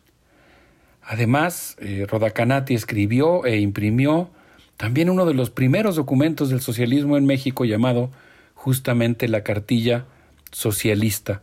[1.04, 4.32] Además, eh, Rodacanati escribió e imprimió
[4.78, 8.10] también uno de los primeros documentos del socialismo en México llamado
[8.56, 10.06] justamente la Cartilla
[10.52, 11.42] Socialista.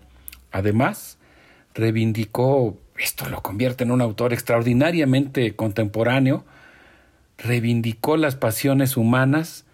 [0.51, 1.19] Además,
[1.75, 6.45] reivindicó, esto lo convierte en un autor extraordinariamente contemporáneo,
[7.37, 9.65] reivindicó las pasiones humanas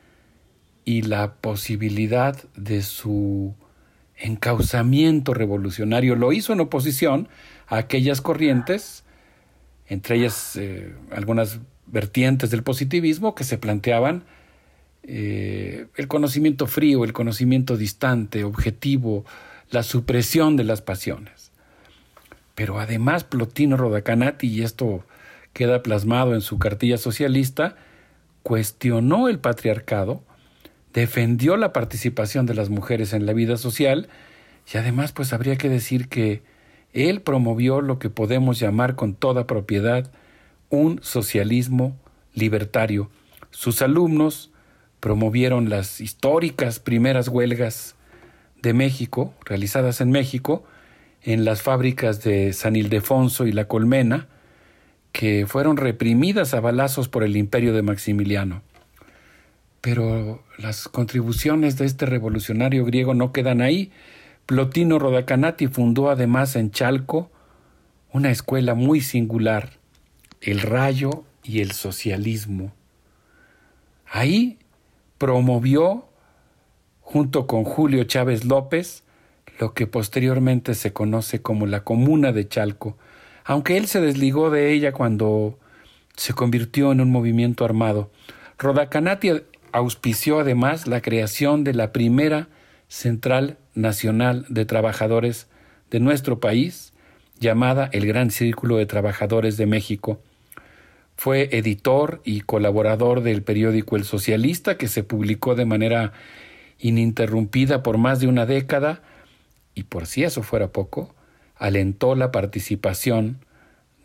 [0.86, 3.54] y la posibilidad de su
[4.16, 6.16] encauzamiento revolucionario.
[6.16, 7.28] Lo hizo en oposición
[7.66, 9.04] a aquellas corrientes,
[9.86, 14.24] entre ellas eh, algunas vertientes del positivismo que se planteaban
[15.02, 19.24] eh, el conocimiento frío, el conocimiento distante, objetivo,
[19.70, 21.37] la supresión de las pasiones.
[22.58, 25.04] Pero además Plotino Rodacanati, y esto
[25.52, 27.76] queda plasmado en su cartilla socialista,
[28.42, 30.24] cuestionó el patriarcado,
[30.92, 34.08] defendió la participación de las mujeres en la vida social
[34.74, 36.42] y además pues habría que decir que
[36.92, 40.10] él promovió lo que podemos llamar con toda propiedad
[40.68, 41.96] un socialismo
[42.34, 43.08] libertario.
[43.52, 44.50] Sus alumnos
[44.98, 47.94] promovieron las históricas primeras huelgas
[48.62, 50.64] de México, realizadas en México,
[51.22, 54.28] en las fábricas de San Ildefonso y La Colmena,
[55.12, 58.62] que fueron reprimidas a balazos por el imperio de Maximiliano.
[59.80, 63.90] Pero las contribuciones de este revolucionario griego no quedan ahí.
[64.46, 67.30] Plotino Rodacanati fundó además en Chalco
[68.12, 69.72] una escuela muy singular,
[70.40, 72.72] el Rayo y el Socialismo.
[74.06, 74.58] Ahí
[75.18, 76.08] promovió,
[77.00, 79.04] junto con Julio Chávez López,
[79.58, 82.96] lo que posteriormente se conoce como la Comuna de Chalco,
[83.44, 85.58] aunque él se desligó de ella cuando
[86.16, 88.10] se convirtió en un movimiento armado.
[88.58, 89.30] Rodacanati
[89.72, 92.48] auspició además la creación de la primera
[92.88, 95.46] Central Nacional de Trabajadores
[95.90, 96.92] de nuestro país,
[97.38, 100.20] llamada el Gran Círculo de Trabajadores de México.
[101.16, 106.12] Fue editor y colaborador del periódico El Socialista, que se publicó de manera
[106.78, 109.02] ininterrumpida por más de una década,
[109.78, 111.14] y por si eso fuera poco,
[111.54, 113.38] alentó la participación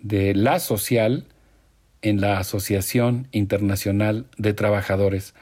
[0.02, 1.26] de la social
[2.04, 5.34] en la Asociación Internacional de Trabajadores.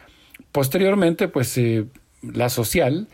[0.54, 1.84] Posteriormente, pues eh,
[2.22, 3.10] la social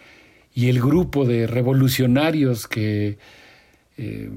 [0.54, 3.18] y el grupo de revolucionarios que
[3.98, 4.30] eh,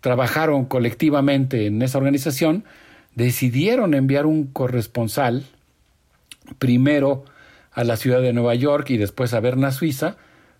[0.00, 2.64] trabajaron colectivamente en esa organización
[3.14, 5.44] decidieron enviar un corresponsal
[6.58, 7.24] primero
[7.70, 10.16] a la ciudad de Nueva York y después a Berna, Suiza,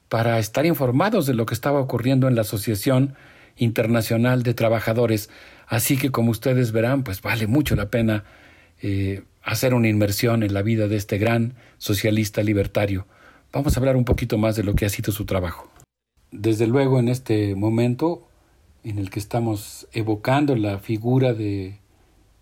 [0.09, 3.15] para estar informados de lo que estaba ocurriendo en la Asociación
[3.57, 5.31] Internacional de Trabajadores.
[5.67, 8.25] Así que como ustedes verán, pues vale mucho la pena
[8.83, 13.07] eh, hacer una inmersión en la vida de este gran socialista libertario.
[13.53, 15.71] Vamos a hablar un poquito más de lo que ha sido su trabajo.
[16.33, 18.27] Desde luego, en este momento
[18.83, 21.79] en el que estamos evocando la figura de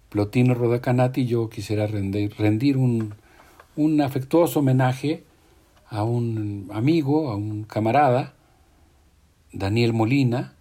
[0.09, 3.15] Plotino Rodacanati, yo quisiera rendir, un,
[3.77, 5.25] un afectuoso homenaje
[5.93, 8.33] a un amigo, a un camarada,
[9.53, 10.55] Daniel Molina,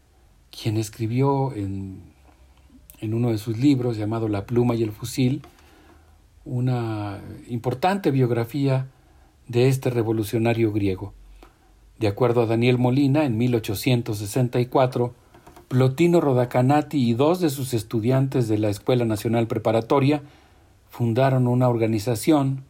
[0.51, 2.01] quien escribió en,
[2.99, 5.41] en, uno de sus libros llamado La pluma y el fusil
[6.43, 8.87] una importante biografía
[9.47, 11.13] de este revolucionario griego.
[11.97, 15.13] De acuerdo a Daniel Molina, en 1864,
[15.69, 20.23] Plotino Rodacanati y dos de sus estudiantes de la Escuela Nacional Preparatoria
[20.89, 22.65] fundaron una organización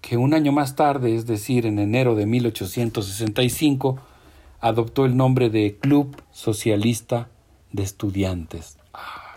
[0.00, 3.98] que un año más tarde, es decir, en enero de 1865,
[4.60, 7.28] adoptó el nombre de Club Socialista
[7.72, 8.78] de Estudiantes.
[8.92, 9.34] Ah,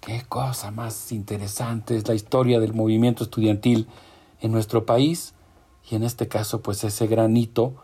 [0.00, 3.86] qué cosa más interesante es la historia del movimiento estudiantil
[4.40, 5.34] en nuestro país
[5.90, 7.74] y en este caso pues ese gran hito,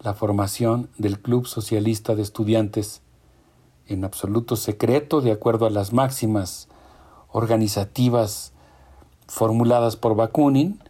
[0.00, 3.02] la formación del Club Socialista de Estudiantes
[3.88, 6.68] en absoluto secreto, de acuerdo a las máximas
[7.30, 8.52] organizativas
[9.28, 10.80] formuladas por Bakunin.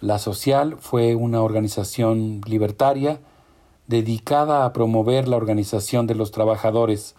[0.00, 3.20] La Social fue una organización libertaria
[3.86, 7.16] dedicada a promover la organización de los trabajadores.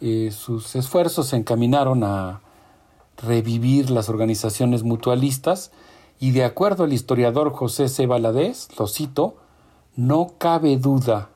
[0.00, 2.42] Eh, sus esfuerzos se encaminaron a
[3.16, 5.70] revivir las organizaciones mutualistas
[6.18, 8.06] y de acuerdo al historiador José C.
[8.06, 9.36] Valadez, lo cito,
[9.96, 11.30] no cabe duda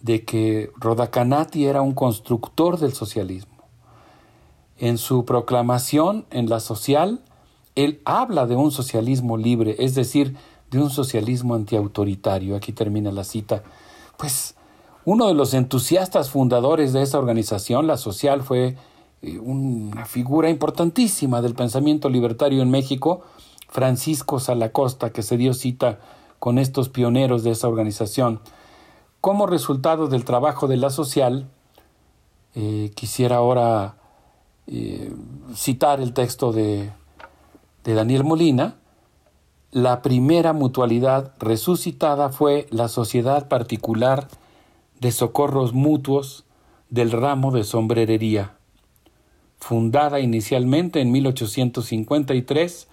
[0.00, 3.64] de que Rodacanati era un constructor del socialismo.
[4.76, 7.20] En su proclamación en la social,
[7.84, 10.34] él habla de un socialismo libre, es decir,
[10.70, 12.56] de un socialismo antiautoritario.
[12.56, 13.62] Aquí termina la cita.
[14.16, 14.56] Pues
[15.04, 18.76] uno de los entusiastas fundadores de esa organización, la social, fue
[19.22, 23.22] eh, una figura importantísima del pensamiento libertario en México,
[23.68, 26.00] Francisco Salacosta, que se dio cita
[26.40, 28.40] con estos pioneros de esa organización.
[29.20, 31.48] Como resultado del trabajo de la social,
[32.56, 33.94] eh, quisiera ahora
[34.66, 35.12] eh,
[35.54, 36.90] citar el texto de,
[37.88, 38.76] de Daniel Molina,
[39.72, 44.28] la primera mutualidad resucitada fue la Sociedad Particular
[45.00, 46.44] de Socorros Mutuos
[46.90, 48.58] del ramo de sombrerería,
[49.56, 52.88] fundada inicialmente en 1853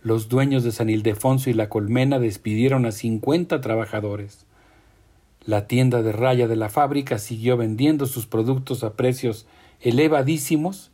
[0.06, 4.46] los dueños de San Ildefonso y La Colmena despidieron a 50 trabajadores.
[5.44, 9.48] La tienda de raya de la fábrica siguió vendiendo sus productos a precios
[9.82, 10.92] elevadísimos,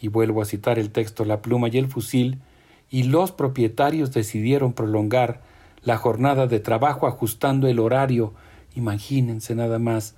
[0.00, 2.38] y vuelvo a citar el texto La pluma y el fusil,
[2.88, 5.42] y los propietarios decidieron prolongar
[5.82, 8.32] la jornada de trabajo ajustando el horario,
[8.74, 10.14] imagínense nada más,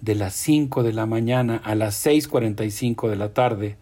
[0.00, 3.78] de las 5 de la mañana a las 6.45 de la tarde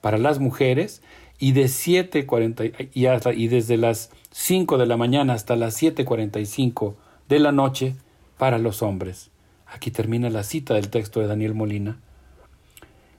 [0.00, 1.02] para las mujeres
[1.38, 6.94] y de 7.40 y, y desde las 5 de la mañana hasta las 7.45
[7.28, 7.94] de la noche
[8.36, 9.30] para los hombres.
[9.66, 11.98] Aquí termina la cita del texto de Daniel Molina.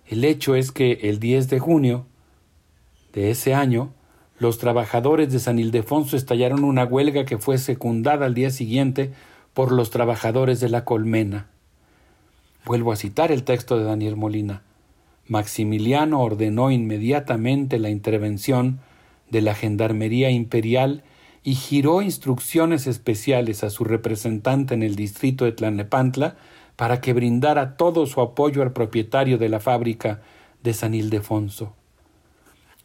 [0.07, 2.05] El hecho es que el 10 de junio
[3.13, 3.93] de ese año,
[4.39, 9.11] los trabajadores de San Ildefonso estallaron una huelga que fue secundada al día siguiente
[9.53, 11.47] por los trabajadores de la colmena.
[12.65, 14.63] Vuelvo a citar el texto de Daniel Molina.
[15.29, 18.79] Maximiliano ordenó inmediatamente la intervención
[19.29, 21.03] de la Gendarmería Imperial
[21.43, 26.35] y giró instrucciones especiales a su representante en el distrito de Tlanepantla
[26.75, 30.21] para que brindara todo su apoyo al propietario de la fábrica
[30.63, 31.73] de San Ildefonso.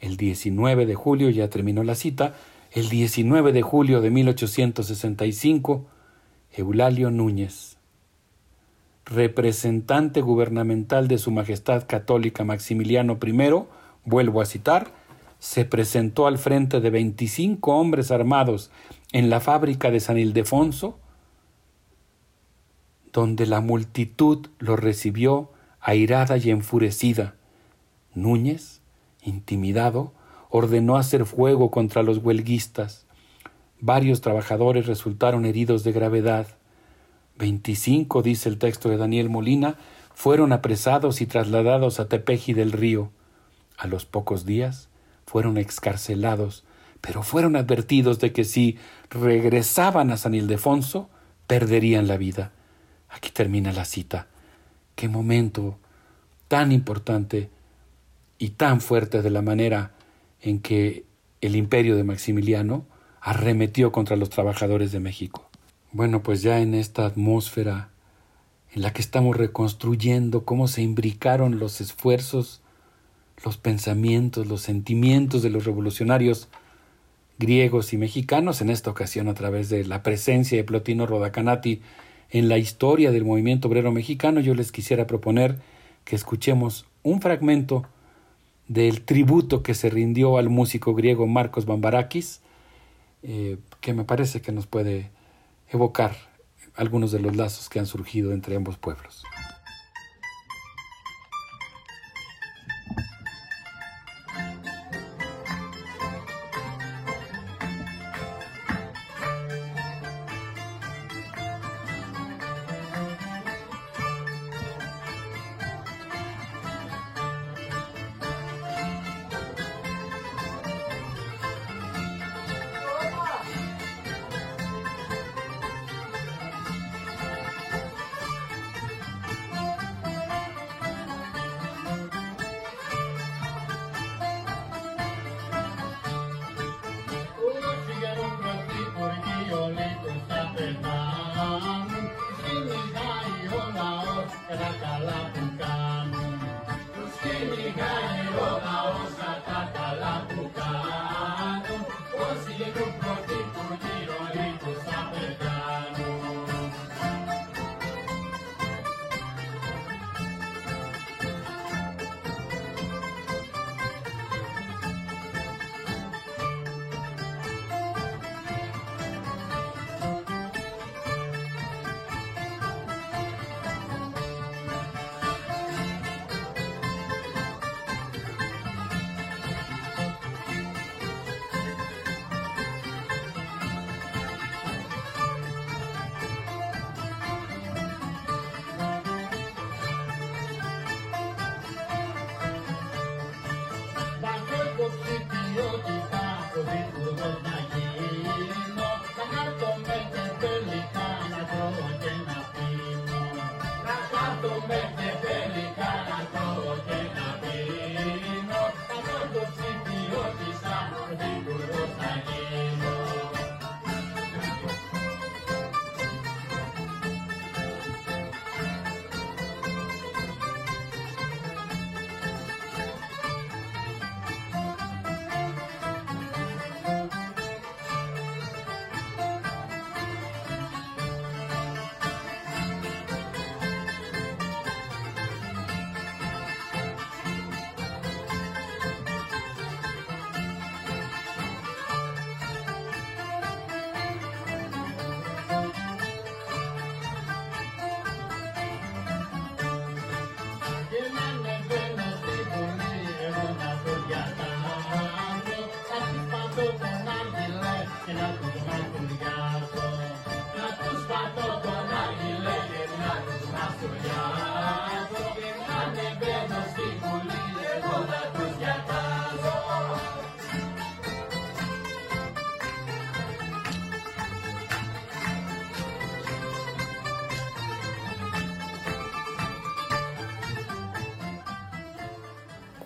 [0.00, 2.34] El 19 de julio, ya terminó la cita,
[2.72, 5.86] el 19 de julio de 1865,
[6.52, 7.73] Eulalio Núñez,
[9.04, 13.64] representante gubernamental de Su Majestad Católica Maximiliano I,
[14.04, 14.92] vuelvo a citar,
[15.38, 18.70] se presentó al frente de 25 hombres armados
[19.12, 20.98] en la fábrica de San Ildefonso,
[23.12, 25.50] donde la multitud lo recibió
[25.80, 27.34] airada y enfurecida.
[28.14, 28.80] Núñez,
[29.22, 30.12] intimidado,
[30.48, 33.06] ordenó hacer fuego contra los huelguistas.
[33.80, 36.46] Varios trabajadores resultaron heridos de gravedad.
[37.36, 39.76] Veinticinco, dice el texto de Daniel Molina,
[40.14, 43.10] fueron apresados y trasladados a Tepeji del Río.
[43.76, 44.88] A los pocos días,
[45.26, 46.64] fueron excarcelados,
[47.00, 48.78] pero fueron advertidos de que si
[49.10, 51.10] regresaban a San Ildefonso,
[51.46, 52.52] perderían la vida.
[53.08, 54.28] Aquí termina la cita.
[54.94, 55.78] Qué momento
[56.48, 57.50] tan importante
[58.38, 59.92] y tan fuerte de la manera
[60.40, 61.04] en que
[61.40, 62.86] el imperio de Maximiliano
[63.20, 65.50] arremetió contra los trabajadores de México.
[65.94, 67.88] Bueno, pues ya en esta atmósfera
[68.74, 72.62] en la que estamos reconstruyendo cómo se imbricaron los esfuerzos
[73.44, 76.48] los pensamientos, los sentimientos de los revolucionarios
[77.38, 81.80] griegos y mexicanos, en esta ocasión a través de la presencia de Plotino Rodacanati
[82.30, 85.60] en la historia del movimiento obrero mexicano, yo les quisiera proponer
[86.04, 87.86] que escuchemos un fragmento
[88.66, 92.40] del tributo que se rindió al músico griego Marcos Bambarakis,
[93.22, 95.13] eh, que me parece que nos puede
[95.74, 96.16] evocar
[96.74, 99.24] algunos de los lazos que han surgido entre ambos pueblos.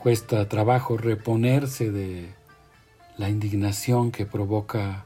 [0.09, 2.31] Cuesta trabajo reponerse de
[3.19, 5.05] la indignación que provoca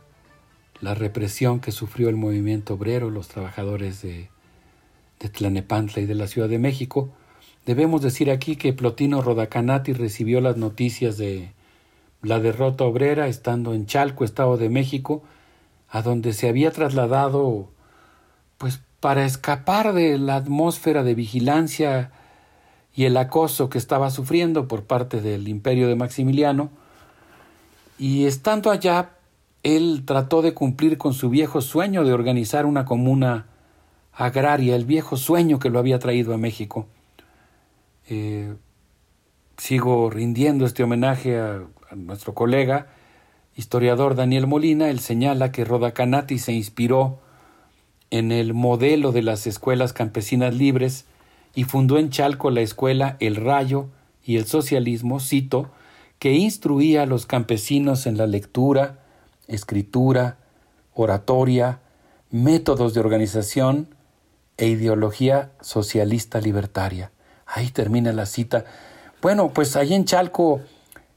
[0.81, 4.28] la represión que sufrió el movimiento obrero, los trabajadores de,
[5.18, 7.08] de Tlanepantla y de la Ciudad de México.
[7.66, 11.50] Debemos decir aquí que Plotino Rodacanati recibió las noticias de
[12.22, 15.24] la derrota obrera estando en Chalco, Estado de México,
[15.89, 17.70] a donde se había trasladado
[18.56, 22.12] pues para escapar de la atmósfera de vigilancia
[22.95, 26.71] y el acoso que estaba sufriendo por parte del imperio de Maximiliano,
[27.99, 29.11] y estando allá,
[29.62, 33.47] él trató de cumplir con su viejo sueño de organizar una comuna
[34.12, 36.87] agraria, el viejo sueño que lo había traído a México.
[38.09, 38.55] Eh,
[39.57, 42.89] sigo rindiendo este homenaje a, a, nuestro colega,
[43.57, 47.21] historiador Daniel Molina, él señala que Rodacanati se inspiró
[48.11, 51.07] en el modelo de las escuelas campesinas libres
[51.55, 53.89] y fundó en Chalco la escuela El Rayo
[54.24, 55.70] y el Socialismo, cito,
[56.18, 59.00] que instruía a los campesinos en la lectura,
[59.48, 60.39] escritura,
[60.94, 61.81] oratoria,
[62.31, 63.89] métodos de organización
[64.56, 67.10] e ideología socialista libertaria.
[67.47, 68.64] Ahí termina la cita.
[69.20, 70.60] Bueno, pues ahí en Chalco,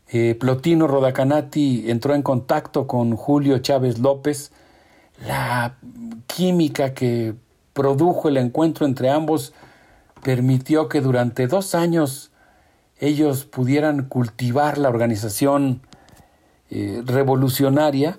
[0.09, 4.51] eh, Plotino Rodacanati entró en contacto con Julio Chávez López.
[5.25, 5.77] La
[6.27, 7.35] química que
[7.73, 9.53] produjo el encuentro entre ambos
[10.25, 12.31] permitió que durante dos años
[12.99, 15.81] ellos pudieran cultivar la organización
[16.71, 18.17] eh, revolucionaria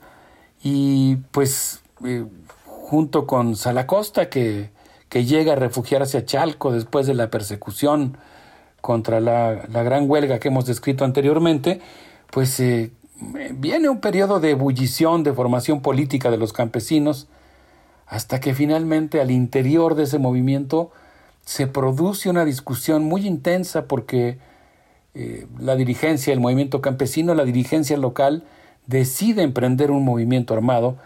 [0.62, 2.24] y pues eh,
[2.64, 4.70] junto con Salacosta que,
[5.08, 8.16] que, llega a refugiarse a Chalco después de la persecución
[8.80, 11.80] contra la, la gran huelga que hemos descrito anteriormente,
[12.30, 12.92] pues eh,
[13.50, 17.26] viene un periodo de ebullición, de formación política de los campesinos,
[18.06, 20.92] hasta que finalmente al interior de ese movimiento
[21.46, 24.38] se produce una discusión muy intensa porque
[25.14, 28.42] eh, la dirigencia, el movimiento campesino, la dirigencia local
[28.86, 30.98] decide emprender un movimiento armado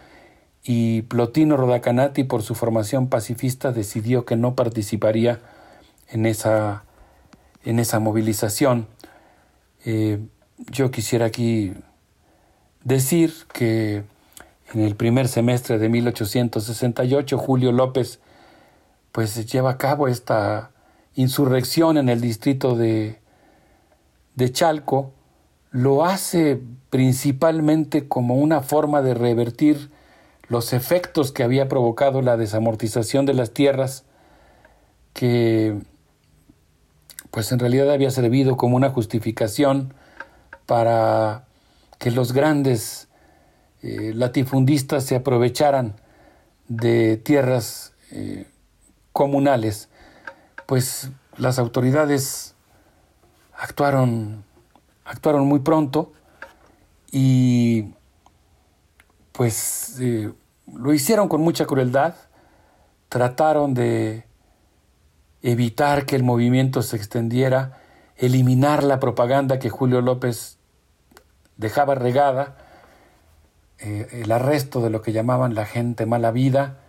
[0.63, 5.39] y Plotino Rodacanati, por su formación pacifista, decidió que no participaría
[6.09, 6.85] en esa,
[7.63, 8.87] en esa movilización.
[9.85, 10.19] Eh,
[10.71, 11.73] yo quisiera aquí
[12.83, 14.03] decir que
[14.73, 18.19] en el primer semestre de 1868, Julio López
[19.11, 20.71] pues lleva a cabo esta
[21.15, 23.19] insurrección en el distrito de,
[24.35, 25.13] de Chalco,
[25.71, 29.91] lo hace principalmente como una forma de revertir
[30.47, 34.03] los efectos que había provocado la desamortización de las tierras,
[35.13, 35.79] que
[37.31, 39.93] pues en realidad había servido como una justificación
[40.65, 41.45] para
[41.97, 43.07] que los grandes
[43.81, 45.95] eh, latifundistas se aprovecharan
[46.67, 48.45] de tierras eh,
[49.13, 49.89] comunales,
[50.65, 52.55] pues las autoridades
[53.53, 54.43] actuaron,
[55.05, 56.13] actuaron muy pronto
[57.11, 57.93] y
[59.31, 60.31] pues eh,
[60.73, 62.15] lo hicieron con mucha crueldad,
[63.09, 64.25] trataron de
[65.41, 67.79] evitar que el movimiento se extendiera,
[68.17, 70.57] eliminar la propaganda que Julio López
[71.57, 72.57] dejaba regada,
[73.79, 76.80] eh, el arresto de lo que llamaban la gente mala vida,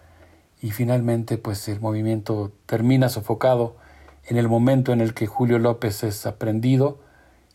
[0.62, 3.76] y finalmente pues el movimiento termina sofocado
[4.24, 7.00] en el momento en el que Julio López es aprendido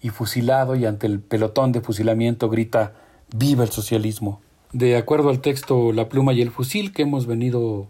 [0.02, 2.94] y fusilado y ante el pelotón de fusilamiento grita
[3.34, 4.42] ¡Viva el socialismo!
[4.74, 7.88] De acuerdo al texto La pluma y el fusil que hemos venido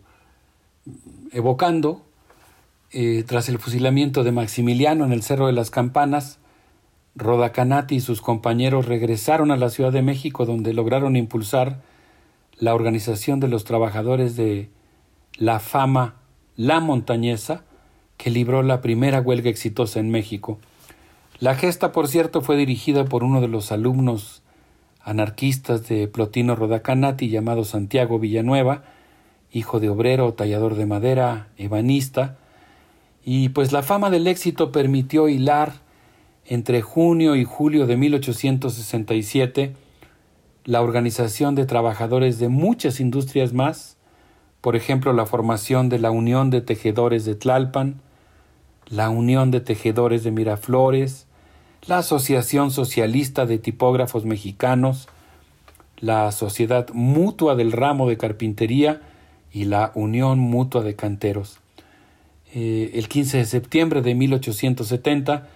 [1.32, 2.04] evocando,
[2.92, 6.38] eh, tras el fusilamiento de Maximiliano en el Cerro de las Campanas,
[7.16, 11.82] Rodacanati y sus compañeros regresaron a la Ciudad de México donde lograron impulsar
[12.60, 14.70] la organización de los trabajadores de
[15.38, 16.16] la fama
[16.56, 17.64] La Montañesa,
[18.18, 20.60] que libró la primera huelga exitosa en México.
[21.40, 24.42] La gesta, por cierto, fue dirigida por uno de los alumnos
[25.02, 28.84] anarquistas de Plotino Rodacanati llamado Santiago Villanueva,
[29.52, 32.38] hijo de obrero, tallador de madera, ebanista,
[33.24, 35.74] y pues la fama del éxito permitió hilar
[36.46, 39.76] entre junio y julio de 1867
[40.64, 43.97] la organización de trabajadores de muchas industrias más,
[44.68, 48.02] por ejemplo la formación de la Unión de Tejedores de Tlalpan,
[48.90, 51.26] la Unión de Tejedores de Miraflores,
[51.86, 55.08] la Asociación Socialista de Tipógrafos Mexicanos,
[56.00, 59.00] la Sociedad Mutua del Ramo de Carpintería
[59.54, 61.60] y la Unión Mutua de Canteros.
[62.54, 65.48] Eh, el 15 de septiembre de 1870,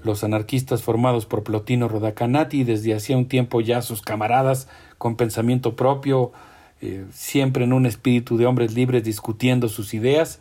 [0.00, 5.16] los anarquistas formados por Plotino Rodacanati y desde hacía un tiempo ya sus camaradas con
[5.16, 6.32] pensamiento propio,
[6.84, 10.38] eh, siempre en un espíritu de hombres libres discutiendo sus ideas,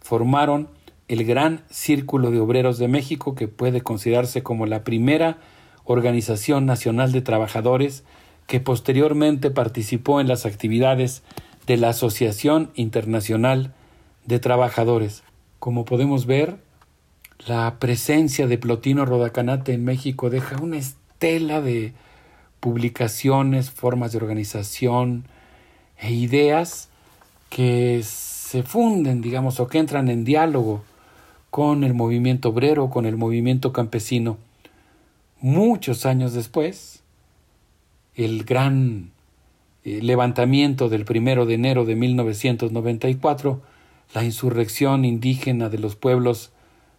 [0.00, 0.68] formaron
[1.06, 5.38] el Gran Círculo de Obreros de México, que puede considerarse como la primera
[5.84, 8.02] organización nacional de trabajadores
[8.48, 11.22] que posteriormente participó en las actividades
[11.68, 13.72] de la Asociación Internacional
[14.26, 15.22] de Trabajadores.
[15.60, 16.56] Como podemos ver,
[17.46, 21.92] la presencia de Plotino Rodacanate en México deja una estela de
[22.58, 25.26] publicaciones, formas de organización
[25.98, 26.88] e ideas
[27.48, 30.84] que se funden, digamos, o que entran en diálogo
[31.50, 34.38] con el movimiento obrero, con el movimiento campesino.
[35.40, 37.02] Muchos años después,
[38.16, 39.12] el gran
[39.84, 43.60] eh, levantamiento del primero de enero de 1994,
[44.14, 46.50] la insurrección indígena de los pueblos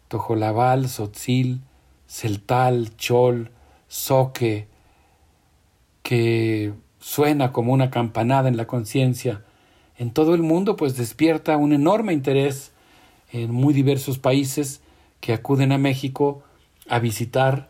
[0.08, 1.62] Tojolabal, Sotzil,
[2.08, 3.50] Celtal, Chol,
[3.88, 4.68] Soque,
[6.04, 6.74] que
[7.06, 9.44] suena como una campanada en la conciencia.
[9.96, 12.72] En todo el mundo, pues despierta un enorme interés
[13.32, 14.82] en muy diversos países
[15.22, 16.42] que acuden a México
[16.90, 17.70] a visitar,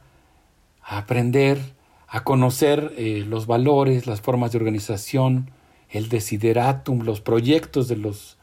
[0.82, 1.60] a aprender,
[2.08, 5.52] a conocer eh, los valores, las formas de organización,
[5.90, 8.38] el desideratum, los proyectos de los,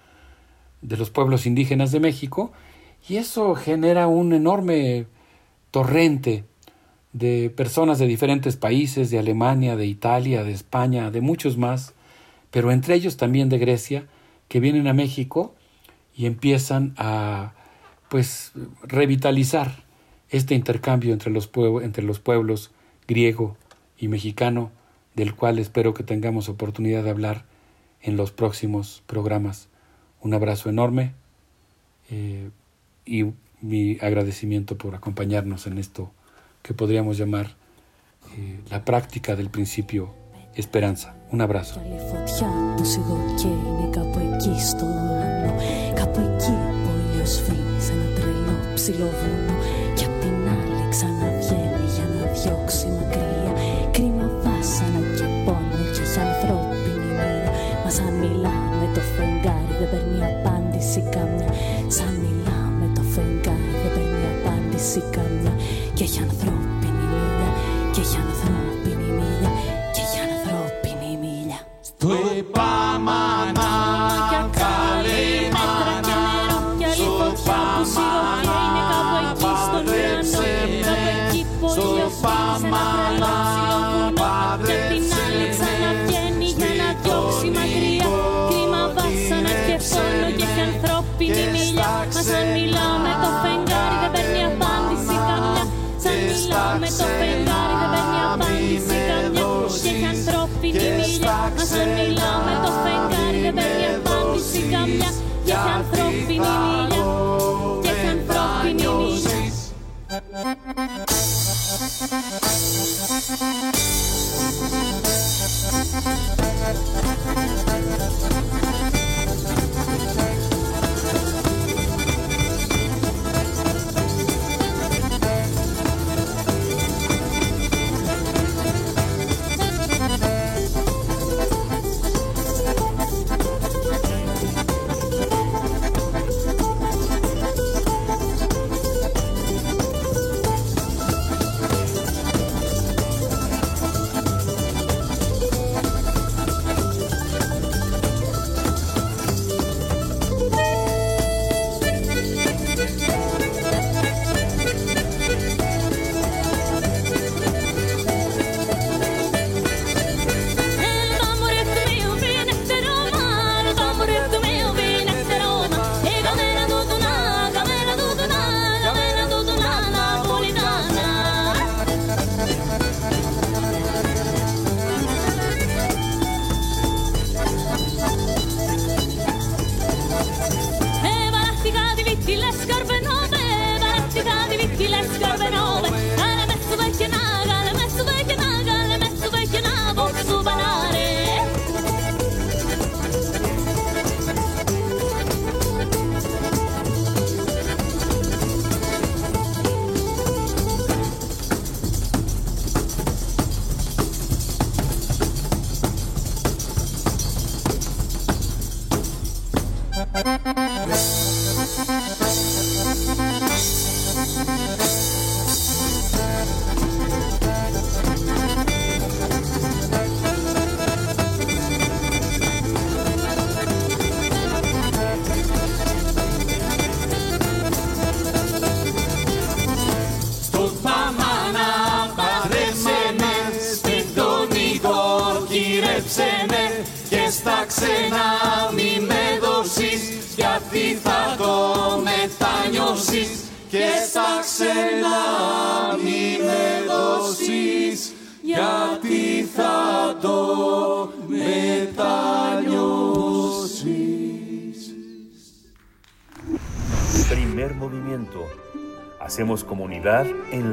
[0.83, 2.53] de los pueblos indígenas de México,
[3.09, 5.07] y eso genera un enorme
[5.71, 6.45] torrente
[7.13, 11.95] de personas de diferentes países, de Alemania, de Italia, de España, de muchos más,
[12.51, 14.07] pero entre ellos también de Grecia,
[14.49, 15.55] que vienen a México
[16.15, 17.55] y empiezan a
[18.09, 19.85] pues revitalizar
[20.29, 21.51] este intercambio entre los,
[21.83, 22.71] entre los pueblos
[23.07, 23.57] griego
[23.99, 24.71] y mexicano,
[25.15, 27.45] del cual espero que tengamos oportunidad de hablar
[28.01, 29.69] en los próximos programas.
[30.21, 31.13] Un abrazo enorme
[32.11, 32.51] eh,
[33.05, 33.27] y
[33.61, 36.11] mi agradecimiento por acompañarnos en esto
[36.62, 37.56] que podríamos llamar
[38.38, 40.14] eh, la práctica del principio
[40.56, 41.16] esperanza.
[41.32, 41.82] Un abrazo.
[45.96, 46.54] Κάπου εκεί
[46.88, 47.94] ο ήλιος φύγει σε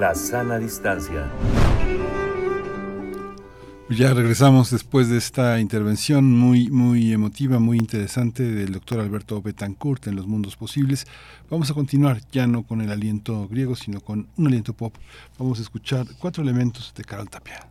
[0.09, 1.29] La sana distancia.
[3.91, 10.07] Ya regresamos después de esta intervención muy, muy emotiva, muy interesante del doctor Alberto Betancourt
[10.07, 11.05] en Los Mundos Posibles.
[11.51, 14.95] Vamos a continuar ya no con el aliento griego, sino con un aliento pop.
[15.37, 17.67] Vamos a escuchar cuatro elementos de Carol Tapia.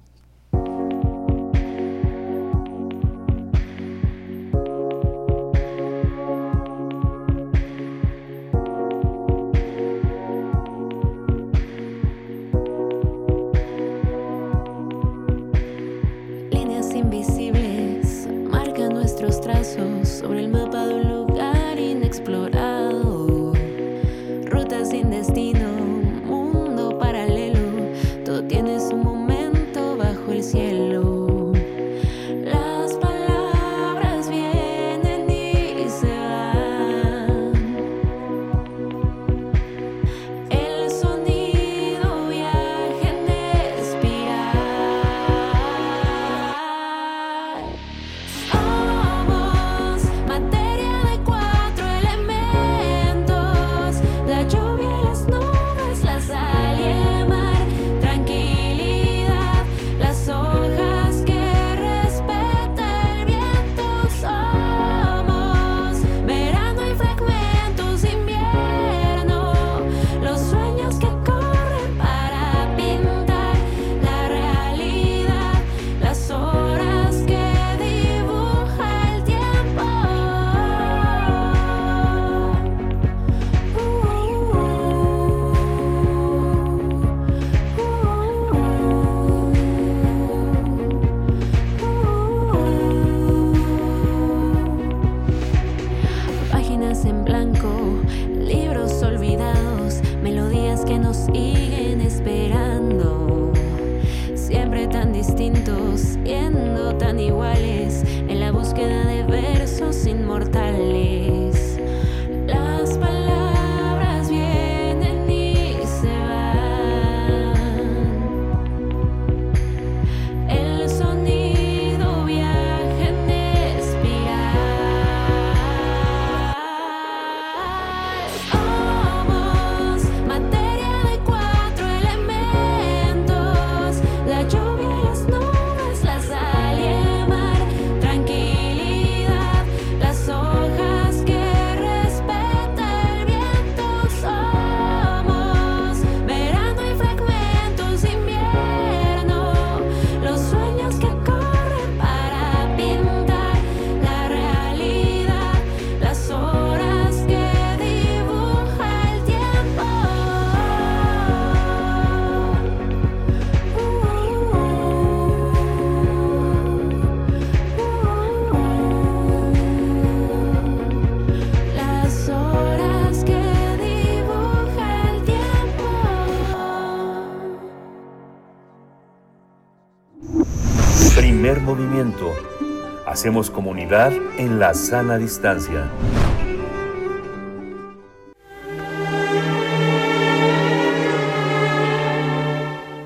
[183.19, 185.91] Hacemos comunidad en la sana distancia.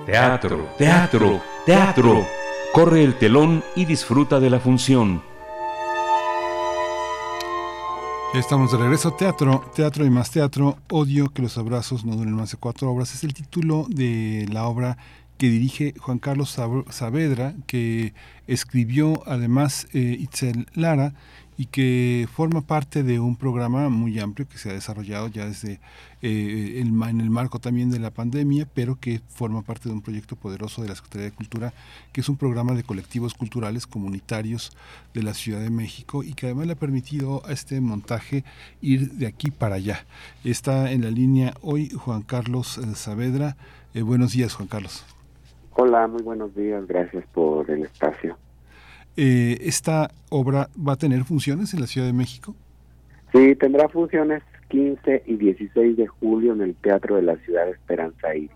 [0.05, 2.27] Teatro, teatro, teatro.
[2.75, 5.23] Corre el telón y disfruta de la función.
[8.35, 9.15] Ya estamos de regreso.
[9.15, 10.77] Teatro, teatro y más teatro.
[10.91, 13.15] Odio que los abrazos no duren más de cuatro obras.
[13.15, 14.99] Es el título de la obra
[15.43, 16.57] que dirige Juan Carlos
[16.91, 18.15] Saavedra, que
[18.47, 21.15] escribió además eh, Itzel Lara
[21.59, 25.81] y que forma parte de un programa muy amplio que se ha desarrollado ya desde
[26.23, 30.03] eh, el, en el marco también de la pandemia, pero que forma parte de un
[30.03, 31.75] proyecto poderoso de la Secretaría de Cultura,
[32.13, 34.71] que es un programa de colectivos culturales comunitarios
[35.13, 38.45] de la Ciudad de México y que además le ha permitido a este montaje
[38.81, 40.07] ir de aquí para allá.
[40.45, 43.57] Está en la línea hoy Juan Carlos eh, Saavedra.
[43.93, 45.03] buenos días, Juan Carlos.
[45.75, 48.37] Hola, muy buenos días, gracias por el espacio.
[49.17, 52.55] Eh, ¿Esta obra va a tener funciones en la Ciudad de México?
[53.33, 57.73] Sí, tendrá funciones 15 y 16 de julio en el Teatro de la Ciudad de
[57.73, 58.51] Esperanza Iris.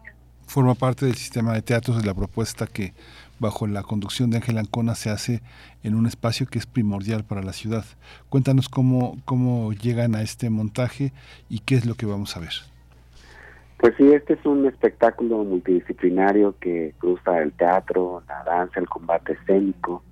[0.47, 2.93] Forma parte del sistema de teatros de la propuesta que
[3.39, 5.41] bajo la conducción de Ángel Ancona se hace
[5.83, 7.85] en un espacio que es primordial para la ciudad.
[8.29, 11.13] Cuéntanos cómo, cómo llegan a este montaje
[11.49, 12.53] y qué es lo que vamos a ver.
[13.79, 19.35] Pues sí, este es un espectáculo multidisciplinario que cruza el teatro, la danza, el combate
[19.35, 20.03] escénico,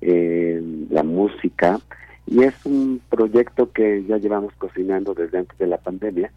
[0.00, 1.78] eh, la música,
[2.26, 6.30] y es un proyecto que ya llevamos cocinando desde antes de la pandemia,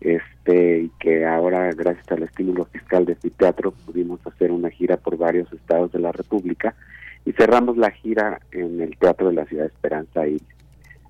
[0.00, 4.96] este y que ahora gracias al estímulo fiscal de este teatro pudimos hacer una gira
[4.96, 6.74] por varios estados de la República
[7.26, 10.40] y cerramos la gira en el Teatro de la Ciudad de Esperanza y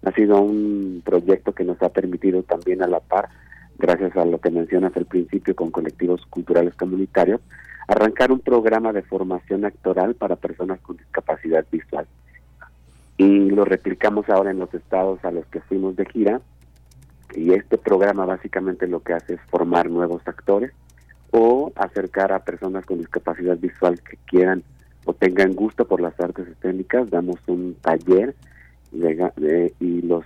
[0.03, 3.29] ha sido un proyecto que nos ha permitido también a la par
[3.81, 7.41] gracias a lo que mencionas al principio con colectivos culturales comunitarios,
[7.89, 12.07] arrancar un programa de formación actoral para personas con discapacidad visual.
[13.17, 16.41] Y lo replicamos ahora en los estados a los que fuimos de gira.
[17.35, 20.73] Y este programa básicamente lo que hace es formar nuevos actores
[21.33, 24.63] o acercar a personas con discapacidad visual que quieran
[25.05, 27.11] o tengan gusto por las artes escénicas.
[27.11, 28.35] Damos un taller
[28.93, 30.25] y los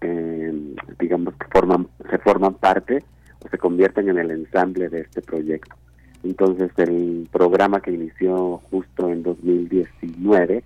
[0.00, 3.04] eh, digamos que forman se forman parte
[3.44, 5.76] o se convierten en el ensamble de este proyecto.
[6.22, 10.62] Entonces el programa que inició justo en 2019,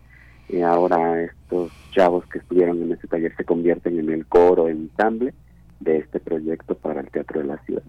[0.49, 4.69] y eh, ahora estos chavos que estuvieron en ese taller se convierten en el coro
[4.69, 5.33] ensamble
[5.81, 7.83] de este proyecto para el Teatro de la Ciudad.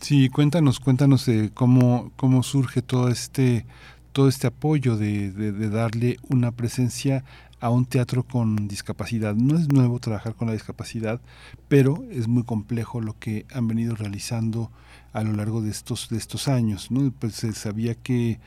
[0.00, 3.64] Sí, cuéntanos, cuéntanos de cómo, cómo surge todo este,
[4.12, 7.24] todo este apoyo de, de darle una presencia
[7.64, 9.34] a un teatro con discapacidad.
[9.34, 11.22] No es nuevo trabajar con la discapacidad,
[11.66, 14.70] pero es muy complejo lo que han venido realizando
[15.14, 16.90] a lo largo de estos, de estos años.
[16.90, 17.10] ¿no?
[17.18, 18.38] Pues se sabía que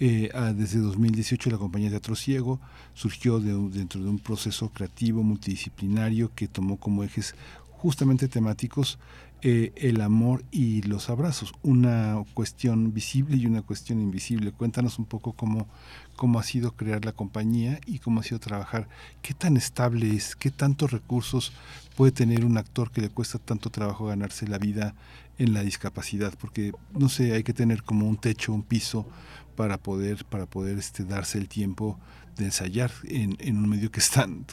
[0.00, 2.60] eh, desde 2018 la compañía Teatro Ciego
[2.94, 7.34] surgió dentro de un proceso creativo multidisciplinario que tomó como ejes
[7.72, 8.98] justamente temáticos
[9.44, 14.52] eh, el amor y los abrazos, una cuestión visible y una cuestión invisible.
[14.52, 15.66] Cuéntanos un poco cómo,
[16.14, 18.88] cómo ha sido crear la compañía y cómo ha sido trabajar,
[19.20, 21.52] qué tan estable es, qué tantos recursos
[21.96, 24.94] puede tener un actor que le cuesta tanto trabajo ganarse la vida
[25.38, 29.08] en la discapacidad, porque no sé, hay que tener como un techo, un piso
[29.56, 31.98] para poder, para poder este, darse el tiempo
[32.36, 34.46] de ensayar en, un medio que es tan,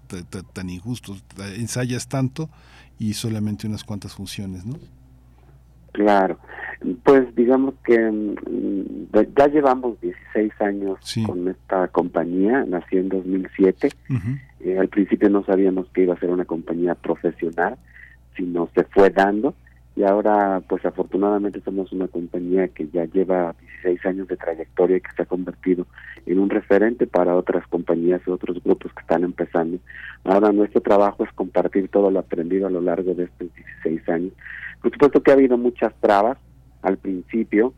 [0.54, 1.16] tan injusto.
[1.56, 2.50] Ensayas tanto
[3.00, 4.76] y solamente unas cuantas funciones, ¿no?
[5.94, 6.38] Claro,
[7.04, 13.90] pues digamos que mm, ya llevamos 16 años con esta compañía, nació en 2007,
[14.60, 17.78] eh, al principio no sabíamos que iba a ser una compañía profesional,
[18.36, 19.56] sino se fue dando
[19.96, 25.02] y ahora pues afortunadamente somos una compañía que ya lleva 16 años de trayectoria y
[25.02, 25.88] que se ha convertido
[26.26, 29.78] en un referente para otras compañías y otros grupos que están empezando.
[30.24, 33.54] Ahora nuestro trabajo es compartir todo lo aprendido a lo largo de estos
[33.84, 34.34] 16 años.
[34.82, 36.38] Por supuesto que ha habido muchas trabas
[36.82, 37.74] al principio,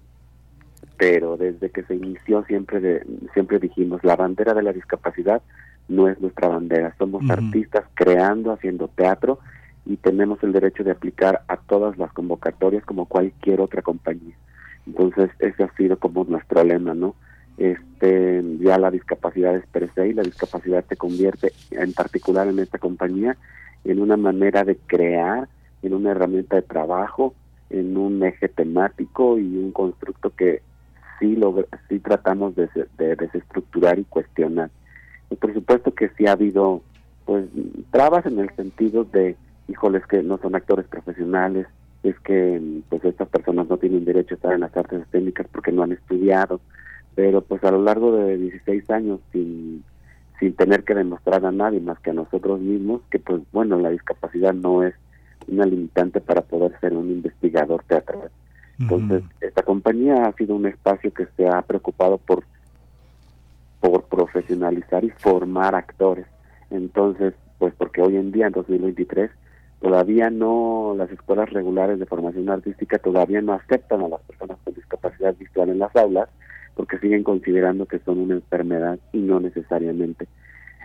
[0.98, 5.42] pero desde que se inició siempre de, siempre dijimos la bandera de la discapacidad
[5.88, 9.40] no es nuestra bandera, somos artistas creando, haciendo teatro
[9.86, 14.36] y tenemos el derecho de aplicar a todas las convocatorias como cualquier otra compañía.
[14.86, 17.16] Entonces, ese ha sido como nuestro lema, ¿no?
[17.58, 22.60] Este, ya la discapacidad es per se y la discapacidad se convierte, en particular en
[22.60, 23.38] esta compañía,
[23.84, 25.48] en una manera de crear,
[25.82, 27.34] en una herramienta de trabajo,
[27.70, 30.62] en un eje temático y un constructo que
[31.20, 34.70] sí, lo, sí tratamos de, de desestructurar y cuestionar.
[35.30, 36.82] Y por supuesto que sí ha habido
[37.26, 37.46] pues
[37.92, 39.36] trabas en el sentido de
[39.72, 41.68] híjoles que no son actores profesionales,
[42.04, 45.72] es que pues estas personas no tienen derecho a estar en las artes escénicas porque
[45.72, 46.60] no han estudiado,
[47.16, 49.84] pero pues a lo largo de 16 años sin,
[50.40, 53.90] sin tener que demostrar a nadie más que a nosotros mismos que pues bueno, la
[53.90, 54.96] discapacidad no es
[55.48, 58.30] una limitante para poder ser un investigador teatral.
[58.80, 62.44] Entonces, esta compañía ha sido un espacio que se ha preocupado por
[63.80, 66.28] por profesionalizar y formar actores.
[66.70, 69.30] Entonces, pues porque hoy en día, en 2023,
[69.82, 74.74] todavía no, las escuelas regulares de formación artística todavía no aceptan a las personas con
[74.74, 76.30] discapacidad visual en las aulas
[76.76, 80.28] porque siguen considerando que son una enfermedad y no necesariamente.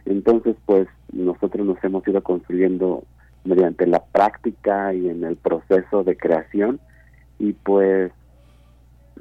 [0.06, 3.04] Entonces, pues nosotros nos hemos ido construyendo
[3.44, 6.80] mediante la práctica y en el proceso de creación
[7.38, 8.12] y pues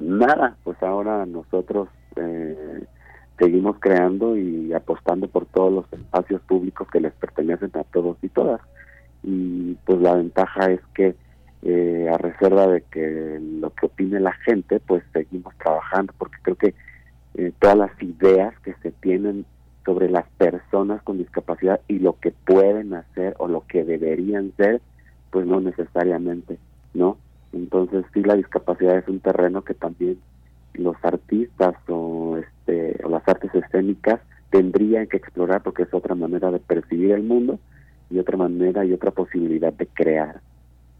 [0.00, 2.84] nada, pues ahora nosotros eh,
[3.38, 8.28] seguimos creando y apostando por todos los espacios públicos que les pertenecen a todos y
[8.28, 8.60] todas
[9.26, 11.16] y pues la ventaja es que
[11.62, 16.56] eh, a reserva de que lo que opine la gente, pues seguimos trabajando, porque creo
[16.56, 16.74] que
[17.34, 19.44] eh, todas las ideas que se tienen
[19.84, 24.80] sobre las personas con discapacidad y lo que pueden hacer o lo que deberían ser,
[25.30, 26.58] pues no necesariamente,
[26.94, 27.18] ¿no?
[27.52, 30.18] Entonces sí la discapacidad es un terreno que también
[30.74, 36.14] los artistas o este o las las artes escénicas tendrían que explorar porque es otra
[36.14, 37.58] manera de percibir el mundo
[38.10, 40.40] y otra manera y otra posibilidad de crear.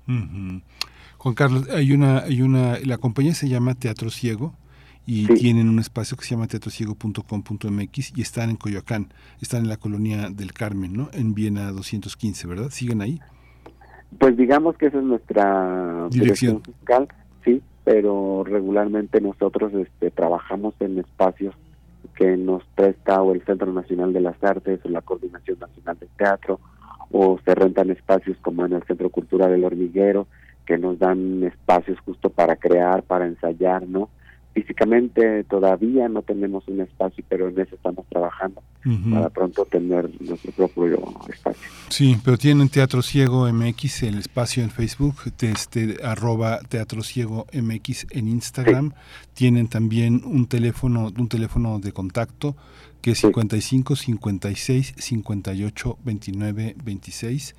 [0.06, 4.54] Juan Carlos, hay una, hay una, la compañía se llama Teatro Ciego
[5.06, 9.08] y tienen un espacio que se llama teatrociego.com.mx y están en Coyoacán,
[9.40, 11.08] están en la colonia del Carmen, ¿no?
[11.12, 12.70] En Viena 215, ¿verdad?
[12.70, 13.20] ¿Siguen ahí?
[14.18, 17.08] Pues digamos que esa es nuestra dirección, fiscal,
[17.44, 21.54] sí, pero regularmente nosotros este, trabajamos en espacios
[22.16, 26.06] que nos presta o el Centro Nacional de las Artes o la Coordinación Nacional de
[26.16, 26.60] Teatro
[27.10, 30.26] o se rentan espacios como en el Centro Cultural del Hormiguero
[30.66, 34.10] que nos dan espacios justo para crear, para ensayar, ¿no?
[34.52, 38.62] Físicamente todavía no tenemos un espacio, pero en eso estamos trabajando
[39.10, 41.68] para pronto tener nuestro propio espacio.
[41.90, 48.06] Sí, pero tienen Teatro Ciego MX, el espacio en Facebook, este, arroba Teatro Ciego MX
[48.12, 48.92] en Instagram.
[49.34, 52.56] Tienen también un teléfono, un teléfono de contacto
[53.06, 57.54] que es 55 56 58 29 26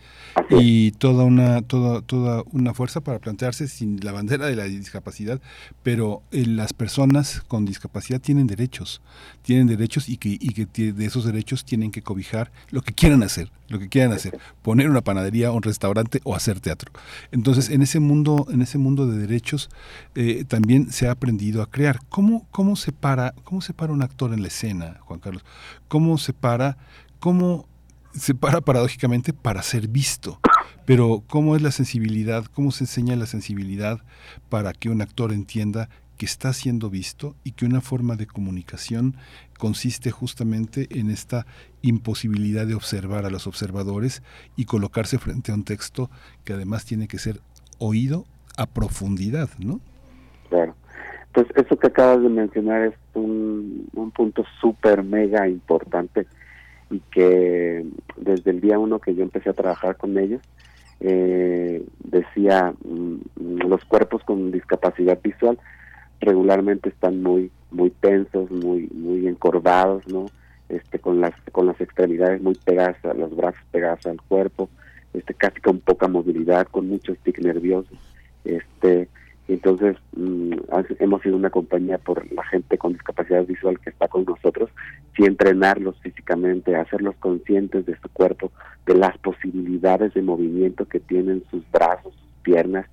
[0.50, 5.40] y toda una toda toda una fuerza para plantearse sin la bandera de la discapacidad
[5.84, 9.01] pero eh, las personas con discapacidad tienen derechos
[9.42, 13.24] tienen derechos y que y que de esos derechos tienen que cobijar lo que quieran
[13.24, 16.92] hacer lo que quieran hacer poner una panadería un restaurante o hacer teatro.
[17.32, 19.69] Entonces en ese mundo en ese mundo de derechos
[20.16, 22.00] eh, también se ha aprendido a crear.
[22.09, 25.37] Cómo cómo se para cómo se para un actor en la escena Juan Carlos
[25.88, 26.78] cómo se para,
[27.20, 27.68] cómo
[28.14, 30.40] se para paradójicamente para ser visto.
[30.86, 34.00] Pero cómo es la sensibilidad, cómo se enseña la sensibilidad
[34.50, 39.16] para que un actor entienda que está siendo visto y que una forma de comunicación
[39.58, 41.46] consiste justamente en esta
[41.82, 44.24] imposibilidad de observar a los observadores
[44.56, 46.10] y colocarse frente a un texto
[46.44, 47.42] que además tiene que ser
[47.78, 48.26] oído
[48.58, 49.80] a profundidad, ¿no?
[50.50, 50.76] Claro.
[51.38, 56.26] Pues eso que acabas de mencionar es un, punto súper mega importante
[56.90, 57.86] y que
[58.16, 60.42] desde el día uno que yo empecé a trabajar con ellos,
[61.00, 65.60] eh, decía, mm, los cuerpos con discapacidad visual
[66.22, 70.26] regularmente están muy muy tensos, muy muy encorvados, ¿no?
[70.70, 74.70] Este con las con las extremidades muy pegadas, los brazos pegados al cuerpo,
[75.14, 77.94] este casi con poca movilidad, con mucho tic nervioso.
[78.44, 79.08] Este
[79.48, 80.53] entonces, mm,
[81.00, 84.69] hemos sido una compañía por la gente con discapacidad visual que está con nosotros,
[85.16, 88.51] sí entrenarlos físicamente, hacerlos conscientes de su cuerpo,
[88.85, 92.88] de las posibilidades de movimiento que tienen sus brazos, sus piernas,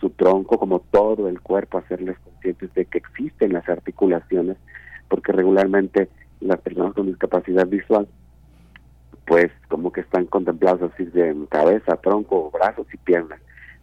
[0.00, 4.56] su tronco, como todo el cuerpo, hacerles conscientes de que existen las articulaciones,
[5.08, 6.08] porque regularmente
[6.40, 8.08] las personas con discapacidad visual,
[9.26, 13.40] pues como que están contemplados así de cabeza, tronco, brazos y piernas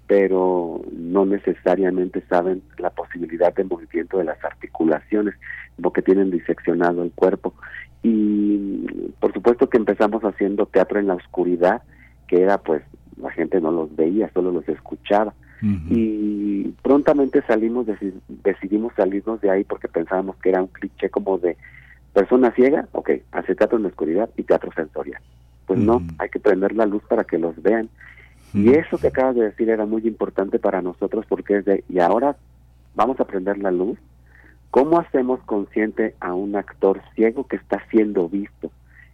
[0.07, 5.35] pero no necesariamente saben la posibilidad de movimiento de las articulaciones,
[5.81, 7.53] porque tienen diseccionado el cuerpo.
[8.03, 8.85] Y
[9.19, 11.81] por supuesto que empezamos haciendo teatro en la oscuridad,
[12.27, 12.83] que era pues
[13.17, 15.33] la gente no los veía, solo los escuchaba.
[15.89, 17.87] Y prontamente salimos,
[18.43, 21.57] decidimos salirnos de ahí porque pensábamos que era un cliché como de
[22.13, 25.21] persona ciega, ok, hace teatro en la oscuridad y teatro sensorial.
[25.65, 27.89] Pues no, hay que prender la luz para que los vean
[28.55, 31.99] y eso que acabas de decir era muy importante para nosotros porque es de, y
[31.99, 32.37] ahora
[32.95, 33.99] vamos a prender la luz,
[34.71, 38.71] ¿cómo hacemos consciente a un actor ciego que está siendo visto?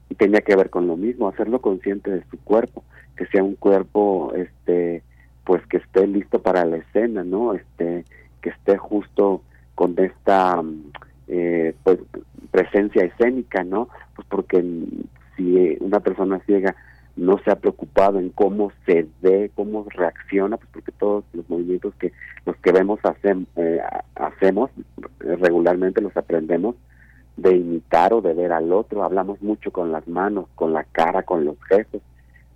[0.10, 2.84] Y tenía que ver con lo mismo, hacerlo consciente de su cuerpo,
[3.16, 5.02] que sea un cuerpo, este,
[5.44, 7.54] pues que esté listo para la escena, ¿no?
[7.54, 8.06] Este,
[8.42, 9.42] que esté justo
[9.74, 10.62] con esta,
[11.28, 11.98] eh, pues,
[12.52, 13.90] presencia escénica, ¿no?
[14.16, 14.64] Pues porque
[15.36, 16.76] si una persona ciega
[17.16, 21.94] no se ha preocupado en cómo se ve, cómo reacciona, pues porque todos los movimientos
[21.96, 22.12] que
[22.46, 23.82] los que vemos eh,
[24.16, 26.76] hacemos eh, regularmente los aprendemos
[27.38, 31.24] de imitar o de ver al otro, hablamos mucho con las manos, con la cara,
[31.24, 32.02] con los gestos.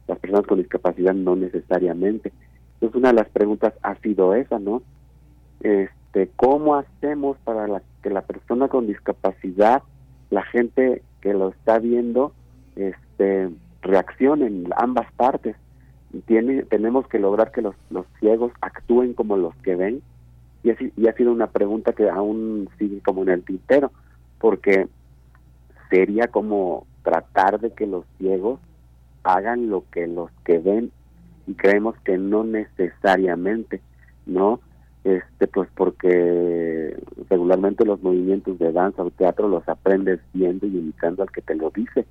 [0.07, 2.31] Las personas con discapacidad no necesariamente.
[2.75, 4.83] Entonces una de las preguntas ha sido esa, ¿no?
[5.61, 9.81] Este, ¿cómo hacemos para que la persona con discapacidad,
[10.29, 12.33] la gente que lo está viendo,
[12.75, 13.49] este
[13.85, 15.55] reacción en ambas partes.
[16.25, 20.01] Tiene, tenemos que lograr que los, los ciegos actúen como los que ven
[20.63, 23.91] y, así, y ha sido una pregunta que aún sigue como en el tintero,
[24.39, 24.87] porque
[25.89, 28.59] sería como tratar de que los ciegos
[29.23, 30.91] hagan lo que los que ven
[31.47, 33.81] y creemos que no necesariamente,
[34.25, 34.59] ¿no?
[35.05, 36.97] Este pues porque
[37.29, 41.55] regularmente los movimientos de danza o teatro los aprendes viendo y imitando al que te
[41.55, 42.05] lo dice.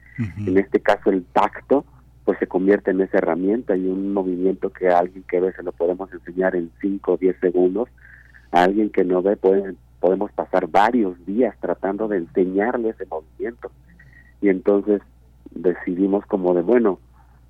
[0.47, 1.85] En este caso el tacto
[2.25, 5.63] pues se convierte en esa herramienta y un movimiento que a alguien que ve se
[5.63, 7.89] lo podemos enseñar en 5 o 10 segundos,
[8.53, 13.71] a alguien que no ve puede podemos pasar varios días tratando de enseñarle ese movimiento.
[14.43, 15.01] Y entonces
[15.51, 16.99] decidimos como de, bueno,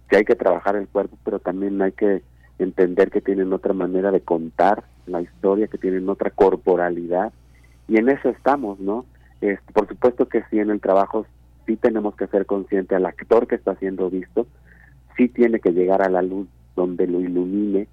[0.08, 2.22] que hay que trabajar el cuerpo, pero también hay que
[2.58, 7.32] entender que tienen otra manera de contar la historia, que tienen otra corporalidad.
[7.88, 9.04] Y en eso estamos, ¿no?
[9.40, 11.26] Este, por supuesto que sí, en el trabajo
[11.66, 14.46] sí tenemos que ser consciente al actor que está siendo visto,
[15.16, 17.88] sí tiene que llegar a la luz donde lo ilumine,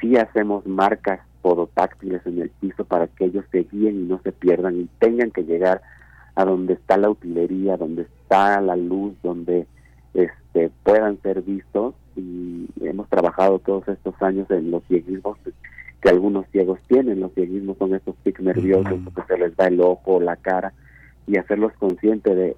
[0.00, 4.32] sí hacemos marcas podotáctiles en el piso para que ellos se guíen y no se
[4.32, 5.82] pierdan y tengan que llegar
[6.34, 9.66] a donde está la utilería, donde está la luz, donde
[10.14, 15.38] este, puedan ser vistos y hemos trabajado todos estos años en los cieguismos
[16.00, 19.80] que algunos ciegos tienen, los cieguismos son estos tics nerviosos porque se les da el
[19.80, 20.72] ojo, la cara
[21.26, 22.56] y hacerlos conscientes de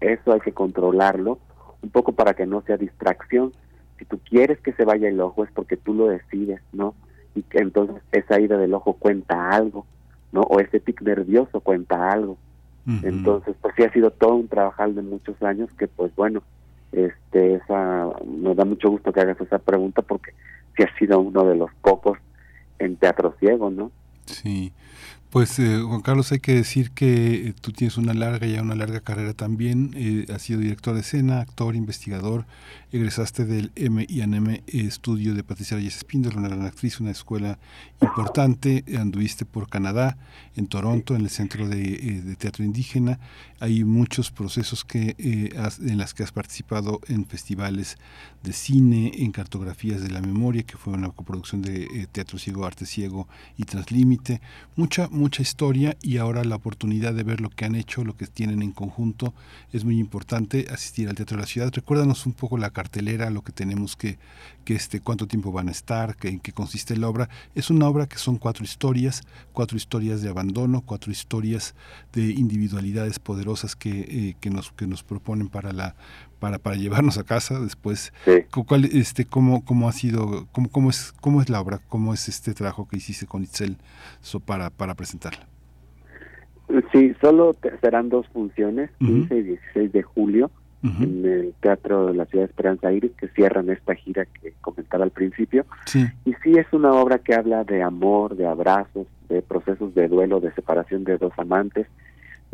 [0.00, 1.38] eso hay que controlarlo
[1.82, 3.52] un poco para que no sea distracción.
[3.98, 6.94] Si tú quieres que se vaya el ojo es porque tú lo decides, ¿no?
[7.34, 9.86] Y que entonces esa ida del ojo cuenta algo,
[10.32, 10.42] ¿no?
[10.42, 12.36] O ese tic nervioso cuenta algo.
[13.02, 16.42] Entonces, pues sí ha sido todo un trabajar de muchos años que pues bueno,
[16.94, 20.32] este esa nos da mucho gusto que hagas esa pregunta porque
[20.76, 22.18] sí ha sido uno de los pocos
[22.78, 23.90] en teatro ciego, ¿no?
[24.26, 24.72] Sí.
[25.34, 28.76] Pues eh, Juan Carlos, hay que decir que eh, tú tienes una larga, ya una
[28.76, 32.46] larga carrera también, eh, has sido director de escena, actor, investigador,
[32.92, 37.58] egresaste del M&M Estudio de Patricia Reyes Espíndola, una gran actriz, una escuela
[38.00, 40.16] importante, anduviste por Canadá,
[40.54, 43.18] en Toronto, en el Centro de, Teatro Indígena,
[43.58, 47.96] hay muchos procesos que en las que has participado en festivales
[48.44, 52.86] de cine, en cartografías de la memoria, que fue una coproducción de Teatro Ciego, Arte
[52.86, 54.40] Ciego y Translímite,
[54.76, 55.08] mucha
[55.42, 58.72] historia y ahora la oportunidad de ver lo que han hecho, lo que tienen en
[58.72, 59.34] conjunto.
[59.72, 61.70] Es muy importante asistir al Teatro de la Ciudad.
[61.72, 64.18] Recuérdanos un poco la cartelera, lo que tenemos que,
[64.64, 67.28] que este, cuánto tiempo van a estar, en qué consiste la obra.
[67.54, 69.22] Es una obra que son cuatro historias,
[69.52, 71.74] cuatro historias de abandono, cuatro historias
[72.12, 75.96] de individualidades poderosas que, eh, que, nos, que nos proponen para la
[76.44, 78.12] para, para llevarnos a casa después.
[78.66, 82.28] ¿Cuál, este, cómo, cómo ha sido, cómo, cómo, es, cómo es la obra, cómo es
[82.28, 83.78] este trabajo que hiciste con Itzel
[84.20, 85.46] so, para, para presentarla?
[86.92, 90.50] Sí, solo serán dos funciones, 15 y 16 de julio,
[90.82, 95.04] en el Teatro de la Ciudad de Esperanza Iris, que cierran esta gira que comentaba
[95.04, 95.64] al principio.
[96.26, 100.40] Y sí es una obra que habla de amor, de abrazos, de procesos de duelo,
[100.40, 101.86] de separación de dos amantes,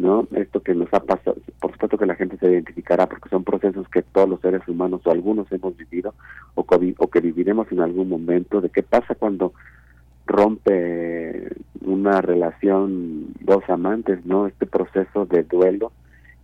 [0.00, 0.26] ¿no?
[0.34, 3.88] Esto que nos ha pasado, por supuesto que la gente se identificará porque son procesos
[3.88, 6.14] que todos los seres humanos o algunos hemos vivido
[6.54, 6.64] o,
[6.98, 9.52] o que viviremos en algún momento, de qué pasa cuando
[10.26, 11.48] rompe
[11.82, 14.46] una relación dos amantes, ¿no?
[14.46, 15.92] Este proceso de duelo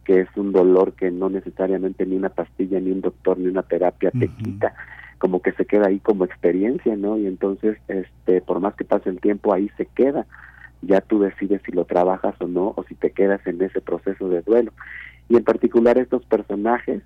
[0.04, 3.64] que es un dolor que no necesariamente ni una pastilla, ni un doctor, ni una
[3.64, 4.72] terapia te quita,
[5.18, 7.18] como que se queda ahí como experiencia, ¿no?
[7.18, 10.24] Y entonces, este, por más que pase el tiempo, ahí se queda
[10.82, 14.28] ya tú decides si lo trabajas o no, o si te quedas en ese proceso
[14.28, 14.72] de duelo.
[15.28, 17.02] Y en particular estos personajes,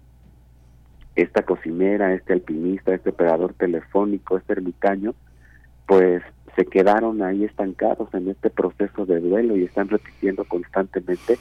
[1.17, 5.15] esta cocinera, este alpinista, este operador telefónico, este ermitaño,
[5.87, 6.23] pues
[6.57, 11.39] se quedaron ahí estancados en este proceso de duelo y están repitiendo constantemente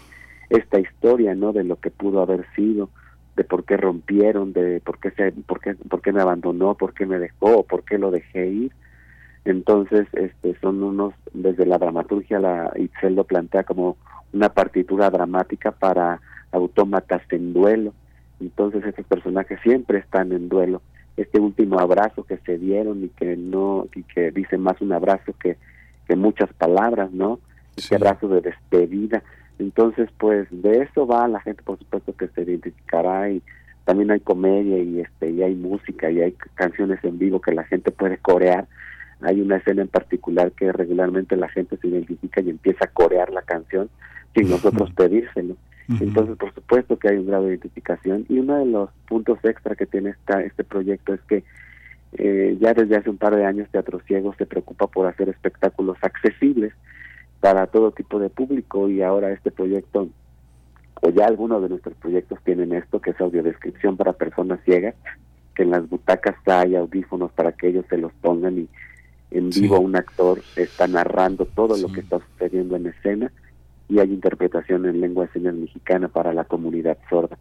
[0.49, 1.51] esta historia, ¿no?
[1.51, 2.89] De lo que pudo haber sido,
[3.35, 6.93] de por qué rompieron, de por qué se, por qué, por qué me abandonó, por
[6.93, 8.71] qué me dejó, por qué lo dejé ir
[9.45, 13.97] entonces, este, son unos, desde la dramaturgia, la Itzel lo plantea como
[14.33, 17.93] una partitura dramática para autómatas en duelo.
[18.39, 20.81] Entonces, estos personajes siempre están en duelo.
[21.17, 25.33] Este último abrazo que se dieron y que no, y que dice más un abrazo
[25.41, 25.57] que,
[26.07, 27.39] que muchas palabras, ¿no?
[27.75, 29.23] Este abrazo de despedida.
[29.57, 33.41] Entonces, pues de eso va la gente, por supuesto, que se identificará y
[33.83, 37.63] también hay comedia y este y hay música y hay canciones en vivo que la
[37.63, 38.67] gente puede corear
[39.21, 43.31] hay una escena en particular que regularmente la gente se identifica y empieza a corear
[43.31, 43.89] la canción
[44.35, 45.55] sin nosotros pedírselo.
[45.99, 49.75] Entonces, por supuesto que hay un grado de identificación y uno de los puntos extra
[49.75, 51.43] que tiene esta, este proyecto es que
[52.13, 55.97] eh, ya desde hace un par de años Teatro Ciego se preocupa por hacer espectáculos
[56.01, 56.73] accesibles
[57.39, 60.09] para todo tipo de público y ahora este proyecto
[61.01, 64.95] o ya algunos de nuestros proyectos tienen esto que es audiodescripción para personas ciegas
[65.55, 68.69] que en las butacas hay audífonos para que ellos se los pongan y
[69.31, 73.31] en vivo un actor está narrando todo lo que está sucediendo en escena
[73.87, 77.37] y hay interpretación en lengua de señas mexicana para la comunidad sorda.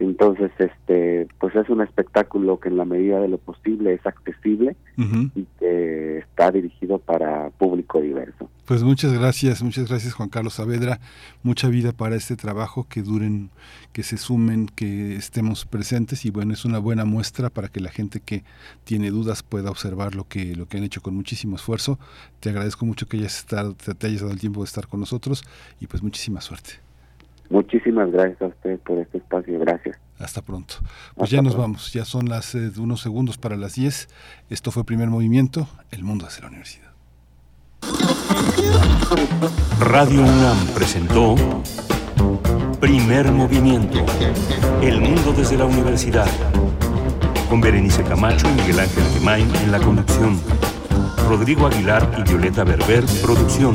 [0.00, 4.74] Entonces, este, pues es un espectáculo que en la medida de lo posible es accesible
[4.96, 8.48] y que está dirigido para público diverso.
[8.64, 11.00] Pues muchas gracias, muchas gracias Juan Carlos Saavedra,
[11.42, 13.50] mucha vida para este trabajo, que duren,
[13.92, 17.90] que se sumen, que estemos presentes y bueno, es una buena muestra para que la
[17.90, 18.42] gente que
[18.84, 21.98] tiene dudas pueda observar lo que, lo que han hecho con muchísimo esfuerzo.
[22.40, 25.44] Te agradezco mucho que hayas estado, te hayas dado el tiempo de estar con nosotros
[25.78, 26.89] y pues muchísima suerte.
[27.50, 29.98] Muchísimas gracias a usted por este espacio, gracias.
[30.20, 30.76] Hasta pronto.
[31.16, 34.08] Pues ya nos vamos, ya son las eh, unos segundos para las 10.
[34.50, 36.90] Esto fue Primer Movimiento, El Mundo desde la Universidad.
[39.80, 41.34] Radio UNAM presentó
[42.80, 43.98] Primer Movimiento,
[44.80, 46.28] El Mundo desde la Universidad.
[47.48, 50.40] Con Berenice Camacho y Miguel Ángel Gemain en la conducción.
[51.28, 53.74] Rodrigo Aguilar y Violeta Berber, producción.